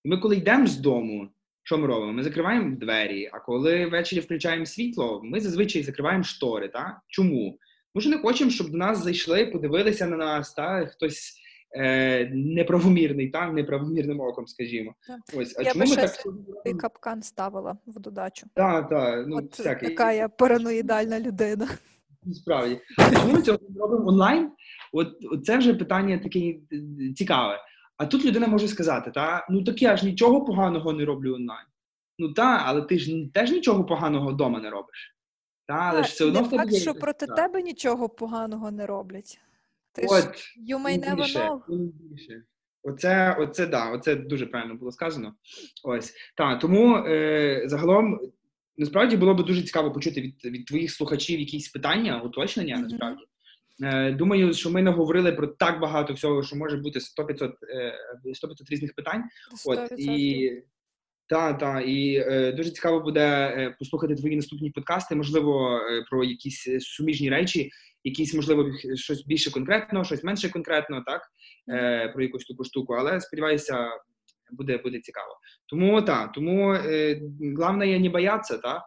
І 0.04 0.08
ми, 0.08 0.16
коли 0.18 0.36
йдемо 0.36 0.66
з 0.66 0.76
дому, 0.76 1.28
що 1.62 1.78
ми 1.78 1.86
робимо? 1.86 2.12
Ми 2.12 2.22
закриваємо 2.22 2.76
двері, 2.76 3.30
а 3.32 3.38
коли 3.40 3.86
ввечері 3.86 4.20
включаємо 4.20 4.66
світло, 4.66 5.20
ми 5.24 5.40
зазвичай 5.40 5.82
закриваємо 5.82 6.24
штори. 6.24 6.68
Так? 6.68 7.00
Чому? 7.08 7.58
Ми 7.94 8.00
ж 8.00 8.08
не 8.10 8.18
хочемо, 8.18 8.50
щоб 8.50 8.70
до 8.70 8.76
нас 8.78 9.04
зайшли, 9.04 9.46
подивилися 9.46 10.06
на 10.06 10.16
нас, 10.16 10.54
та? 10.54 10.86
хтось 10.86 11.38
е, 11.76 12.30
неправомірний, 12.34 13.28
та? 13.30 13.52
неправомірним 13.52 14.20
оком, 14.20 14.46
скажімо. 14.46 14.94
Так. 15.06 15.20
Ось, 15.36 15.58
а 15.58 15.62
Я 15.62 15.72
чому 15.72 15.84
би 15.84 15.90
ми 15.90 15.96
ще 15.96 16.02
так 16.02 16.14
собі 16.14 16.74
капкан 16.80 17.22
ставила 17.22 17.76
в 17.86 18.00
додачу. 18.00 18.46
Так, 18.54 18.88
так, 18.88 19.24
ну, 19.28 19.36
От 19.36 19.58
всяке. 19.58 19.88
така 19.88 20.12
я 20.12 20.28
параноїдальна 20.28 21.20
людина. 21.20 21.68
Справді. 22.32 22.80
Чому 23.12 23.32
ми 23.32 23.42
цього 23.42 23.58
робимо 23.78 24.08
онлайн? 24.08 24.50
От, 24.92 25.08
от 25.32 25.44
це 25.44 25.58
вже 25.58 25.74
питання 25.74 26.18
таке 26.18 26.54
цікаве. 27.16 27.60
А 27.96 28.06
тут 28.06 28.24
людина 28.24 28.46
може 28.46 28.68
сказати: 28.68 29.10
та, 29.10 29.46
ну 29.50 29.64
так 29.64 29.82
я 29.82 29.96
ж 29.96 30.06
нічого 30.06 30.44
поганого 30.44 30.92
не 30.92 31.04
роблю 31.04 31.34
онлайн. 31.34 31.66
Ну 32.18 32.32
так, 32.32 32.62
але 32.64 32.82
ти 32.82 32.98
ж 32.98 33.12
теж 33.34 33.50
нічого 33.50 33.84
поганого 33.84 34.32
вдома 34.32 34.60
не 34.60 34.70
робиш. 34.70 35.16
Та, 35.66 35.74
але 35.74 36.00
Та, 36.00 36.06
ж 36.06 36.12
все 36.12 36.24
одно 36.24 36.42
в 36.42 36.50
тебе 36.50 36.70
що 36.72 36.94
проти 36.94 37.26
так. 37.26 37.36
тебе 37.36 37.62
нічого 37.62 38.08
поганого 38.08 38.70
не 38.70 38.86
роблять. 38.86 39.40
Ти 39.92 40.02
ж 40.02 40.08
От, 40.10 40.26
you 40.70 40.82
may 40.82 41.10
never 41.10 41.36
know. 41.36 41.60
Оце, 42.82 43.36
оце 43.40 43.66
да, 43.66 43.90
оце 43.90 44.16
дуже 44.16 44.46
правильно 44.46 44.74
було 44.74 44.92
сказано. 44.92 45.34
Ось 45.84 46.14
так, 46.36 46.58
тому 46.60 46.96
е, 46.96 47.62
загалом 47.66 48.20
насправді 48.76 49.16
було 49.16 49.34
б 49.34 49.44
дуже 49.44 49.62
цікаво 49.62 49.92
почути 49.92 50.20
від, 50.20 50.44
від 50.44 50.66
твоїх 50.66 50.90
слухачів 50.92 51.40
якісь 51.40 51.68
питання, 51.68 52.20
уточнення. 52.20 52.76
Насправді 52.76 53.22
думаю, 54.18 54.54
що 54.54 54.70
ми 54.70 54.82
наговорили 54.82 55.32
про 55.32 55.46
так 55.46 55.80
багато 55.80 56.14
всього, 56.14 56.42
що 56.42 56.56
може 56.56 56.76
бути 56.76 56.98
100-500 56.98 57.52
е, 57.74 57.94
100-500 58.24 58.70
різних 58.70 58.94
питань. 58.94 59.22
100%. 59.66 59.94
і 59.98 60.62
та, 61.26 61.52
та, 61.52 61.80
і 61.80 62.14
е, 62.16 62.52
дуже 62.52 62.70
цікаво 62.70 63.00
буде 63.00 63.20
е, 63.20 63.76
послухати 63.78 64.14
твої 64.14 64.36
наступні 64.36 64.70
подкасти, 64.70 65.14
можливо, 65.14 65.78
е, 65.78 66.04
про 66.10 66.24
якісь 66.24 66.68
е, 66.68 66.80
суміжні 66.80 67.30
речі, 67.30 67.70
якісь, 68.04 68.34
можливо, 68.34 68.70
щось 68.94 69.24
більше 69.26 69.50
конкретно, 69.50 70.04
щось 70.04 70.24
менше 70.24 70.48
конкретно, 70.48 71.02
так, 71.06 71.22
е, 71.68 72.08
про 72.08 72.22
якусь 72.22 72.44
таку 72.44 72.64
штуку. 72.64 72.94
Але 72.94 73.20
сподіваюся, 73.20 73.88
буде, 74.50 74.78
буде 74.78 75.00
цікаво. 75.00 75.38
Тому 75.66 76.02
так, 76.02 76.32
тому 76.32 76.74
е, 76.74 77.20
головне 77.56 77.88
є 77.88 77.98
не 77.98 78.08
боятися, 78.08 78.58
так. 78.58 78.82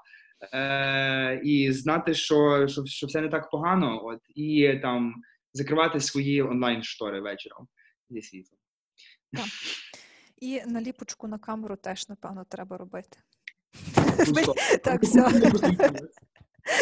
Е, 0.54 1.42
і 1.44 1.72
знати, 1.72 2.14
що, 2.14 2.68
що, 2.68 2.86
що 2.86 3.08
все 3.08 3.22
не 3.22 3.30
так 3.30 3.50
погано, 3.50 4.06
от, 4.06 4.20
і 4.36 4.80
там 4.82 5.14
закривати 5.54 6.00
свої 6.00 6.42
онлайн 6.42 6.84
штори 6.84 7.22
вечором 7.22 7.68
зі 8.10 8.22
світлом. 8.22 8.60
І 10.42 10.62
наліпочку 10.68 11.28
на 11.28 11.38
камеру 11.38 11.76
теж, 11.76 12.10
напевно, 12.10 12.46
треба 12.50 12.78
робити. 12.78 13.18
Ну. 14.28 14.54
Так, 14.84 15.04
все. 15.04 15.30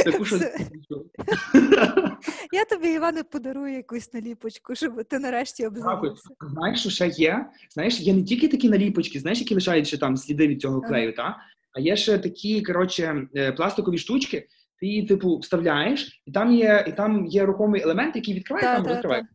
Таку 0.03 0.26
що- 0.26 0.40
Я 2.53 2.65
тобі, 2.65 2.88
Іване, 2.94 3.23
подарую 3.23 3.73
якусь 3.73 4.14
наліпочку, 4.14 4.76
щоб 4.76 5.03
ти 5.03 5.19
нарешті 5.19 5.64
Дякую. 5.64 5.81
обзавівся. 5.94 6.30
Знаєш, 6.41 6.80
що 6.80 6.90
ще 6.90 7.07
є? 7.07 7.45
Знаєш, 7.69 7.99
є 7.99 8.14
не 8.14 8.23
тільки 8.23 8.48
такі 8.48 8.69
наліпочки, 8.69 9.19
знаєш, 9.19 9.40
які 9.40 9.53
лишають 9.56 9.88
ще 9.88 9.98
там 9.98 10.18
сліди 10.18 10.48
від 10.48 10.61
цього 10.61 10.81
клею, 10.81 11.15
та? 11.15 11.38
А 11.73 11.79
є 11.79 11.95
ще 11.95 12.17
такі, 12.17 12.61
коротше, 12.61 13.27
е, 13.35 13.51
пластикові 13.51 13.97
штучки, 13.97 14.47
ти 14.79 14.85
її, 14.85 15.05
типу, 15.05 15.37
вставляєш, 15.37 16.23
і 16.25 16.31
там 16.31 16.51
є, 16.51 16.85
і 16.87 16.91
там 16.91 17.25
є 17.25 17.45
рухомий 17.45 17.81
елемент, 17.81 18.15
який 18.15 18.33
відкриває 18.33 18.67
Та, 18.67 18.75
там, 18.75 18.83
та, 18.83 18.89
розкриває. 18.89 19.27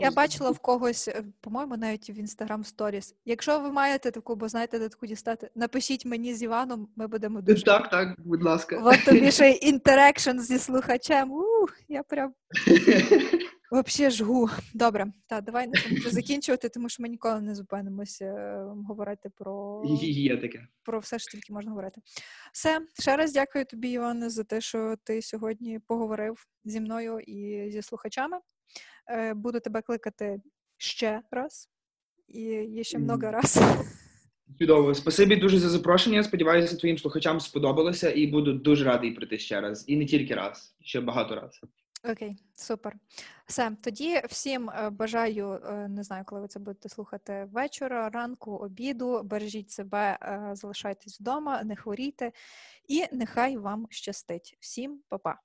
Я 0.00 0.10
бачила 0.10 0.50
в 0.50 0.58
когось, 0.58 1.08
е, 1.08 1.24
по-моєму, 1.40 1.76
навіть 1.76 2.10
в 2.10 2.12
Instagram 2.12 2.74
Stories. 2.76 3.14
Якщо 3.24 3.60
ви 3.60 3.72
маєте 3.72 4.10
таку, 4.10 4.36
бо 4.36 4.48
знаєте, 4.48 4.78
де 4.78 4.88
таку 4.88 5.06
дістати, 5.06 5.50
напишіть 5.54 6.06
мені 6.06 6.34
з 6.34 6.42
Іваном, 6.42 6.88
ми 6.96 7.06
будемо 7.06 7.40
дуже. 7.40 7.64
Так, 7.64 7.90
так, 7.90 8.14
будь 8.18 8.42
ласка. 8.42 8.82
От 8.84 9.04
тобі 9.04 9.30
ще 9.30 9.50
інтерекшн 9.50 10.38
зі 10.38 10.58
слухачем. 10.58 11.32
Ух, 11.32 11.74
я 11.88 12.02
прям 12.02 12.32
Вообще 13.70 14.10
жгу. 14.10 14.50
Добре, 14.74 15.12
так, 15.26 15.44
давай 15.44 15.66
на 15.66 15.72
цьому 15.72 15.96
вже 15.96 16.10
закінчувати, 16.10 16.68
тому 16.68 16.88
що 16.88 17.02
ми 17.02 17.08
ніколи 17.08 17.40
не 17.40 17.54
зупинимося 17.54 18.24
е, 18.24 18.64
говорити 18.88 19.30
про, 19.36 19.82
Є 20.00 20.36
таке. 20.36 20.66
про 20.82 20.98
все, 20.98 21.18
що 21.18 21.30
тільки 21.30 21.52
можна 21.52 21.70
говорити. 21.70 22.00
Все, 22.52 22.80
ще 23.00 23.16
раз 23.16 23.32
дякую 23.32 23.64
тобі, 23.64 23.90
Іване, 23.90 24.30
за 24.30 24.44
те, 24.44 24.60
що 24.60 24.96
ти 25.04 25.22
сьогодні 25.22 25.78
поговорив 25.78 26.46
зі 26.64 26.80
мною 26.80 27.20
і 27.20 27.70
зі 27.70 27.82
слухачами. 27.82 28.36
Е, 29.10 29.34
Буду 29.34 29.60
тебе 29.60 29.82
кликати 29.82 30.40
ще 30.76 31.22
раз, 31.30 31.68
і 32.28 32.40
є 32.50 32.84
ще 32.84 32.98
много 32.98 33.30
раз. 33.30 33.60
Чудово. 34.58 34.94
Спасибі 34.94 35.36
дуже 35.36 35.58
за 35.58 35.68
запрошення. 35.68 36.22
Сподіваюся, 36.22 36.76
твоїм 36.76 36.98
слухачам 36.98 37.40
сподобалося 37.40 38.12
і 38.12 38.26
буду 38.26 38.52
дуже 38.52 38.84
радий 38.84 39.10
прийти 39.10 39.38
ще 39.38 39.60
раз. 39.60 39.84
І 39.88 39.96
не 39.96 40.06
тільки 40.06 40.34
раз, 40.34 40.74
ще 40.80 41.00
багато 41.00 41.34
разів. 41.34 41.62
Окей, 42.04 42.36
супер. 42.54 42.96
Все, 43.46 43.76
тоді 43.82 44.22
всім 44.28 44.70
е, 44.70 44.90
бажаю, 44.90 45.52
е, 45.52 45.88
не 45.88 46.02
знаю, 46.02 46.24
коли 46.26 46.40
ви 46.40 46.48
це 46.48 46.58
будете 46.58 46.88
слухати 46.88 47.48
вечора, 47.52 48.10
ранку, 48.10 48.56
обіду. 48.56 49.22
Бережіть 49.22 49.70
себе, 49.70 50.18
е, 50.22 50.50
залишайтесь 50.52 51.20
вдома, 51.20 51.62
не 51.64 51.76
хворійте, 51.76 52.32
і 52.88 53.04
нехай 53.12 53.56
вам 53.56 53.86
щастить. 53.90 54.56
Всім 54.60 55.02
па-па. 55.08 55.38